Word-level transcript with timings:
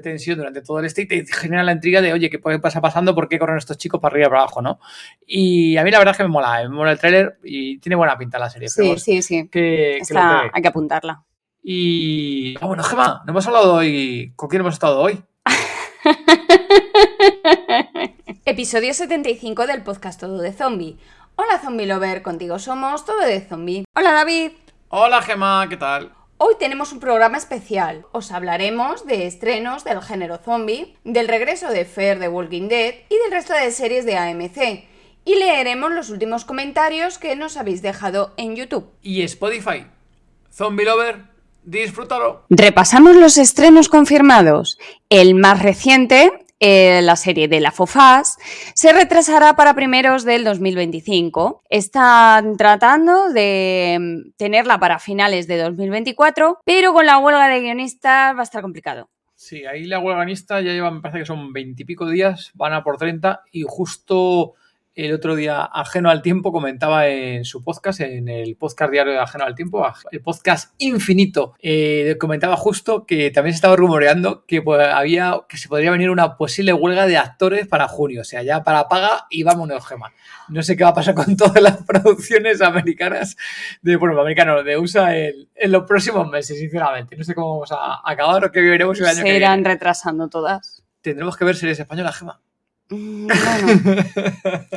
tensión 0.00 0.38
durante 0.38 0.62
todo 0.62 0.78
el 0.78 0.86
este 0.86 1.02
y 1.02 1.06
te 1.06 1.26
genera 1.26 1.62
la 1.62 1.72
intriga 1.72 2.00
de, 2.00 2.12
oye, 2.12 2.30
¿qué 2.30 2.38
puede 2.38 2.58
pasar 2.58 2.82
pasando? 2.82 3.14
¿Por 3.14 3.28
qué 3.28 3.38
corren 3.38 3.58
estos 3.58 3.78
chicos 3.78 4.00
para 4.00 4.12
arriba 4.12 4.26
y 4.26 4.30
para 4.30 4.42
abajo, 4.42 4.62
no? 4.62 4.80
Y 5.26 5.76
a 5.76 5.84
mí 5.84 5.90
la 5.90 5.98
verdad 5.98 6.12
es 6.12 6.18
que 6.18 6.24
me 6.24 6.28
mola, 6.28 6.62
me 6.62 6.68
mola 6.68 6.92
el 6.92 6.98
tráiler 6.98 7.38
y 7.42 7.78
tiene 7.78 7.96
buena 7.96 8.18
pinta 8.18 8.38
la 8.38 8.50
serie. 8.50 8.68
Sí, 8.68 8.98
sí, 8.98 9.22
sí. 9.22 9.48
Que, 9.48 10.00
hay 10.52 10.62
que 10.62 10.68
apuntarla. 10.68 11.24
Y... 11.62 12.54
Ah, 12.60 12.66
bueno, 12.66 12.82
Gemma, 12.82 13.22
no 13.26 13.32
hemos 13.32 13.46
hablado 13.46 13.74
hoy... 13.74 14.32
¿Con 14.36 14.48
quién 14.48 14.60
hemos 14.60 14.74
estado 14.74 15.00
hoy? 15.00 15.22
Episodio 18.44 18.94
75 18.94 19.66
del 19.66 19.82
podcast 19.82 20.20
Todo 20.20 20.38
de 20.38 20.52
Zombie. 20.52 20.96
Hola 21.36 21.58
Zombie 21.58 21.86
Lover, 21.86 22.22
contigo 22.22 22.58
somos 22.58 23.04
Todo 23.04 23.20
de 23.20 23.40
Zombie. 23.40 23.84
Hola 23.94 24.12
David. 24.12 24.52
Hola 24.88 25.20
Gemma, 25.20 25.66
¿qué 25.68 25.76
tal? 25.76 26.17
Hoy 26.40 26.54
tenemos 26.56 26.92
un 26.92 27.00
programa 27.00 27.36
especial. 27.36 28.06
Os 28.12 28.30
hablaremos 28.30 29.04
de 29.04 29.26
estrenos 29.26 29.82
del 29.82 30.00
género 30.00 30.38
zombie, 30.38 30.94
del 31.02 31.26
regreso 31.26 31.66
de 31.68 31.84
Fer 31.84 32.20
de 32.20 32.28
Walking 32.28 32.68
Dead 32.68 32.94
y 33.08 33.16
del 33.16 33.32
resto 33.32 33.54
de 33.54 33.72
series 33.72 34.06
de 34.06 34.16
AMC. 34.16 34.84
Y 35.24 35.34
leeremos 35.34 35.90
los 35.90 36.10
últimos 36.10 36.44
comentarios 36.44 37.18
que 37.18 37.34
nos 37.34 37.56
habéis 37.56 37.82
dejado 37.82 38.34
en 38.36 38.54
YouTube. 38.54 38.88
Y 39.02 39.22
Spotify. 39.22 39.86
Zombie 40.52 40.84
Lover, 40.84 41.24
disfrútalo. 41.64 42.44
Repasamos 42.50 43.16
los 43.16 43.36
estrenos 43.36 43.88
confirmados. 43.88 44.78
El 45.10 45.34
más 45.34 45.60
reciente 45.60 46.46
eh, 46.60 47.00
la 47.02 47.16
serie 47.16 47.48
de 47.48 47.60
La 47.60 47.70
Fofás, 47.70 48.36
se 48.74 48.92
retrasará 48.92 49.54
para 49.54 49.74
primeros 49.74 50.24
del 50.24 50.44
2025. 50.44 51.62
Están 51.70 52.56
tratando 52.56 53.30
de 53.30 53.96
mm, 54.00 54.30
tenerla 54.36 54.78
para 54.78 54.98
finales 54.98 55.46
de 55.46 55.58
2024, 55.58 56.58
pero 56.64 56.92
con 56.92 57.06
la 57.06 57.18
huelga 57.18 57.48
de 57.48 57.60
guionistas 57.60 58.34
va 58.36 58.40
a 58.40 58.44
estar 58.44 58.62
complicado. 58.62 59.08
Sí, 59.34 59.64
ahí 59.66 59.84
la 59.84 60.00
huelga 60.00 60.22
guionista 60.22 60.60
ya 60.60 60.72
lleva, 60.72 60.90
me 60.90 61.00
parece 61.00 61.20
que 61.20 61.26
son 61.26 61.52
veintipico 61.52 62.10
días, 62.10 62.50
van 62.54 62.72
a 62.72 62.82
por 62.82 62.96
30 62.96 63.44
y 63.52 63.62
justo 63.64 64.54
el 64.98 65.12
otro 65.12 65.36
día 65.36 65.62
Ajeno 65.62 66.10
al 66.10 66.22
Tiempo 66.22 66.50
comentaba 66.50 67.06
en 67.06 67.44
su 67.44 67.62
podcast, 67.62 68.00
en 68.00 68.28
el 68.28 68.56
podcast 68.56 68.90
diario 68.90 69.12
de 69.12 69.20
Ajeno 69.20 69.44
al 69.44 69.54
Tiempo, 69.54 69.86
el 70.10 70.20
podcast 70.20 70.74
infinito, 70.78 71.54
eh, 71.60 72.16
comentaba 72.18 72.56
justo 72.56 73.06
que 73.06 73.30
también 73.30 73.52
se 73.52 73.58
estaba 73.58 73.76
rumoreando 73.76 74.44
que, 74.44 74.60
pues, 74.60 74.84
había, 74.88 75.38
que 75.48 75.56
se 75.56 75.68
podría 75.68 75.92
venir 75.92 76.10
una 76.10 76.36
posible 76.36 76.72
huelga 76.72 77.06
de 77.06 77.16
actores 77.16 77.68
para 77.68 77.86
junio, 77.86 78.22
o 78.22 78.24
sea, 78.24 78.42
ya 78.42 78.64
para 78.64 78.88
paga 78.88 79.26
y 79.30 79.44
vámonos, 79.44 79.86
Gema. 79.86 80.12
No 80.48 80.64
sé 80.64 80.76
qué 80.76 80.82
va 80.82 80.90
a 80.90 80.94
pasar 80.94 81.14
con 81.14 81.36
todas 81.36 81.62
las 81.62 81.84
producciones 81.84 82.60
americanas, 82.60 83.36
de, 83.82 83.94
bueno, 83.94 84.20
americano, 84.20 84.64
de 84.64 84.78
USA 84.78 85.16
en, 85.16 85.46
los 85.70 85.84
próximos 85.84 86.28
meses, 86.28 86.58
sinceramente. 86.58 87.16
No 87.16 87.22
sé 87.22 87.36
cómo 87.36 87.52
vamos 87.52 87.70
a 87.70 88.00
acabar 88.04 88.44
o 88.44 88.50
qué 88.50 88.60
veremos 88.62 88.98
el 88.98 89.06
año 89.06 89.22
Se 89.22 89.36
irán 89.36 89.64
retrasando 89.64 90.28
todas. 90.28 90.82
Tendremos 91.02 91.36
que 91.36 91.44
ver 91.44 91.54
series 91.54 91.78
españolas, 91.78 92.18
Gema. 92.18 92.40
Bueno, 92.90 93.34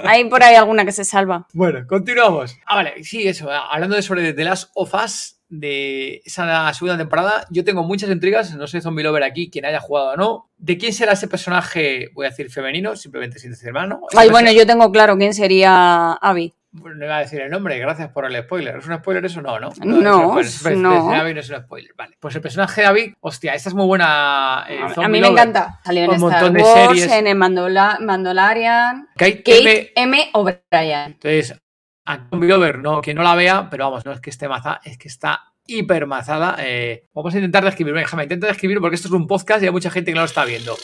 hay 0.04 0.26
por 0.26 0.44
ahí 0.44 0.56
alguna 0.56 0.86
que 0.86 0.92
se 0.92 1.06
salva. 1.06 1.48
Bueno, 1.54 1.86
continuamos. 1.88 2.58
Ah, 2.66 2.76
vale, 2.76 3.04
sí, 3.04 3.28
eso. 3.28 3.50
Hablando 3.50 3.96
de 3.96 4.02
sobre 4.02 4.34
The 4.34 4.44
Last 4.44 4.72
of 4.76 4.94
Us, 4.94 5.38
de 5.52 6.22
esa 6.24 6.74
segunda 6.74 6.98
temporada, 6.98 7.46
yo 7.50 7.64
tengo 7.64 7.84
muchas 7.84 8.10
intrigas. 8.10 8.56
No 8.56 8.68
sé, 8.68 8.82
Zombie 8.82 9.04
Lover 9.04 9.24
aquí, 9.24 9.50
quien 9.50 9.66
haya 9.66 9.82
jugado 9.82 10.12
o 10.12 10.16
no. 10.16 10.50
¿De 10.58 10.78
quién 10.78 10.94
será 10.94 11.14
ese 11.14 11.28
personaje, 11.28 12.10
voy 12.14 12.26
a 12.26 12.30
decir 12.30 12.50
femenino, 12.50 12.96
simplemente 12.96 13.38
sin 13.38 13.52
decir 13.52 13.68
hermano? 13.68 14.02
Ay, 14.16 14.30
bueno, 14.30 14.52
yo 14.52 14.66
tengo 14.66 14.92
claro 14.92 15.18
quién 15.18 15.34
sería 15.34 16.14
Abby. 16.14 16.54
Bueno, 16.74 16.96
no 16.96 17.06
iba 17.06 17.18
a 17.18 17.20
decir 17.20 17.42
el 17.42 17.52
nombre, 17.52 17.78
gracias 17.80 18.10
por 18.10 18.26
el 18.26 18.44
spoiler. 18.44 18.78
¿Es 18.78 18.88
un 18.88 18.96
spoiler 18.96 19.26
eso? 19.26 19.42
No, 19.42 19.60
¿no? 19.60 19.72
No, 19.84 20.02
no. 20.02 20.40
Es 20.40 20.64
un 20.64 20.82
no. 20.82 21.12
no 21.12 21.28
es 21.28 21.50
un 21.50 21.58
spoiler. 21.58 21.92
Vale. 21.98 22.16
Pues 22.20 22.34
el 22.36 22.42
personaje 22.42 22.82
de 22.82 22.88
Abby, 22.88 23.16
hostia, 23.20 23.54
esta 23.54 23.70
es 23.70 23.76
muy 23.76 23.86
buena. 23.86 24.66
Eh, 24.70 24.80
a 24.96 25.08
mí 25.10 25.20
me 25.20 25.28
encanta. 25.28 25.82
Salió 25.84 26.06
en 26.06 26.12
un 26.12 26.20
montón 26.20 26.54
de 26.54 26.64
series. 26.64 27.12
en 27.12 27.38
Mandola 27.38 27.98
Mandalorian. 28.00 29.10
Kate, 29.18 29.44
Kate 29.44 29.92
M. 29.96 30.30
O'Brien. 30.34 31.08
Entonces, 31.08 31.60
a 32.06 32.28
Zombie 32.30 32.48
Lover, 32.48 32.80
no, 32.80 33.02
que 33.02 33.14
no 33.14 33.22
la 33.22 33.36
vea, 33.36 33.70
pero 33.70 33.86
vamos, 33.86 34.06
no 34.06 34.14
es 34.14 34.22
que 34.22 34.30
esté 34.30 34.48
mazada, 34.48 34.80
es 34.86 34.98
que 34.98 35.10
está 35.10 35.52
hipermazada. 35.68 36.56
Eh, 36.60 37.08
vamos 37.14 37.34
a 37.34 37.38
intentar 37.38 37.66
describir. 37.66 37.94
Déjame, 37.94 38.24
intenta 38.24 38.48
describir 38.48 38.80
porque 38.80 38.96
esto 38.96 39.10
es 39.10 39.14
un 39.14 39.28
podcast 39.28 39.62
y 39.62 39.66
hay 39.66 39.72
mucha 39.72 39.92
gente 39.92 40.12
que 40.12 40.16
no 40.16 40.22
lo 40.22 40.26
está 40.26 40.46
viendo. 40.46 40.78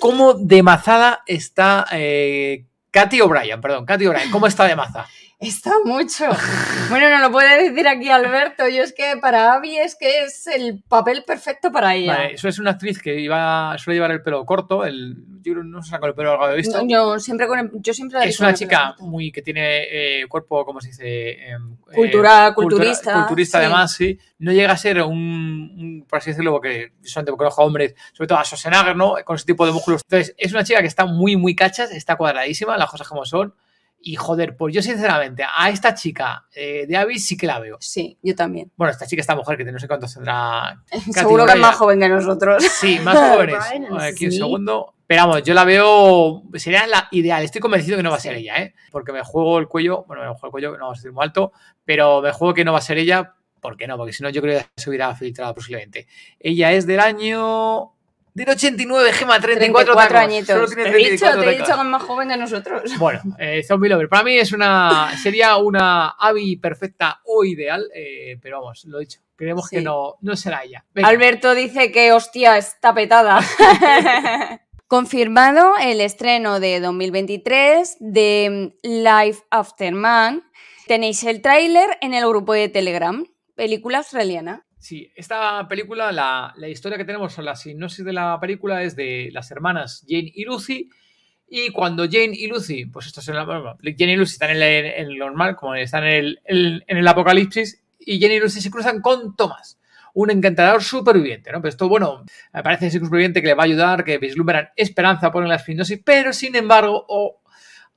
¿Cómo 0.00 0.34
de 0.34 0.62
mazada 0.62 1.22
está 1.26 1.86
eh, 1.92 2.66
Katy 2.90 3.20
O'Brien? 3.20 3.60
Perdón, 3.60 3.84
Katy 3.84 4.06
O'Brien. 4.06 4.30
¿Cómo 4.30 4.46
está 4.46 4.64
de 4.64 4.76
maza? 4.76 5.06
Está 5.38 5.72
mucho. 5.84 6.24
Bueno, 6.88 7.10
no 7.10 7.18
lo 7.18 7.30
puede 7.30 7.68
decir 7.68 7.86
aquí 7.86 8.08
Alberto. 8.08 8.68
Yo 8.68 8.82
es 8.82 8.94
que 8.94 9.18
para 9.20 9.52
Abby 9.52 9.76
es 9.76 9.94
que 9.94 10.22
es 10.22 10.46
el 10.46 10.82
papel 10.88 11.24
perfecto 11.26 11.70
para 11.70 11.94
ella. 11.94 12.16
Vale, 12.16 12.34
eso 12.34 12.48
es 12.48 12.58
una 12.58 12.70
actriz 12.70 13.02
que 13.02 13.20
iba, 13.20 13.76
suele 13.76 13.96
llevar 13.96 14.12
el 14.12 14.22
pelo 14.22 14.46
corto. 14.46 14.86
El, 14.86 15.14
yo 15.42 15.54
no 15.56 15.82
sé 15.82 15.98
con 15.98 16.08
el 16.08 16.14
pelo 16.14 16.30
largo 16.30 16.48
de 16.48 16.56
visto. 16.56 16.80
yo 16.86 17.18
siempre 17.18 17.46
con 17.46 17.58
el, 17.58 17.70
yo 17.74 17.92
siempre 17.92 18.26
Es 18.26 18.40
una 18.40 18.54
chica 18.54 18.94
muy 19.00 19.30
que 19.30 19.42
tiene 19.42 20.20
eh, 20.22 20.26
cuerpo, 20.26 20.64
¿cómo 20.64 20.80
se 20.80 20.88
dice? 20.88 21.32
Em, 21.50 21.74
eh, 21.90 21.94
Cultura, 21.94 22.54
culturista. 22.54 23.14
culturista, 23.14 23.58
además, 23.58 23.92
sí. 23.92 24.18
No 24.38 24.52
llega 24.52 24.72
a 24.72 24.76
ser 24.78 25.02
un, 25.02 26.06
por 26.08 26.18
así 26.18 26.30
decirlo, 26.30 26.52
porque 26.52 26.92
solamente 27.02 27.36
conozco 27.36 27.60
a 27.60 27.64
hombres, 27.66 27.94
sobre 28.14 28.28
todo 28.28 28.38
a 28.38 28.44
Schwarzenegger, 28.44 28.96
¿no? 28.96 29.16
Con 29.22 29.36
ese 29.36 29.44
tipo 29.44 29.66
de 29.66 29.72
músculos. 29.72 30.00
Entonces, 30.08 30.34
es 30.38 30.52
una 30.52 30.64
chica 30.64 30.80
que 30.80 30.86
está 30.86 31.04
muy, 31.04 31.36
muy 31.36 31.54
cachas, 31.54 31.90
está 31.90 32.16
cuadradísima, 32.16 32.78
las 32.78 32.90
cosas 32.90 33.06
como 33.06 33.26
son 33.26 33.52
y 34.06 34.14
joder, 34.14 34.56
pues 34.56 34.72
yo 34.72 34.82
sinceramente, 34.82 35.42
a 35.44 35.68
esta 35.68 35.92
chica 35.92 36.46
eh, 36.54 36.86
de 36.86 36.96
Abby 36.96 37.18
sí 37.18 37.36
que 37.36 37.48
la 37.48 37.58
veo. 37.58 37.76
Sí, 37.80 38.16
yo 38.22 38.36
también. 38.36 38.70
Bueno, 38.76 38.92
esta 38.92 39.04
chica, 39.04 39.20
esta 39.20 39.34
mujer 39.34 39.56
que 39.56 39.64
no 39.64 39.80
sé 39.80 39.88
cuántos 39.88 40.14
tendrá. 40.14 40.80
Seguro 41.10 41.44
que 41.44 41.54
es 41.54 41.58
más 41.58 41.74
joven 41.74 41.98
que 41.98 42.08
nosotros. 42.08 42.62
Sí, 42.62 43.00
más 43.02 43.18
jóvenes. 43.18 43.56
Aquí 43.98 44.26
un 44.26 44.32
segundo. 44.32 44.94
Pero 45.08 45.26
vamos, 45.26 45.42
yo 45.42 45.54
la 45.54 45.64
veo. 45.64 46.44
Sería 46.54 46.86
la 46.86 47.08
ideal. 47.10 47.42
Estoy 47.42 47.60
convencido 47.60 47.96
que 47.96 48.04
no 48.04 48.10
va 48.10 48.16
a 48.16 48.20
ser 48.20 48.34
ella, 48.34 48.62
¿eh? 48.62 48.74
Porque 48.92 49.10
me 49.10 49.24
juego 49.24 49.58
el 49.58 49.66
cuello. 49.66 50.04
Bueno, 50.06 50.22
me 50.22 50.28
juego 50.28 50.46
el 50.46 50.50
cuello, 50.52 50.78
no 50.78 50.86
va 50.86 50.92
a 50.92 50.96
ser 50.96 51.10
muy 51.10 51.24
alto. 51.24 51.50
Pero 51.84 52.22
me 52.22 52.30
juego 52.30 52.54
que 52.54 52.64
no 52.64 52.70
va 52.70 52.78
a 52.78 52.82
ser 52.82 52.98
ella. 52.98 53.34
¿Por 53.60 53.76
qué 53.76 53.88
no? 53.88 53.96
Porque 53.96 54.12
si 54.12 54.22
no, 54.22 54.30
yo 54.30 54.40
creo 54.40 54.60
que 54.60 54.66
se 54.76 54.88
hubiera 54.88 55.12
filtrado 55.16 55.52
posiblemente. 55.52 56.06
Ella 56.38 56.70
es 56.70 56.86
del 56.86 57.00
año 57.00 57.95
del 58.36 58.50
89, 58.50 59.12
Gema, 59.14 59.40
34, 59.40 59.94
34 59.94 60.18
añitos. 60.18 60.48
Solo 60.48 60.66
tiene 60.66 60.90
34 60.90 60.92
te 60.92 61.08
he 61.08 61.10
dicho, 61.10 61.40
te 61.40 61.48
he 61.48 61.58
dicho 61.58 61.74
que 61.74 61.80
es 61.80 61.86
más 61.86 62.02
joven 62.02 62.28
que 62.28 62.36
nosotros. 62.36 62.82
Bueno, 62.98 63.22
eh, 63.38 63.62
Zombie 63.66 63.88
Lover. 63.88 64.10
Para 64.10 64.24
mí 64.24 64.36
es 64.36 64.52
una, 64.52 65.16
sería 65.22 65.56
una 65.56 66.10
Abby 66.10 66.56
perfecta 66.56 67.22
o 67.24 67.44
ideal, 67.44 67.88
eh, 67.94 68.38
pero 68.42 68.60
vamos, 68.60 68.84
lo 68.84 68.98
he 68.98 69.00
dicho. 69.00 69.20
Creemos 69.36 69.70
que 69.70 69.80
no, 69.80 70.16
no 70.20 70.36
será 70.36 70.64
ella. 70.64 70.84
Alberto 71.02 71.54
dice 71.54 71.90
que, 71.90 72.12
hostia, 72.12 72.58
está 72.58 72.92
petada. 72.92 73.40
Confirmado 74.86 75.72
el 75.80 76.02
estreno 76.02 76.60
de 76.60 76.80
2023 76.80 77.96
de 78.00 78.74
Life 78.82 79.44
After 79.50 79.94
Man. 79.94 80.44
Tenéis 80.86 81.24
el 81.24 81.40
tráiler 81.40 81.96
en 82.02 82.12
el 82.12 82.28
grupo 82.28 82.52
de 82.52 82.68
Telegram, 82.68 83.24
película 83.54 83.98
australiana. 83.98 84.65
Sí, 84.86 85.10
esta 85.16 85.66
película, 85.66 86.12
la, 86.12 86.68
historia 86.68 86.96
que 86.96 87.04
tenemos, 87.04 87.36
o 87.36 87.42
la 87.42 87.56
sinopsis 87.56 88.04
de 88.04 88.12
la 88.12 88.38
película 88.38 88.84
es 88.84 88.94
de 88.94 89.30
las 89.32 89.50
hermanas 89.50 90.04
Jane 90.08 90.30
y 90.32 90.44
Lucy. 90.44 90.88
Y 91.48 91.70
cuando 91.70 92.04
Jane 92.04 92.30
y 92.34 92.46
Lucy, 92.46 92.86
pues 92.86 93.06
esto 93.06 93.18
es 93.18 93.26
en 93.26 93.34
la, 93.34 93.44
Jane 93.44 94.12
y 94.12 94.14
Lucy 94.14 94.34
están 94.34 94.50
en 94.50 94.62
el, 94.62 95.18
normal, 95.18 95.56
como 95.56 95.74
están 95.74 96.04
en 96.04 96.38
el, 96.44 96.84
en 96.86 96.96
el 96.98 97.08
apocalipsis, 97.08 97.82
y 97.98 98.20
Jane 98.20 98.36
y 98.36 98.38
Lucy 98.38 98.60
se 98.60 98.70
cruzan 98.70 99.00
con 99.00 99.34
Thomas, 99.34 99.80
un 100.14 100.30
encantador 100.30 100.84
superviviente, 100.84 101.50
¿no? 101.50 101.60
Pero 101.60 101.70
esto, 101.70 101.88
bueno, 101.88 102.24
parece 102.52 102.86
un 102.98 103.06
superviviente 103.06 103.42
que 103.42 103.48
le 103.48 103.54
va 103.54 103.64
a 103.64 103.66
ayudar, 103.66 104.04
que 104.04 104.18
vislumbran 104.18 104.68
esperanza 104.76 105.32
por 105.32 105.44
la 105.44 105.60
hipnosis, 105.66 106.00
pero 106.04 106.32
sin 106.32 106.54
embargo, 106.54 107.04
o 107.08 107.42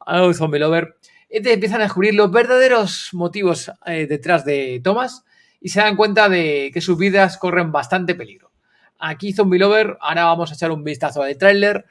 oh, 0.07 0.33
zombie 0.33 0.57
lover, 0.57 0.95
empiezan 1.29 1.81
a 1.81 1.83
descubrir 1.83 2.15
los 2.15 2.31
verdaderos 2.31 3.09
motivos 3.13 3.71
eh, 3.85 4.07
detrás 4.07 4.43
de 4.43 4.81
Thomas 4.83 5.23
y 5.61 5.69
se 5.69 5.81
dan 5.81 5.95
cuenta 5.95 6.29
de 6.29 6.71
que 6.73 6.81
sus 6.81 6.97
vidas 6.97 7.37
corren 7.37 7.71
bastante 7.71 8.15
peligro. 8.15 8.51
aquí 8.97 9.33
Zombie 9.33 9.59
Lover, 9.59 9.97
ahora 10.01 10.25
vamos 10.25 10.51
a 10.51 10.53
echar 10.55 10.71
un 10.71 10.83
vistazo 10.83 11.21
al 11.21 11.37
tráiler 11.37 11.85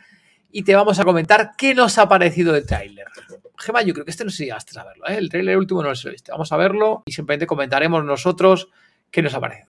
y 0.50 0.62
te 0.62 0.75
vamos 0.75 0.99
a 0.99 1.05
comentar 1.05 1.53
qué 1.56 1.75
nos 1.75 1.99
ha 1.99 2.09
parecido 2.09 2.55
el 2.56 2.67
tráiler. 2.67 3.06
Gema, 3.56 3.82
yo 3.82 3.93
creo 3.93 4.05
que 4.05 4.11
este 4.11 4.25
no 4.25 4.31
sé 4.31 4.37
si 4.37 4.44
llegaste 4.44 4.79
a 4.79 4.85
verlo, 4.85 5.06
¿eh? 5.09 5.17
el 5.17 5.29
tráiler 5.29 5.56
último 5.56 5.82
no 5.82 5.88
lo 5.88 5.94
sé 5.94 6.11
visto. 6.11 6.32
Vamos 6.32 6.53
a 6.53 6.56
verlo 6.56 7.03
y 7.06 7.12
simplemente 7.12 7.47
comentaremos 7.47 8.05
nosotros 8.05 8.69
qué 9.11 9.23
nos 9.23 9.35
ha 9.35 9.41
parecido. 9.41 9.69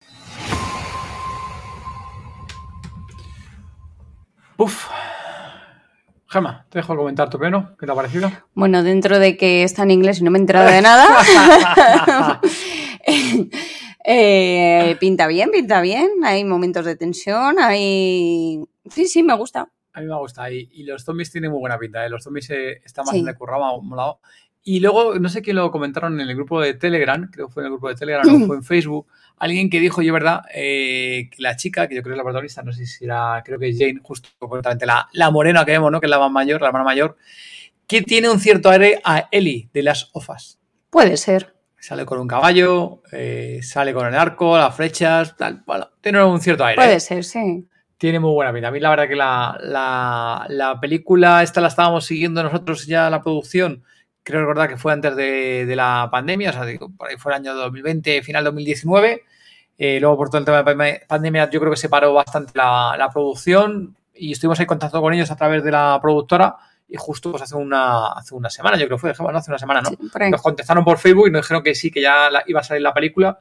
Uf. 4.57 4.89
Gemma, 6.27 6.67
te 6.69 6.81
dejo 6.81 6.95
comentar 6.95 7.31
tu 7.31 7.39
pleno. 7.39 7.75
¿Qué 7.79 7.87
te 7.87 7.93
ha 7.93 7.95
parecido? 7.95 8.31
Bueno, 8.53 8.83
dentro 8.83 9.19
de 9.19 9.37
que 9.37 9.63
está 9.63 9.85
en 9.85 9.93
inglés 9.93 10.21
y 10.21 10.25
no 10.25 10.31
me 10.31 10.39
he 10.39 10.41
enterado 10.41 10.69
de 10.69 10.83
nada. 10.83 11.07
Eh, 14.11 14.97
pinta 14.99 15.27
bien, 15.27 15.51
pinta 15.51 15.83
bien. 15.83 16.09
Hay 16.25 16.43
momentos 16.43 16.87
de 16.87 16.97
tensión, 16.97 17.59
hay. 17.59 18.59
Sí, 18.89 19.05
sí, 19.05 19.23
me 19.23 19.37
gusta. 19.37 19.71
A 19.93 20.01
mí 20.01 20.07
me 20.07 20.17
gusta. 20.17 20.51
Y, 20.51 20.71
y 20.73 20.85
los 20.85 21.05
zombies 21.05 21.31
tienen 21.31 21.51
muy 21.51 21.61
buena 21.61 21.79
pinta. 21.79 22.07
¿eh? 22.07 22.09
Los 22.09 22.25
zombies 22.25 22.49
eh, 22.49 22.81
están 22.83 23.05
más 23.05 23.15
sí. 23.15 23.23
de 23.23 23.35
currado, 23.35 23.83
molado. 23.83 24.21
Y 24.63 24.81
luego, 24.81 25.19
no 25.19 25.29
sé 25.29 25.43
quién 25.43 25.57
lo 25.57 25.71
comentaron 25.71 26.19
en 26.19 26.27
el 26.27 26.35
grupo 26.35 26.59
de 26.59 26.73
Telegram, 26.73 27.29
creo 27.31 27.49
que 27.49 27.53
fue 27.53 27.63
en 27.63 27.67
el 27.67 27.73
grupo 27.73 27.91
de 27.91 27.97
Telegram 27.97 28.43
o 28.43 28.47
fue 28.47 28.57
en 28.57 28.63
Facebook, 28.63 29.07
alguien 29.37 29.69
que 29.69 29.79
dijo, 29.79 30.01
yo 30.01 30.13
verdad, 30.15 30.41
eh, 30.55 31.29
que 31.31 31.43
la 31.43 31.57
chica, 31.57 31.87
que 31.87 31.95
yo 31.95 32.03
creo 32.03 32.13
que 32.13 32.15
es 32.15 32.19
la 32.19 32.25
protagonista, 32.25 32.63
no 32.63 32.73
sé 32.73 32.87
si 32.87 33.05
era, 33.05 33.43
creo 33.45 33.59
que 33.59 33.69
es 33.69 33.79
Jane, 33.79 34.01
justo 34.03 34.31
completamente 34.39 34.87
la, 34.87 35.07
la 35.13 35.31
morena 35.31 35.67
que 35.67 35.73
vemos, 35.73 35.93
¿no? 35.93 36.01
Que 36.01 36.07
es 36.07 36.11
la 36.11 36.19
más 36.19 36.31
mayor, 36.31 36.63
la 36.63 36.69
hermana 36.69 36.85
mayor, 36.85 37.17
que 37.87 38.01
tiene 38.03 38.31
un 38.31 38.41
cierto 38.41 38.71
aire 38.71 39.01
a 39.05 39.29
Ellie 39.31 39.69
de 39.73 39.83
las 39.83 40.11
OFAS. 40.13 40.59
Puede 40.91 41.19
ser. 41.19 41.58
Sale 41.81 42.05
con 42.05 42.19
un 42.19 42.27
caballo, 42.27 43.03
eh, 43.13 43.61
sale 43.63 43.95
con 43.95 44.07
el 44.07 44.15
arco, 44.15 44.59
las 44.59 44.75
flechas, 44.75 45.37
tal, 45.37 45.63
bueno, 45.65 45.89
tiene 46.01 46.23
un 46.23 46.41
cierto 46.41 46.65
aire. 46.65 46.83
Puede 46.83 47.01
ser, 47.01 47.25
sí. 47.25 47.67
Tiene 47.97 48.21
muy 48.21 48.33
buena 48.33 48.53
pinta. 48.53 48.69
A 48.69 48.71
mí 48.71 48.81
la 48.81 48.91
verdad 48.91 49.09
que 49.09 49.17
la, 49.17 49.59
la, 49.61 50.47
la 50.49 50.81
película 50.81 51.43
esta 51.43 51.61
la 51.61 51.69
estábamos 51.69 52.05
siguiendo 52.05 52.43
nosotros 52.43 52.87
ya 52.87 53.11
la 53.11 53.23
producción 53.23 53.85
creo 54.29 54.43
recordar 54.43 54.69
que 54.69 54.77
fue 54.77 54.93
antes 54.93 55.17
de, 55.17 55.65
de, 55.65 55.77
la 55.77 56.09
pandemia, 56.11 56.51
o 56.51 56.53
sea, 56.53 56.67
digo, 56.67 56.91
por 56.91 57.09
ahí 57.09 57.17
fue 57.17 57.33
el 57.33 57.37
año 57.37 57.55
2020, 57.55 58.23
final 58.23 58.45
2019. 58.45 59.25
Eh, 59.79 59.99
luego, 60.01 60.17
por 60.19 60.29
todo 60.29 60.39
el 60.39 60.45
tema 60.45 60.63
de 60.63 61.03
pandemia, 61.09 61.49
yo 61.51 61.61
creo 61.61 61.73
que 61.73 61.79
se 61.79 61.89
paró 61.89 62.13
bastante 62.13 62.53
la, 62.55 62.95
la, 62.99 63.09
producción 63.11 63.97
y 64.13 64.33
estuvimos 64.33 64.61
en 64.61 64.67
contacto 64.67 65.01
con 65.01 65.15
ellos 65.15 65.31
a 65.31 65.37
través 65.37 65.65
de 65.65 65.71
la 65.71 65.99
productora. 66.03 66.57
Y 66.89 66.97
justo 66.97 67.31
pues, 67.33 67.43
hace, 67.43 67.55
una, 67.55 68.13
hace 68.13 68.35
una 68.35 68.49
semana, 68.49 68.79
yo 68.79 68.87
creo 68.87 68.97
que 68.99 69.15
fue, 69.15 69.33
¿no? 69.33 69.39
hace 69.39 69.51
una 69.51 69.59
semana, 69.59 69.83
¿no? 69.83 69.91
Sí, 69.91 69.99
nos 70.31 70.41
contestaron 70.41 70.85
por 70.85 70.99
Facebook 70.99 71.29
y 71.29 71.31
nos 71.31 71.43
dijeron 71.43 71.63
que 71.63 71.75
sí, 71.75 71.91
que 71.91 72.01
ya 72.01 72.31
la, 72.31 72.43
iba 72.47 72.61
a 72.61 72.65
salir 72.65 72.83
la 72.83 72.95
película 72.95 73.39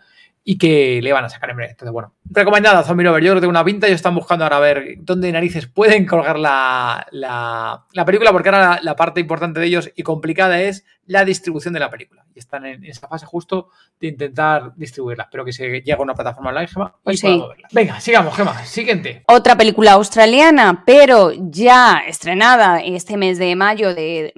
y 0.50 0.58
que 0.58 1.02
le 1.02 1.10
iban 1.10 1.26
a 1.26 1.30
sacar 1.30 1.50
en 1.50 1.58
breve. 1.58 1.72
Entonces, 1.72 1.92
bueno, 1.92 2.14
recomendada 2.24 2.82
Zombie 2.82 3.04
Lover. 3.04 3.22
Yo 3.22 3.32
creo 3.32 3.36
que 3.36 3.42
tengo 3.42 3.52
una 3.52 3.66
pinta 3.66 3.90
y 3.90 3.92
están 3.92 4.16
buscando 4.16 4.46
ahora 4.46 4.56
a 4.56 4.60
ver 4.62 4.96
dónde 5.00 5.30
narices 5.30 5.68
pueden 5.68 6.06
colgar 6.06 6.40
la, 6.40 7.06
la, 7.12 7.86
la 7.92 8.06
película, 8.06 8.32
porque 8.32 8.48
ahora 8.48 8.76
la, 8.76 8.80
la, 8.82 8.96
parte 8.96 9.20
importante 9.20 9.60
de 9.60 9.66
ellos 9.66 9.92
y 9.94 10.04
complicada 10.04 10.62
es 10.62 10.86
la 11.06 11.26
distribución 11.26 11.74
de 11.74 11.82
la 11.82 11.90
película. 11.90 12.26
Y 12.34 12.40
están 12.40 12.66
en 12.66 12.86
esa 12.86 13.10
fase 13.10 13.26
justo 13.26 13.72
de 14.00 14.08
intentar 14.08 14.74
distribuirla. 14.78 15.26
Espero 15.26 15.44
que 15.44 15.52
se 15.52 15.68
llegue 15.82 15.92
a 15.92 16.02
una 16.02 16.14
plataforma 16.14 16.52
online, 16.52 16.68
Gema, 16.68 16.96
pues 17.04 17.20
sí. 17.20 17.28
verla. 17.28 17.68
Venga, 17.74 18.00
sigamos, 18.00 18.34
Gema. 18.34 18.64
Siguiente. 18.64 19.24
Otra 19.28 19.58
película 19.58 19.92
australiana, 19.92 20.82
pero 20.86 21.34
ya 21.36 22.04
estrenada 22.08 22.80
este 22.80 23.18
mes 23.18 23.38
de 23.38 23.54
mayo 23.58 23.94
de 23.94 24.32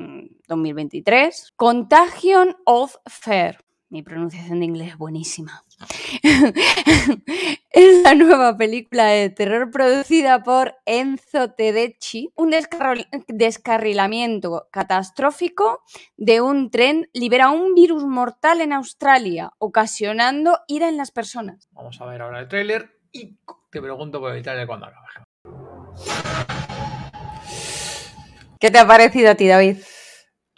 2023. 0.48 1.54
Contagion 1.56 2.58
of 2.66 2.96
Fear. 3.06 3.64
Mi 3.92 4.02
pronunciación 4.02 4.60
de 4.60 4.66
inglés 4.66 4.90
es 4.90 4.98
buenísima. 4.98 5.64
es 7.70 8.04
la 8.04 8.16
nueva 8.16 8.58
película 8.58 9.06
de 9.06 9.30
terror 9.30 9.72
producida 9.72 10.44
por 10.44 10.76
Enzo 10.86 11.52
Tedeschi. 11.52 12.31
Un 12.36 12.52
descarrilamiento 13.28 14.68
catastrófico 14.72 15.84
de 16.18 16.42
un 16.42 16.70
tren 16.70 17.10
libera 17.14 17.50
un 17.50 17.74
virus 17.74 18.04
mortal 18.04 18.62
en 18.62 18.74
Australia, 18.74 19.52
ocasionando 19.58 20.60
ira 20.68 20.90
en 20.90 20.98
las 20.98 21.12
personas. 21.12 21.70
Vamos 21.72 22.00
a 22.02 22.06
ver 22.06 22.22
ahora 22.22 22.42
el 22.42 22.48
tráiler 22.48 23.00
y 23.12 23.38
te 23.72 23.82
pregunto 23.82 24.20
por 24.20 24.36
el 24.36 24.44
tráiler 24.44 24.68
cuando 24.68 24.88
acabe. 24.88 25.06
¿Qué 28.60 28.72
te 28.72 28.80
ha 28.80 28.86
parecido 28.86 29.32
a 29.32 29.36
ti, 29.36 29.48
David? 29.48 29.78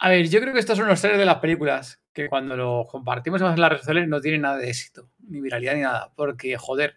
A 0.00 0.08
ver, 0.08 0.28
yo 0.28 0.40
creo 0.40 0.52
que 0.52 0.58
estos 0.58 0.76
son 0.76 0.88
los 0.88 1.00
trailers 1.00 1.20
de 1.20 1.26
las 1.26 1.38
películas 1.38 2.01
que 2.12 2.28
cuando 2.28 2.56
lo 2.56 2.86
compartimos 2.88 3.40
en 3.40 3.60
las 3.60 3.70
redes 3.70 3.82
sociales 3.82 4.08
no 4.08 4.20
tiene 4.20 4.38
nada 4.38 4.56
de 4.58 4.68
éxito, 4.68 5.08
ni 5.28 5.40
viralidad 5.40 5.74
ni 5.74 5.80
nada, 5.80 6.12
porque, 6.14 6.56
joder, 6.56 6.96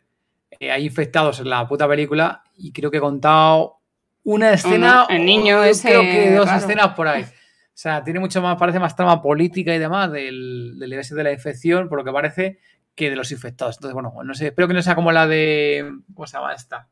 eh, 0.59 0.71
hay 0.71 0.85
infectados 0.85 1.39
en 1.39 1.50
la 1.50 1.67
puta 1.67 1.88
película 1.88 2.44
y 2.56 2.71
creo 2.71 2.91
que 2.91 2.97
he 2.97 3.01
contado 3.01 3.79
una 4.23 4.51
escena, 4.53 5.06
el 5.09 5.25
niño 5.25 5.63
ese, 5.63 5.89
creo 5.89 6.01
que 6.01 6.31
dos 6.33 6.45
claro. 6.45 6.59
escenas 6.59 6.89
por 6.95 7.07
ahí. 7.07 7.23
O 7.23 7.77
sea, 7.77 8.03
tiene 8.03 8.19
mucho 8.19 8.41
más, 8.41 8.57
parece 8.57 8.79
más 8.79 8.95
trama 8.95 9.21
política 9.21 9.75
y 9.75 9.79
demás 9.79 10.12
del, 10.12 10.79
del 10.79 10.89
de 10.89 11.23
la 11.23 11.31
infección, 11.31 11.89
por 11.89 11.97
lo 11.97 12.06
que 12.06 12.11
parece, 12.11 12.59
que 12.95 13.09
de 13.09 13.15
los 13.15 13.31
infectados. 13.31 13.77
Entonces, 13.77 13.94
bueno, 13.94 14.13
no 14.23 14.33
sé, 14.33 14.47
espero 14.47 14.68
que 14.68 14.73
no 14.73 14.81
sea 14.81 14.95
como 14.95 15.11
la 15.11 15.27
de, 15.27 15.94
¿cómo 16.13 16.25
se 16.25 16.38
llama 16.38 16.53
esta? 16.53 16.88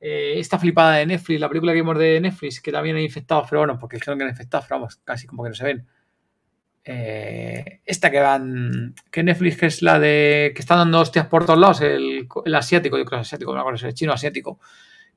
Eh, 0.00 0.34
esta 0.38 0.58
flipada 0.58 0.96
de 0.96 1.06
Netflix, 1.06 1.40
la 1.40 1.48
película 1.48 1.72
que 1.72 1.80
vimos 1.80 1.98
de 1.98 2.20
Netflix, 2.20 2.60
que 2.60 2.72
también 2.72 2.96
hay 2.96 3.04
infectados, 3.04 3.46
pero 3.48 3.60
bueno, 3.60 3.78
porque 3.78 3.96
dijeron 3.96 4.18
que 4.18 4.24
eran 4.24 4.34
infectados, 4.34 4.66
pero 4.66 4.80
vamos, 4.80 4.96
casi 5.04 5.26
como 5.26 5.44
que 5.44 5.50
no 5.50 5.54
se 5.54 5.64
ven. 5.64 5.86
Eh, 6.84 7.80
esta 7.84 8.10
que 8.10 8.20
van. 8.20 8.94
Que 9.10 9.22
Netflix 9.22 9.56
que 9.56 9.66
es 9.66 9.82
la 9.82 9.98
de. 9.98 10.52
que 10.54 10.60
están 10.60 10.78
dando 10.78 11.00
hostias 11.00 11.26
por 11.26 11.44
todos 11.44 11.58
lados, 11.58 11.80
el, 11.82 12.26
el 12.44 12.54
asiático, 12.54 12.96
yo 12.96 13.04
creo 13.04 13.18
que 13.18 13.22
es 13.22 13.28
asiático, 13.28 13.50
no 13.50 13.56
me 13.56 13.60
acuerdo, 13.60 13.86
el 13.86 13.94
chino 13.94 14.12
asiático. 14.12 14.58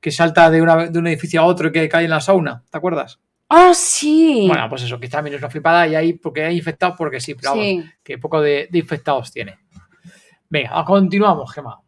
Que 0.00 0.10
salta 0.10 0.50
de, 0.50 0.60
una, 0.60 0.88
de 0.88 0.98
un 0.98 1.06
edificio 1.06 1.40
a 1.40 1.44
otro 1.44 1.68
y 1.68 1.72
que 1.72 1.88
cae 1.88 2.04
en 2.04 2.10
la 2.10 2.20
sauna, 2.20 2.62
¿te 2.70 2.76
acuerdas? 2.76 3.20
Ah, 3.48 3.68
oh, 3.70 3.74
sí. 3.74 4.44
Bueno, 4.46 4.68
pues 4.68 4.82
eso, 4.82 5.00
que 5.00 5.08
también 5.08 5.36
es 5.36 5.40
una 5.40 5.50
flipada 5.50 5.86
y 5.86 5.94
ahí, 5.94 6.12
porque 6.14 6.44
hay 6.44 6.56
infectados, 6.56 6.96
porque 6.98 7.20
sí, 7.20 7.34
pero 7.34 7.54
sí. 7.54 7.78
vamos, 7.78 7.92
que 8.02 8.18
poco 8.18 8.40
de, 8.40 8.68
de, 8.70 8.78
infectados 8.78 9.32
tiene. 9.32 9.58
Venga, 10.50 10.84
continuamos, 10.84 11.52
Gemma. 11.52 11.80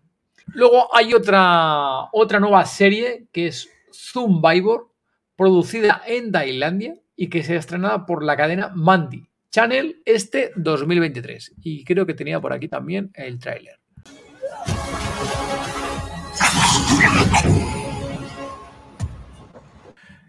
Luego 0.49 0.95
hay 0.95 1.13
otra, 1.13 2.09
otra 2.13 2.41
nueva 2.41 2.65
serie 2.65 3.27
que 3.33 3.49
es 3.49 3.69
Zumbivor, 3.93 4.91
producida 5.35 6.03
en 6.07 6.33
Tailandia 6.33 6.95
y 7.17 7.29
que 7.29 7.43
se 7.43 7.55
ha 7.55 7.59
estrenado 7.59 8.07
por 8.07 8.23
la 8.23 8.37
cadena 8.37 8.71
Mandy. 8.75 9.27
Channel 9.57 10.03
este 10.05 10.53
2023. 10.57 11.55
Y 11.63 11.83
creo 11.83 12.05
que 12.05 12.13
tenía 12.13 12.39
por 12.43 12.53
aquí 12.53 12.69
también 12.69 13.11
el 13.15 13.39
tráiler. 13.39 13.81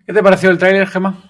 ¿Qué 0.06 0.13
te 0.13 0.23
pareció 0.23 0.49
el 0.49 0.57
tráiler, 0.57 0.87
Gemma? 0.87 1.30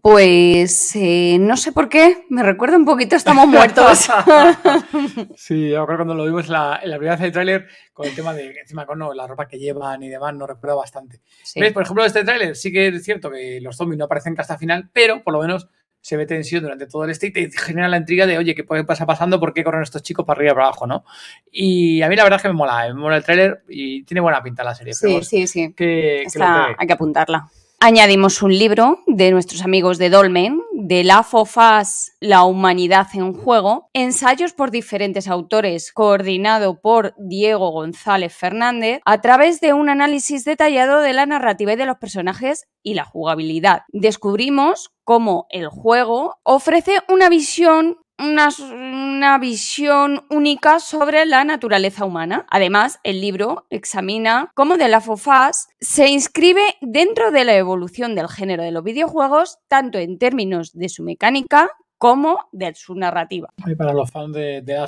Pues 0.00 0.96
eh, 0.96 1.36
no 1.38 1.58
sé 1.58 1.72
por 1.72 1.90
qué, 1.90 2.24
me 2.30 2.42
recuerda 2.42 2.78
un 2.78 2.86
poquito 2.86 3.16
Estamos 3.16 3.46
Muertos. 3.46 4.08
sí, 5.36 5.68
yo 5.68 5.84
creo 5.84 5.98
que 5.98 6.04
cuando 6.04 6.14
lo 6.14 6.24
vimos 6.24 6.48
la, 6.48 6.80
en 6.82 6.88
la 6.88 6.96
primera 6.96 7.16
vez 7.16 7.20
del 7.20 7.32
tráiler, 7.32 7.66
con 7.92 8.06
el 8.06 8.14
tema 8.14 8.32
de 8.32 8.60
encima 8.60 8.86
con 8.86 8.98
no, 8.98 9.12
la 9.12 9.26
ropa 9.26 9.46
que 9.46 9.58
llevan 9.58 10.02
y 10.02 10.08
demás, 10.08 10.32
nos 10.34 10.48
recuerda 10.48 10.76
bastante. 10.76 11.20
Sí. 11.42 11.60
¿Ves? 11.60 11.74
Por 11.74 11.82
ejemplo, 11.82 12.02
este 12.02 12.24
tráiler 12.24 12.56
sí 12.56 12.72
que 12.72 12.86
es 12.86 13.04
cierto 13.04 13.30
que 13.30 13.60
los 13.60 13.76
zombies 13.76 13.98
no 13.98 14.06
aparecen 14.06 14.34
hasta 14.38 14.54
el 14.54 14.58
final, 14.58 14.88
pero 14.94 15.22
por 15.22 15.34
lo 15.34 15.42
menos 15.42 15.68
se 16.06 16.16
ve 16.16 16.24
tensión 16.24 16.62
durante 16.62 16.86
todo 16.86 17.02
el 17.02 17.10
este 17.10 17.26
y 17.26 17.32
te 17.32 17.50
genera 17.50 17.88
la 17.88 17.96
intriga 17.96 18.26
de, 18.26 18.38
oye, 18.38 18.54
¿qué 18.54 18.62
puede 18.62 18.84
pasar 18.84 19.08
pasando? 19.08 19.40
¿Por 19.40 19.52
qué 19.52 19.64
corren 19.64 19.82
estos 19.82 20.04
chicos 20.04 20.24
para 20.24 20.38
arriba 20.38 20.52
y 20.52 20.54
para 20.54 20.66
abajo, 20.68 20.86
no? 20.86 21.04
Y 21.50 22.00
a 22.02 22.08
mí 22.08 22.14
la 22.14 22.22
verdad 22.22 22.36
es 22.36 22.42
que 22.42 22.48
me 22.48 22.54
mola, 22.54 22.86
me 22.86 22.94
mola 22.94 23.16
el 23.16 23.24
tráiler 23.24 23.64
y 23.68 24.04
tiene 24.04 24.20
buena 24.20 24.40
pinta 24.40 24.62
la 24.62 24.72
serie. 24.72 24.94
Sí, 24.94 25.06
pero 25.08 25.24
sí, 25.24 25.48
sí. 25.48 25.72
Que, 25.72 26.22
Está, 26.22 26.68
que 26.68 26.76
hay 26.78 26.86
que 26.86 26.92
apuntarla. 26.92 27.50
Añadimos 27.80 28.40
un 28.40 28.56
libro 28.56 29.00
de 29.08 29.32
nuestros 29.32 29.62
amigos 29.62 29.98
de 29.98 30.08
Dolmen, 30.08 30.62
de 30.86 31.02
La 31.02 31.24
Fofas, 31.24 32.12
La 32.20 32.44
Humanidad 32.44 33.08
en 33.14 33.32
Juego, 33.32 33.90
ensayos 33.92 34.52
por 34.52 34.70
diferentes 34.70 35.26
autores, 35.26 35.90
coordinado 35.92 36.80
por 36.80 37.12
Diego 37.18 37.72
González 37.72 38.32
Fernández, 38.32 39.00
a 39.04 39.20
través 39.20 39.60
de 39.60 39.72
un 39.72 39.88
análisis 39.88 40.44
detallado 40.44 41.00
de 41.00 41.12
la 41.12 41.26
narrativa 41.26 41.72
y 41.72 41.76
de 41.76 41.86
los 41.86 41.96
personajes 41.96 42.68
y 42.84 42.94
la 42.94 43.04
jugabilidad. 43.04 43.82
Descubrimos 43.88 44.92
cómo 45.02 45.48
el 45.50 45.66
juego 45.66 46.36
ofrece 46.44 47.00
una 47.08 47.28
visión 47.28 47.96
una, 48.18 49.38
visión 49.38 50.24
única 50.30 50.80
sobre 50.80 51.26
la 51.26 51.44
naturaleza 51.44 52.04
humana. 52.04 52.46
Además, 52.50 53.00
el 53.04 53.20
libro 53.20 53.66
examina 53.70 54.50
cómo 54.54 54.78
The 54.78 54.88
Last 54.88 55.08
of 55.08 55.26
Us 55.26 55.68
se 55.80 56.08
inscribe 56.08 56.62
dentro 56.80 57.30
de 57.30 57.44
la 57.44 57.56
evolución 57.56 58.14
del 58.14 58.28
género 58.28 58.62
de 58.62 58.72
los 58.72 58.84
videojuegos, 58.84 59.58
tanto 59.68 59.98
en 59.98 60.18
términos 60.18 60.72
de 60.72 60.88
su 60.88 61.02
mecánica 61.02 61.70
como 61.98 62.48
de 62.52 62.74
su 62.74 62.94
narrativa. 62.94 63.48
Y 63.66 63.74
para 63.74 63.92
los 63.92 64.10
fans 64.10 64.34
de, 64.34 64.62
de 64.62 64.86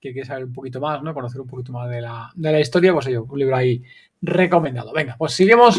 que 0.00 0.12
quieren 0.12 0.26
saber 0.26 0.44
un 0.44 0.52
poquito 0.52 0.80
más, 0.80 1.02
¿no? 1.02 1.14
conocer 1.14 1.40
un 1.40 1.46
poquito 1.46 1.72
más 1.72 1.88
de 1.88 2.00
la, 2.02 2.30
de 2.34 2.52
la 2.52 2.60
historia, 2.60 2.92
pues 2.92 3.06
yo, 3.06 3.24
un 3.24 3.38
libro 3.38 3.56
ahí 3.56 3.82
recomendado. 4.20 4.92
Venga, 4.92 5.16
pues 5.18 5.32
seguimos 5.32 5.78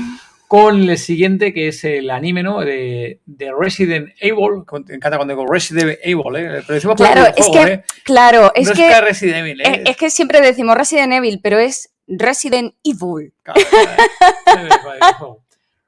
con 0.53 0.87
el 0.87 0.99
siguiente, 0.99 1.51
que 1.51 1.69
es 1.69 1.83
el 1.83 2.11
anime, 2.11 2.43
¿no? 2.43 2.59
De, 2.59 3.21
de 3.25 3.51
Resident 3.59 4.09
Evil. 4.19 4.63
Me 4.87 4.93
encanta 4.93 5.17
cuando 5.17 5.33
digo 5.33 5.47
Resident 5.51 5.97
Evil, 6.03 6.35
¿eh? 6.35 6.63
Pero 6.67 6.93
claro, 6.93 7.25
es 7.35 7.47
juego, 7.47 7.65
que, 7.65 7.73
¿eh? 7.73 7.83
claro, 8.03 8.51
es 8.53 8.67
no 8.67 8.75
que, 8.75 8.87
es, 8.87 8.93
que 8.93 9.01
Resident 9.01 9.37
Evil, 9.37 9.61
¿eh? 9.61 9.63
es, 9.63 9.89
es 9.89 9.97
que 9.97 10.11
siempre 10.11 10.41
decimos 10.41 10.77
Resident 10.77 11.11
Evil, 11.11 11.39
pero 11.41 11.57
es 11.57 11.95
Resident 12.05 12.75
Evil. 12.83 13.33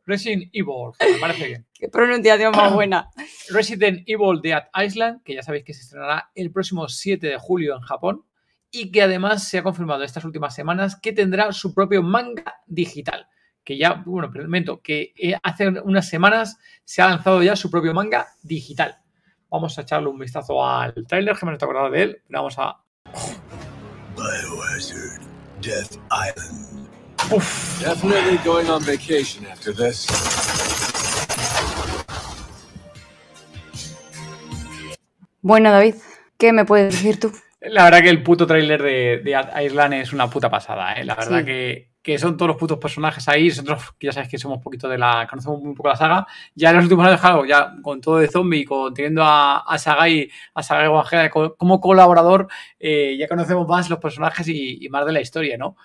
Resident 0.08 0.50
Evil, 0.52 0.94
me 1.12 1.20
parece 1.20 1.46
bien. 1.46 1.68
Qué 1.72 1.88
pronunciación 1.88 2.52
más 2.56 2.74
buena. 2.74 3.12
Resident 3.50 4.02
Evil 4.08 4.42
Dead 4.42 4.64
Island, 4.84 5.22
que 5.24 5.36
ya 5.36 5.44
sabéis 5.44 5.64
que 5.64 5.76
se 5.76 5.82
estrenará 5.82 6.32
el 6.34 6.52
próximo 6.52 6.90
7 6.90 7.28
de 7.28 7.38
julio 7.38 7.76
en 7.76 7.82
Japón 7.82 8.26
y 8.72 8.92
que 8.92 9.04
además 9.04 9.48
se 9.48 9.60
ha 9.60 9.64
confirmado 9.64 10.04
estas 10.04 10.26
últimas 10.26 10.56
semanas 10.56 10.96
que 11.00 11.14
tendrá 11.14 11.52
su 11.52 11.76
propio 11.76 12.02
manga 12.02 12.56
digital. 12.66 13.28
Que 13.66 13.78
ya, 13.78 14.04
bueno, 14.06 14.32
momento, 14.34 14.80
que 14.82 15.14
eh, 15.18 15.36
hace 15.44 15.68
unas 15.68 16.08
semanas 16.08 16.60
se 16.84 17.02
ha 17.02 17.10
lanzado 17.10 17.42
ya 17.44 17.56
su 17.56 17.70
propio 17.72 17.94
manga 17.94 18.28
digital. 18.44 19.00
Vamos 19.50 19.78
a 19.78 19.82
echarle 19.82 20.08
un 20.08 20.20
vistazo 20.20 20.66
al 20.66 20.94
tráiler, 21.08 21.36
que 21.36 21.46
me 21.46 21.52
no 21.52 21.58
te 21.58 21.66
acordado 21.66 21.90
de 21.90 22.04
él, 22.04 22.22
pero 22.28 22.40
vamos 22.40 22.56
a... 22.60 22.78
Biohazard 24.16 25.22
Death 25.62 25.98
Island. 26.12 26.88
Uf. 27.32 27.82
Definitely 27.82 28.38
going 28.46 28.70
on 28.70 28.86
vacation 28.86 29.48
after 29.48 29.74
this. 29.74 30.06
Bueno, 35.42 35.72
David, 35.72 35.96
¿qué 36.38 36.54
me 36.54 36.66
puedes 36.66 36.94
decir 36.94 37.20
tú? 37.20 37.32
La 37.62 37.84
verdad 37.86 38.02
que 38.02 38.10
el 38.10 38.22
puto 38.22 38.46
tráiler 38.46 38.82
de, 38.82 39.22
de, 39.24 39.64
Island 39.64 39.94
es 39.96 40.14
una 40.14 40.30
puta 40.30 40.50
pasada, 40.50 40.94
¿eh? 40.94 41.04
La 41.04 41.16
verdad 41.16 41.44
que, 41.44 41.95
que, 42.06 42.20
son 42.20 42.38
todos 42.38 42.50
los 42.50 42.58
putos 42.58 42.78
personajes 42.78 43.28
ahí. 43.28 43.48
Nosotros, 43.48 43.96
ya 44.00 44.12
sabes 44.12 44.30
que 44.30 44.38
somos 44.38 44.62
poquito 44.62 44.88
de 44.88 44.98
la... 44.98 45.28
Conocemos 45.28 45.60
un 45.62 45.74
poco 45.74 45.90
la 45.90 45.96
saga. 45.96 46.28
Ya 46.54 46.70
en 46.70 46.76
los 46.76 46.86
últimos 46.86 47.06
años, 47.08 47.20
claro, 47.20 47.46
ya 47.46 47.74
con 47.82 48.00
todo 48.00 48.20
de 48.20 48.28
zombie, 48.28 48.64
con, 48.64 48.94
teniendo 48.94 49.24
a, 49.24 49.60
a 49.60 49.78
Sagai, 49.78 50.30
a 50.54 50.64
Sagai 50.64 50.88
Guajera 50.88 51.30
como 51.30 51.82
colaborador, 51.82 52.48
eh, 52.80 53.18
ya 53.18 53.28
conocemos 53.28 53.68
más 53.68 53.90
los 53.90 54.00
personajes 54.00 54.48
y, 54.48 54.88
más 54.90 55.06
de 55.06 55.14
la 55.14 55.22
historia, 55.22 55.58
¿no? 55.58 55.76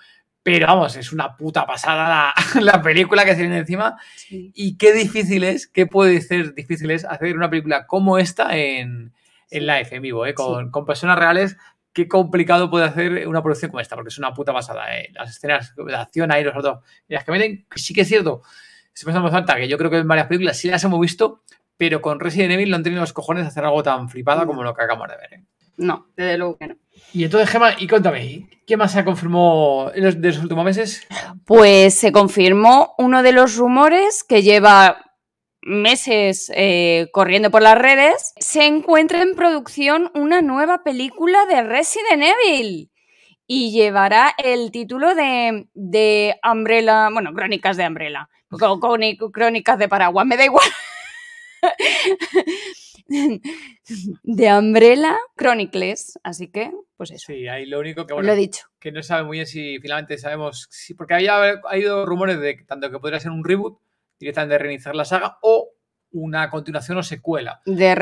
Pero 0.43 0.67
vamos, 0.67 0.95
es 0.95 1.11
una 1.11 1.35
puta 1.35 1.65
pasada 1.65 2.33
la, 2.59 2.81
película 2.83 3.25
que 3.25 3.35
se 3.35 3.41
viene 3.41 3.57
encima. 3.57 3.97
Y 4.29 4.77
qué 4.77 4.93
difícil 4.93 5.43
es, 5.43 5.67
qué 5.67 5.87
puede 5.87 6.21
ser 6.21 6.53
difícil 6.53 6.91
es 6.91 7.03
hacer 7.03 7.35
una 7.35 7.49
película 7.49 7.85
como 7.87 8.17
esta 8.17 8.55
en, 8.57 9.11
en 9.51 9.67
live, 9.67 9.87
en 9.91 10.01
vivo, 10.01 10.25
¿eh? 10.25 10.33
con, 10.33 10.71
con, 10.71 10.85
personas 10.85 11.19
reales. 11.19 11.57
Qué 11.93 12.07
complicado 12.07 12.69
puede 12.69 12.85
hacer 12.85 13.27
una 13.27 13.41
producción 13.41 13.71
como 13.71 13.81
esta, 13.81 13.95
porque 13.95 14.09
es 14.09 14.17
una 14.17 14.33
puta 14.33 14.53
pasada. 14.53 14.97
¿eh? 14.97 15.09
Las 15.13 15.31
escenas 15.31 15.73
de 15.75 15.95
acción 15.95 16.31
ahí, 16.31 16.43
los 16.43 16.55
otros, 16.55 16.79
las 17.07 17.23
que 17.23 17.31
meten, 17.31 17.65
sí 17.75 17.93
que 17.93 18.01
es 18.01 18.07
cierto. 18.07 18.41
Se 18.93 19.05
me 19.05 19.31
falta 19.31 19.55
que 19.55 19.67
yo 19.67 19.77
creo 19.77 19.89
que 19.89 19.97
en 19.97 20.07
varias 20.07 20.27
películas 20.27 20.57
sí 20.57 20.69
las 20.69 20.83
hemos 20.83 20.99
visto, 20.99 21.43
pero 21.77 22.01
con 22.01 22.19
Resident 22.19 22.53
Evil 22.53 22.69
no 22.69 22.75
han 22.75 22.83
tenido 22.83 23.01
los 23.01 23.13
cojones 23.13 23.43
de 23.43 23.49
hacer 23.49 23.65
algo 23.65 23.83
tan 23.83 24.09
flipado 24.09 24.45
como 24.45 24.63
lo 24.63 24.73
que 24.73 24.83
acabamos 24.83 25.09
de 25.09 25.17
ver. 25.17 25.33
¿eh? 25.33 25.43
No, 25.77 26.07
desde 26.15 26.37
luego 26.37 26.57
que 26.57 26.67
no. 26.67 26.75
Y 27.13 27.23
entonces, 27.23 27.49
Gemma, 27.49 27.73
y 27.77 27.87
cuéntame, 27.87 28.49
¿qué 28.65 28.77
más 28.77 28.91
se 28.91 29.03
confirmó 29.03 29.91
en 29.93 30.03
los, 30.03 30.21
de 30.21 30.27
los 30.29 30.37
últimos 30.39 30.63
meses? 30.63 31.07
Pues 31.45 31.95
se 31.95 32.11
confirmó 32.11 32.93
uno 32.97 33.23
de 33.23 33.31
los 33.31 33.55
rumores 33.55 34.23
que 34.23 34.43
lleva 34.43 35.10
meses 35.61 36.51
eh, 36.55 37.09
corriendo 37.11 37.51
por 37.51 37.61
las 37.61 37.77
redes, 37.77 38.33
se 38.37 38.65
encuentra 38.65 39.21
en 39.21 39.35
producción 39.35 40.11
una 40.15 40.41
nueva 40.41 40.83
película 40.83 41.45
de 41.45 41.63
Resident 41.63 42.23
Evil 42.23 42.91
y 43.47 43.71
llevará 43.71 44.33
el 44.37 44.71
título 44.71 45.13
de, 45.13 45.67
de 45.73 46.35
Umbrella, 46.49 47.09
bueno, 47.11 47.33
Crónicas 47.33 47.77
de 47.77 47.87
Umbrella, 47.87 48.29
Crónicas 49.31 49.77
de 49.77 49.89
Paraguas, 49.89 50.25
me 50.25 50.37
da 50.37 50.45
igual. 50.45 50.65
de 54.23 54.53
Umbrella 54.53 55.17
Chronicles, 55.35 56.19
así 56.23 56.47
que, 56.47 56.71
pues 56.95 57.11
eso. 57.11 57.25
Sí, 57.27 57.47
ahí 57.47 57.65
lo 57.65 57.79
único 57.79 58.07
que, 58.07 58.13
bueno, 58.13 58.27
lo 58.27 58.33
he 58.33 58.37
dicho. 58.37 58.67
que 58.79 58.91
no 58.91 59.03
sabe 59.03 59.23
muy 59.23 59.37
bien 59.37 59.47
si 59.47 59.79
finalmente 59.79 60.17
sabemos, 60.17 60.67
si, 60.71 60.93
porque 60.93 61.15
había 61.15 61.35
ha 61.35 61.61
habido 61.69 62.05
rumores 62.05 62.39
de 62.39 62.63
tanto 62.65 62.89
que 62.89 62.99
podría 62.99 63.19
ser 63.19 63.31
un 63.31 63.43
reboot 63.43 63.79
directamente 64.21 64.53
de 64.53 64.59
reiniciar 64.59 64.95
la 64.95 65.05
saga 65.05 65.37
o 65.41 65.71
una 66.13 66.49
continuación 66.49 66.97
o 66.97 67.03
secuela. 67.03 67.61
De, 67.65 67.95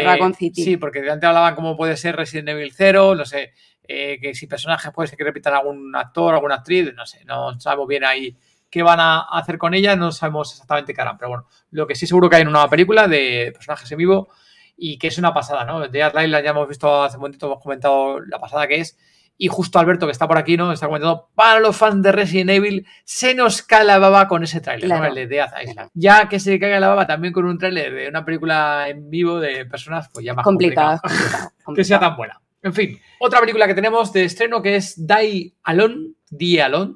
Raccoon 0.00 0.34
City. 0.34 0.62
Sí, 0.62 0.76
porque 0.76 0.98
antes 1.10 1.26
hablaban 1.26 1.54
como 1.54 1.76
puede 1.76 1.96
ser 1.96 2.16
Resident 2.16 2.48
Evil 2.50 2.72
0, 2.74 3.14
no 3.14 3.24
sé, 3.24 3.52
eh, 3.88 4.18
que 4.20 4.34
si 4.34 4.46
personajes 4.46 4.92
puede 4.92 5.08
ser 5.08 5.16
que 5.16 5.24
repitan 5.24 5.54
algún 5.54 5.94
actor, 5.94 6.34
alguna 6.34 6.56
actriz, 6.56 6.92
no 6.94 7.06
sé, 7.06 7.24
no 7.24 7.58
sabemos 7.60 7.86
bien 7.86 8.04
ahí 8.04 8.36
qué 8.70 8.82
van 8.82 9.00
a 9.00 9.20
hacer 9.20 9.58
con 9.58 9.74
ella, 9.74 9.96
no 9.96 10.12
sabemos 10.12 10.52
exactamente 10.52 10.92
qué 10.92 11.00
harán, 11.00 11.16
pero 11.16 11.28
bueno, 11.30 11.46
lo 11.70 11.86
que 11.86 11.94
sí 11.94 12.06
seguro 12.06 12.28
que 12.28 12.36
hay 12.36 12.42
en 12.42 12.48
una 12.48 12.58
nueva 12.58 12.70
película 12.70 13.08
de 13.08 13.52
personajes 13.52 13.90
en 13.90 13.98
vivo 13.98 14.28
y 14.76 14.98
que 14.98 15.06
es 15.06 15.18
una 15.18 15.32
pasada, 15.32 15.64
¿no? 15.64 15.88
De 15.88 15.98
Island 16.00 16.44
ya 16.44 16.50
hemos 16.50 16.68
visto 16.68 17.02
hace 17.02 17.16
un 17.16 17.22
momentito, 17.22 17.46
hemos 17.46 17.62
comentado 17.62 18.20
la 18.20 18.38
pasada 18.38 18.66
que 18.66 18.80
es, 18.80 18.98
y 19.38 19.48
justo 19.48 19.78
Alberto, 19.78 20.06
que 20.06 20.12
está 20.12 20.26
por 20.26 20.38
aquí, 20.38 20.56
¿no? 20.56 20.72
Está 20.72 20.86
comentando, 20.86 21.28
para 21.34 21.60
los 21.60 21.76
fans 21.76 22.02
de 22.02 22.12
Resident 22.12 22.50
Evil, 22.50 22.86
se 23.04 23.34
nos 23.34 23.62
cae 23.62 23.84
la 23.84 23.98
baba 23.98 24.28
con 24.28 24.42
ese 24.42 24.60
tráiler, 24.60 24.88
¿no? 24.88 25.04
El 25.04 25.14
de 25.14 25.26
Death 25.26 25.52
Island. 25.62 25.90
Ya 25.94 26.28
que 26.28 26.40
se 26.40 26.58
caiga 26.58 26.80
la 26.80 26.88
baba 26.88 27.06
también 27.06 27.32
con 27.32 27.44
un 27.44 27.58
tráiler 27.58 27.92
de 27.92 28.08
una 28.08 28.24
película 28.24 28.88
en 28.88 29.10
vivo 29.10 29.38
de 29.38 29.66
personas, 29.66 30.08
pues 30.12 30.24
ya 30.24 30.34
más 30.34 30.44
complicado. 30.44 31.00
que 31.74 31.84
sea 31.84 32.00
tan 32.00 32.16
buena. 32.16 32.40
En 32.62 32.72
fin, 32.72 32.98
otra 33.20 33.40
película 33.40 33.66
que 33.66 33.74
tenemos 33.74 34.12
de 34.12 34.24
estreno 34.24 34.62
que 34.62 34.76
es 34.76 35.06
Die 35.06 35.54
Alone, 35.62 36.14
Die 36.30 36.62
Alone. 36.62 36.94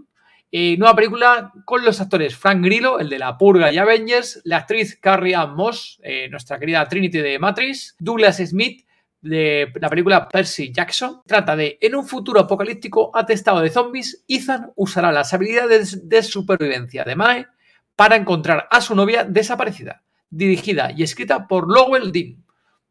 Eh, 0.52 0.76
nueva 0.78 0.97
película 0.97 1.52
con 1.64 1.85
los 1.85 2.00
actores 2.00 2.35
Frank 2.35 2.64
Grillo, 2.64 2.99
el 2.99 3.09
de 3.09 3.20
La 3.20 3.38
Purga 3.38 3.73
y 3.73 3.78
Avengers, 3.78 4.40
la 4.42 4.56
actriz 4.56 4.99
Carrie 5.00 5.37
Ann 5.37 5.54
Moss, 5.54 6.00
eh, 6.02 6.28
nuestra 6.28 6.59
querida 6.59 6.88
Trinity 6.88 7.18
de 7.18 7.38
Matrix, 7.38 7.94
Douglas 8.00 8.38
Smith, 8.38 8.85
de 9.22 9.70
la 9.80 9.88
película 9.88 10.28
Percy 10.28 10.72
Jackson 10.72 11.22
trata 11.26 11.54
de, 11.56 11.78
en 11.80 11.94
un 11.94 12.06
futuro 12.06 12.40
apocalíptico 12.40 13.10
atestado 13.14 13.60
de 13.60 13.70
zombies, 13.70 14.24
Ethan 14.28 14.72
usará 14.76 15.12
las 15.12 15.32
habilidades 15.34 16.08
de 16.08 16.22
supervivencia 16.22 17.04
de 17.04 17.16
Mae 17.16 17.46
para 17.96 18.16
encontrar 18.16 18.66
a 18.70 18.80
su 18.80 18.94
novia 18.94 19.24
desaparecida, 19.24 20.02
dirigida 20.30 20.90
y 20.96 21.02
escrita 21.02 21.46
por 21.46 21.68
Lowell 21.68 22.12
Dean. 22.12 22.42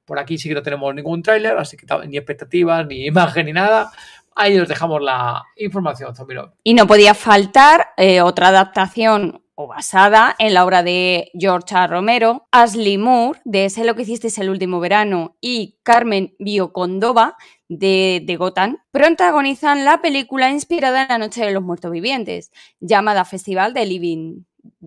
Por 0.05 0.19
aquí 0.19 0.37
sí 0.37 0.49
que 0.49 0.55
no 0.55 0.63
tenemos 0.63 0.93
ningún 0.93 1.21
tráiler, 1.21 1.57
así 1.57 1.77
que 1.77 1.85
ni 2.07 2.17
expectativas, 2.17 2.85
ni 2.85 3.05
imagen, 3.05 3.45
ni 3.45 3.53
nada. 3.53 3.91
Ahí 4.35 4.57
os 4.57 4.67
dejamos 4.67 5.01
la 5.01 5.43
información, 5.57 6.15
Zombie 6.15 6.37
Y 6.63 6.73
no 6.73 6.87
podía 6.87 7.13
faltar 7.13 7.89
eh, 7.97 8.21
otra 8.21 8.47
adaptación 8.47 9.43
o 9.61 9.67
basada 9.67 10.37
en 10.39 10.53
la 10.53 10.63
obra 10.63 10.83
de 10.83 11.31
George. 11.37 11.85
Romero, 11.87 12.47
Ashley 12.49 12.97
Moore, 12.97 13.41
de 13.43 13.69
Sé 13.69 13.83
lo 13.83 13.93
que 13.93 14.03
hiciste 14.03 14.29
el 14.39 14.49
último 14.49 14.79
verano, 14.79 15.35
y 15.41 15.79
Carmen 15.83 16.33
Biocondova, 16.39 17.35
de, 17.67 18.23
de 18.25 18.37
Gotham, 18.37 18.77
protagonizan 18.91 19.83
la 19.83 20.01
película 20.01 20.49
inspirada 20.49 21.01
en 21.01 21.07
la 21.09 21.17
Noche 21.17 21.45
de 21.45 21.51
los 21.51 21.61
Muertos 21.61 21.91
Vivientes, 21.91 22.53
llamada 22.79 23.25
Festival 23.25 23.73
de 23.73 23.85
Living, 23.85 24.45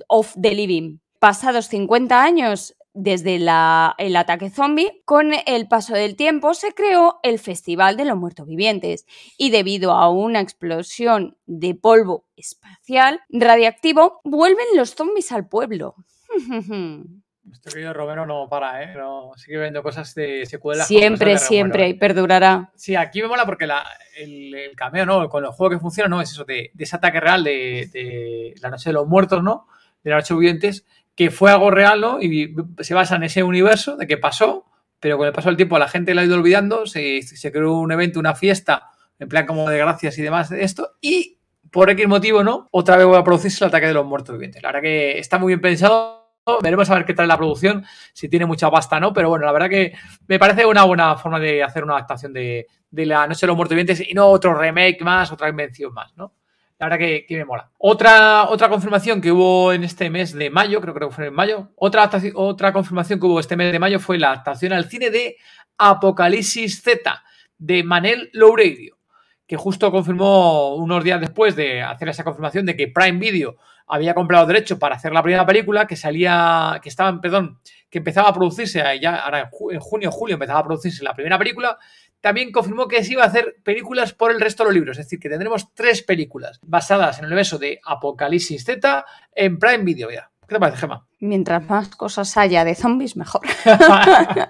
of 0.08 0.34
the 0.40 0.54
Living. 0.54 1.00
Pasados 1.18 1.66
50 1.66 2.22
años 2.22 2.74
desde 2.94 3.36
el 3.36 4.16
ataque 4.16 4.50
zombie, 4.50 5.02
con 5.04 5.32
el 5.46 5.68
paso 5.68 5.94
del 5.94 6.16
tiempo 6.16 6.54
se 6.54 6.74
creó 6.74 7.20
el 7.22 7.38
Festival 7.38 7.96
de 7.96 8.04
los 8.04 8.16
Muertos 8.16 8.46
Vivientes 8.46 9.06
y 9.38 9.50
debido 9.50 9.92
a 9.92 10.10
una 10.10 10.40
explosión 10.40 11.36
de 11.46 11.74
polvo 11.74 12.26
espacial 12.36 13.20
radiactivo, 13.30 14.20
vuelven 14.24 14.66
los 14.74 14.94
zombies 14.94 15.32
al 15.32 15.48
pueblo. 15.48 15.96
Este 17.50 17.70
querido 17.70 17.92
Romero 17.92 18.24
no 18.24 18.48
para, 18.48 18.84
¿eh? 18.84 18.94
sigue 19.36 19.58
viendo 19.58 19.82
cosas 19.82 20.14
de 20.14 20.46
secuelas. 20.46 20.86
Siempre, 20.86 21.38
siempre, 21.38 21.88
y 21.88 21.94
perdurará. 21.94 22.70
Sí, 22.76 22.94
aquí 22.94 23.20
me 23.20 23.26
mola 23.26 23.44
porque 23.44 23.68
el, 24.16 24.70
cameo, 24.76 25.04
¿no? 25.04 25.28
Con 25.28 25.44
el 25.44 25.50
juego 25.50 25.70
que 25.70 25.80
funciona, 25.80 26.08
¿no? 26.08 26.20
Es 26.20 26.30
eso, 26.30 26.44
de, 26.44 26.70
ese 26.78 26.96
ataque 26.96 27.18
real 27.18 27.42
de, 27.42 27.90
de, 27.92 28.54
la 28.62 28.70
noche 28.70 28.90
de 28.90 28.94
los 28.94 29.08
muertos, 29.08 29.42
¿no? 29.42 29.66
De 30.04 30.10
la 30.10 30.16
noche 30.16 30.34
de 30.34 30.40
vivientes, 30.40 30.86
que 31.14 31.30
fue 31.30 31.50
algo 31.50 31.70
real, 31.70 32.00
¿no? 32.00 32.20
Y 32.20 32.54
se 32.80 32.94
basa 32.94 33.16
en 33.16 33.24
ese 33.24 33.42
universo 33.42 33.96
de 33.96 34.06
que 34.06 34.16
pasó, 34.16 34.66
pero 34.98 35.18
con 35.18 35.26
el 35.26 35.32
paso 35.32 35.48
del 35.48 35.56
tiempo 35.56 35.78
la 35.78 35.88
gente 35.88 36.14
lo 36.14 36.20
ha 36.20 36.24
ido 36.24 36.36
olvidando, 36.36 36.86
se, 36.86 37.22
creó 37.52 37.78
un 37.78 37.92
evento, 37.92 38.20
una 38.20 38.34
fiesta, 38.34 38.90
en 39.18 39.28
plan 39.28 39.46
como 39.46 39.68
de 39.68 39.78
gracias 39.78 40.18
y 40.18 40.22
demás 40.22 40.50
de 40.50 40.64
esto, 40.64 40.92
y 41.00 41.38
por 41.70 41.90
X 41.90 42.06
motivo, 42.06 42.42
¿no? 42.44 42.68
Otra 42.70 42.96
vez 42.96 43.06
va 43.06 43.18
a 43.18 43.24
producirse 43.24 43.64
el 43.64 43.68
ataque 43.68 43.86
de 43.86 43.94
los 43.94 44.06
muertos 44.06 44.34
vivientes. 44.34 44.62
La 44.62 44.68
verdad 44.68 44.82
que 44.82 45.18
está 45.18 45.38
muy 45.38 45.48
bien 45.48 45.60
pensado. 45.60 46.20
Veremos 46.60 46.90
a 46.90 46.96
ver 46.96 47.04
qué 47.04 47.14
trae 47.14 47.28
la 47.28 47.36
producción, 47.36 47.84
si 48.12 48.28
tiene 48.28 48.46
mucha 48.46 48.68
pasta 48.68 48.98
no, 48.98 49.12
pero 49.12 49.28
bueno, 49.28 49.46
la 49.46 49.52
verdad 49.52 49.68
que 49.68 49.92
me 50.26 50.40
parece 50.40 50.66
una 50.66 50.82
buena 50.82 51.16
forma 51.16 51.38
de 51.38 51.62
hacer 51.62 51.84
una 51.84 51.94
adaptación 51.94 52.32
de, 52.32 52.66
de 52.90 53.06
la 53.06 53.28
Noche 53.28 53.42
de 53.42 53.46
los 53.46 53.56
Muertos 53.56 53.76
Vivientes 53.76 54.02
y 54.08 54.12
no 54.12 54.26
otro 54.26 54.52
remake 54.52 55.02
más, 55.02 55.30
otra 55.30 55.48
invención 55.48 55.94
más, 55.94 56.12
¿no? 56.16 56.34
La 56.78 56.88
verdad 56.88 56.98
que, 56.98 57.26
me 57.30 57.44
mola. 57.44 57.70
Otra, 57.78 58.48
otra 58.48 58.68
confirmación 58.68 59.20
que 59.20 59.30
hubo 59.30 59.72
en 59.72 59.84
este 59.84 60.10
mes 60.10 60.32
de 60.32 60.50
mayo, 60.50 60.80
creo, 60.80 60.94
que 60.94 61.14
fue 61.14 61.26
en 61.26 61.34
mayo. 61.34 61.68
Otra, 61.76 62.10
otra 62.34 62.72
confirmación 62.72 63.20
que 63.20 63.26
hubo 63.26 63.38
este 63.38 63.56
mes 63.56 63.70
de 63.70 63.78
mayo 63.78 64.00
fue 64.00 64.18
la 64.18 64.28
adaptación 64.28 64.72
al 64.72 64.86
cine 64.86 65.10
de 65.10 65.36
Apocalipsis 65.78 66.82
Z 66.82 67.22
de 67.58 67.84
Manel 67.84 68.30
Loureiro, 68.32 68.98
que 69.46 69.56
justo 69.56 69.92
confirmó 69.92 70.74
unos 70.74 71.04
días 71.04 71.20
después 71.20 71.54
de 71.54 71.82
hacer 71.82 72.08
esa 72.08 72.24
confirmación 72.24 72.66
de 72.66 72.76
que 72.76 72.88
Prime 72.88 73.18
Video 73.18 73.56
había 73.86 74.14
comprado 74.14 74.46
derecho 74.46 74.78
para 74.78 74.96
hacer 74.96 75.12
la 75.12 75.22
primera 75.22 75.46
película, 75.46 75.86
que 75.86 75.96
salía, 75.96 76.80
que 76.82 76.88
estaba, 76.88 77.20
perdón, 77.20 77.58
que 77.90 77.98
empezaba 77.98 78.30
a 78.30 78.32
producirse 78.32 78.82
ya, 79.00 79.16
ahora 79.16 79.50
en 79.70 79.80
junio, 79.80 80.10
julio 80.10 80.34
empezaba 80.34 80.60
a 80.60 80.64
producirse 80.64 81.04
la 81.04 81.14
primera 81.14 81.38
película 81.38 81.78
también 82.22 82.52
confirmó 82.52 82.88
que 82.88 83.04
se 83.04 83.12
iba 83.12 83.24
a 83.24 83.26
hacer 83.26 83.56
películas 83.62 84.14
por 84.14 84.30
el 84.30 84.40
resto 84.40 84.62
de 84.62 84.68
los 84.68 84.74
libros. 84.74 84.98
Es 84.98 85.06
decir, 85.06 85.18
que 85.18 85.28
tendremos 85.28 85.74
tres 85.74 86.02
películas 86.02 86.58
basadas 86.62 87.18
en 87.18 87.24
el 87.24 87.32
universo 87.32 87.58
de 87.58 87.80
Apocalipsis 87.84 88.64
Z 88.64 89.04
en 89.34 89.58
Prime 89.58 89.84
Video 89.84 90.10
ya. 90.10 90.30
¿Qué 90.46 90.54
te 90.54 90.60
parece, 90.60 90.78
Gemma? 90.78 91.06
Mientras 91.18 91.68
más 91.68 91.88
cosas 91.88 92.36
haya 92.36 92.64
de 92.64 92.74
zombies, 92.74 93.16
mejor. 93.16 93.42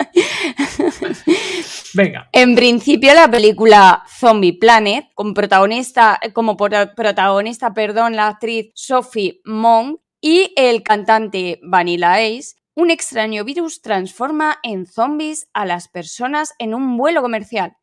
Venga. 1.95 2.29
En 2.33 2.55
principio, 2.55 3.14
la 3.14 3.31
película 3.31 4.02
Zombie 4.09 4.59
Planet, 4.59 5.07
con 5.14 5.33
protagonista, 5.33 6.19
como 6.33 6.57
protagonista, 6.57 7.73
perdón, 7.73 8.17
la 8.17 8.29
actriz 8.29 8.71
Sophie 8.75 9.41
Monk 9.45 10.00
y 10.21 10.52
el 10.57 10.83
cantante 10.83 11.61
Vanilla 11.62 12.14
Ace, 12.14 12.55
un 12.75 12.91
extraño 12.91 13.45
virus 13.45 13.83
transforma 13.83 14.59
en 14.62 14.87
zombies 14.87 15.49
a 15.52 15.67
las 15.67 15.88
personas 15.88 16.55
en 16.59 16.75
un 16.75 16.97
vuelo 16.97 17.23
comercial. 17.23 17.76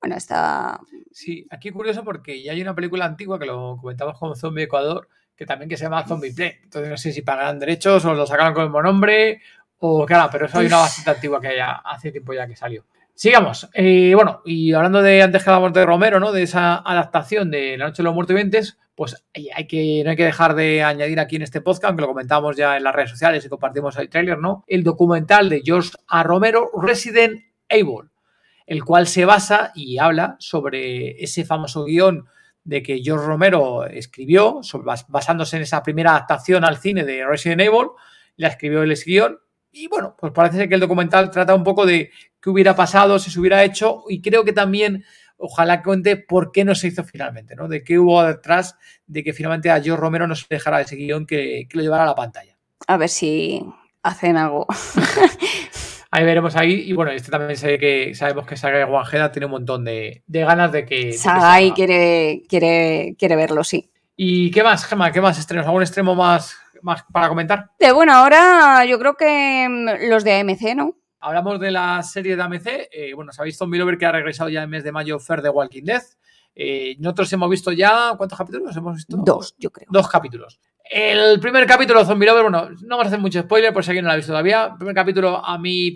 Bueno, 0.00 0.16
está. 0.16 0.80
Sí, 1.12 1.46
aquí 1.50 1.70
curioso 1.70 2.04
porque 2.04 2.42
ya 2.42 2.52
hay 2.52 2.62
una 2.62 2.74
película 2.74 3.04
antigua 3.04 3.38
que 3.38 3.46
lo 3.46 3.76
comentamos 3.80 4.18
con 4.18 4.36
Zombie 4.36 4.64
Ecuador, 4.64 5.08
que 5.34 5.44
también 5.44 5.68
que 5.68 5.76
se 5.76 5.84
llama 5.84 6.06
Zombie 6.06 6.32
Play. 6.32 6.52
Entonces 6.62 6.90
no 6.90 6.96
sé 6.96 7.12
si 7.12 7.22
pagarán 7.22 7.58
derechos 7.58 8.04
o 8.04 8.14
lo 8.14 8.26
sacaron 8.26 8.54
con 8.54 8.62
el 8.62 8.68
mismo 8.68 8.82
nombre 8.82 9.40
o 9.78 10.06
claro, 10.06 10.28
pero 10.30 10.46
eso 10.46 10.58
hay 10.58 10.66
una 10.66 10.78
bastante 10.78 11.10
antigua 11.10 11.40
que 11.40 11.56
ya 11.56 11.72
hace 11.84 12.10
tiempo 12.10 12.32
ya 12.32 12.46
que 12.46 12.56
salió. 12.56 12.84
Sigamos. 13.18 13.68
Eh, 13.74 14.12
bueno, 14.14 14.42
y 14.44 14.72
hablando 14.72 15.02
de 15.02 15.20
antes 15.22 15.42
que 15.42 15.50
hablamos 15.50 15.72
de 15.72 15.84
Romero, 15.84 16.20
¿no? 16.20 16.30
De 16.30 16.44
esa 16.44 16.76
adaptación 16.76 17.50
de 17.50 17.76
La 17.76 17.86
Noche 17.86 17.96
de 17.96 18.04
los 18.04 18.14
Muertos 18.14 18.76
pues 18.94 19.24
hay 19.34 19.66
que, 19.66 20.02
no 20.04 20.10
hay 20.10 20.16
que 20.16 20.24
dejar 20.24 20.54
de 20.54 20.84
añadir 20.84 21.18
aquí 21.18 21.34
en 21.34 21.42
este 21.42 21.60
podcast, 21.60 21.86
aunque 21.86 22.02
lo 22.02 22.06
comentamos 22.06 22.56
ya 22.56 22.76
en 22.76 22.84
las 22.84 22.94
redes 22.94 23.10
sociales 23.10 23.44
y 23.44 23.48
compartimos 23.48 23.96
el 23.96 24.08
tráiler, 24.08 24.38
¿no? 24.38 24.62
El 24.68 24.84
documental 24.84 25.48
de 25.48 25.62
George 25.64 25.90
A. 26.06 26.22
Romero, 26.22 26.70
Resident 26.80 27.42
Evil, 27.68 28.08
el 28.66 28.84
cual 28.84 29.08
se 29.08 29.24
basa 29.24 29.72
y 29.74 29.98
habla 29.98 30.36
sobre 30.38 31.20
ese 31.20 31.44
famoso 31.44 31.86
guion 31.86 32.24
de 32.62 32.84
que 32.84 33.02
George 33.02 33.26
Romero 33.26 33.84
escribió, 33.84 34.60
basándose 35.08 35.56
en 35.56 35.62
esa 35.62 35.82
primera 35.82 36.12
adaptación 36.12 36.64
al 36.64 36.78
cine 36.78 37.02
de 37.02 37.26
Resident 37.26 37.62
Evil, 37.62 37.88
la 38.36 38.46
escribió 38.46 38.84
el 38.84 38.94
guion. 38.94 39.40
Y 39.72 39.88
bueno, 39.88 40.16
pues 40.18 40.32
parece 40.32 40.68
que 40.68 40.74
el 40.74 40.80
documental 40.80 41.30
trata 41.30 41.54
un 41.54 41.64
poco 41.64 41.86
de 41.86 42.10
qué 42.40 42.50
hubiera 42.50 42.74
pasado 42.74 43.18
si 43.18 43.30
se 43.30 43.38
hubiera 43.38 43.62
hecho 43.64 44.04
y 44.08 44.20
creo 44.20 44.44
que 44.44 44.52
también 44.52 45.04
ojalá 45.36 45.82
cuente 45.82 46.16
por 46.16 46.52
qué 46.52 46.64
no 46.64 46.74
se 46.74 46.88
hizo 46.88 47.04
finalmente, 47.04 47.54
¿no? 47.54 47.68
De 47.68 47.84
qué 47.84 47.98
hubo 47.98 48.22
detrás 48.22 48.76
de 49.06 49.22
que 49.22 49.32
finalmente 49.32 49.70
a 49.70 49.80
George 49.80 50.00
Romero 50.00 50.26
no 50.26 50.34
se 50.34 50.46
dejara 50.48 50.80
ese 50.80 50.96
guion 50.96 51.26
que, 51.26 51.66
que 51.68 51.76
lo 51.76 51.82
llevara 51.82 52.04
a 52.04 52.06
la 52.06 52.14
pantalla. 52.14 52.56
A 52.86 52.96
ver 52.96 53.08
si 53.08 53.64
hacen 54.02 54.36
algo. 54.36 54.66
ahí 56.10 56.24
veremos 56.24 56.56
ahí. 56.56 56.72
Y 56.86 56.92
bueno, 56.92 57.10
este 57.10 57.30
también 57.30 57.56
se 57.56 57.78
que 57.78 58.14
sabemos 58.14 58.46
que 58.46 58.56
Sagai 58.56 58.84
Guanjeda 58.84 59.32
tiene 59.32 59.46
un 59.46 59.52
montón 59.52 59.84
de, 59.84 60.22
ganas 60.26 60.72
de 60.72 60.84
que. 60.84 61.12
Sagai 61.12 61.72
quiere, 61.72 62.42
quiere, 62.48 63.14
quiere 63.18 63.36
verlo, 63.36 63.64
sí. 63.64 63.90
¿Y 64.16 64.50
qué 64.50 64.64
más, 64.64 64.84
Gemma? 64.84 65.12
¿Qué 65.12 65.20
más 65.20 65.38
estrenos? 65.38 65.66
¿Algún 65.66 65.82
extremo 65.82 66.14
más, 66.14 66.56
más 66.82 67.04
para 67.12 67.28
comentar? 67.28 67.70
De, 67.78 67.92
bueno, 67.92 68.12
ahora 68.12 68.84
yo 68.84 68.98
creo 68.98 69.14
que 69.14 69.66
mm, 69.68 70.08
los 70.08 70.24
de 70.24 70.40
AMC, 70.40 70.74
¿no? 70.76 70.96
Hablamos 71.20 71.58
de 71.58 71.70
la 71.70 72.02
serie 72.02 72.36
de 72.36 72.42
AMC. 72.42 72.66
Eh, 72.92 73.12
bueno, 73.14 73.32
sabéis 73.32 73.56
Zombie 73.56 73.78
Lover 73.78 73.98
que 73.98 74.06
ha 74.06 74.12
regresado 74.12 74.48
ya 74.48 74.60
en 74.60 74.64
el 74.64 74.70
mes 74.70 74.84
de 74.84 74.92
mayo 74.92 75.18
Fer 75.18 75.42
de 75.42 75.50
Walking 75.50 75.84
Dead. 75.84 76.02
Eh, 76.54 76.96
nosotros 76.98 77.32
hemos 77.32 77.50
visto 77.50 77.72
ya. 77.72 78.14
¿Cuántos 78.16 78.38
capítulos 78.38 78.76
hemos 78.76 78.96
visto? 78.96 79.16
Dos, 79.24 79.54
yo 79.58 79.70
creo. 79.70 79.88
Dos 79.90 80.08
capítulos. 80.08 80.60
El 80.90 81.38
primer 81.40 81.66
capítulo 81.66 82.00
de 82.00 82.06
Zombie 82.06 82.26
Lover, 82.26 82.42
bueno, 82.42 82.70
no 82.70 82.96
vamos 82.96 83.06
a 83.06 83.08
hacer 83.08 83.20
mucho 83.20 83.42
spoiler 83.42 83.72
por 83.72 83.84
si 83.84 83.90
alguien 83.90 84.04
no 84.04 84.08
lo 84.08 84.14
ha 84.14 84.16
visto 84.16 84.32
todavía. 84.32 84.70
El 84.72 84.78
primer 84.78 84.94
capítulo 84.94 85.44
a 85.44 85.58
mí 85.58 85.94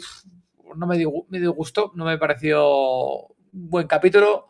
no 0.77 0.87
me 0.87 0.99
dio, 0.99 1.11
me 1.29 1.41
dio 1.41 1.53
gusto, 1.53 1.93
no 1.95 2.05
me 2.05 2.19
pareció 2.19 3.27
un 3.27 3.71
buen 3.71 3.87
capítulo. 3.87 4.49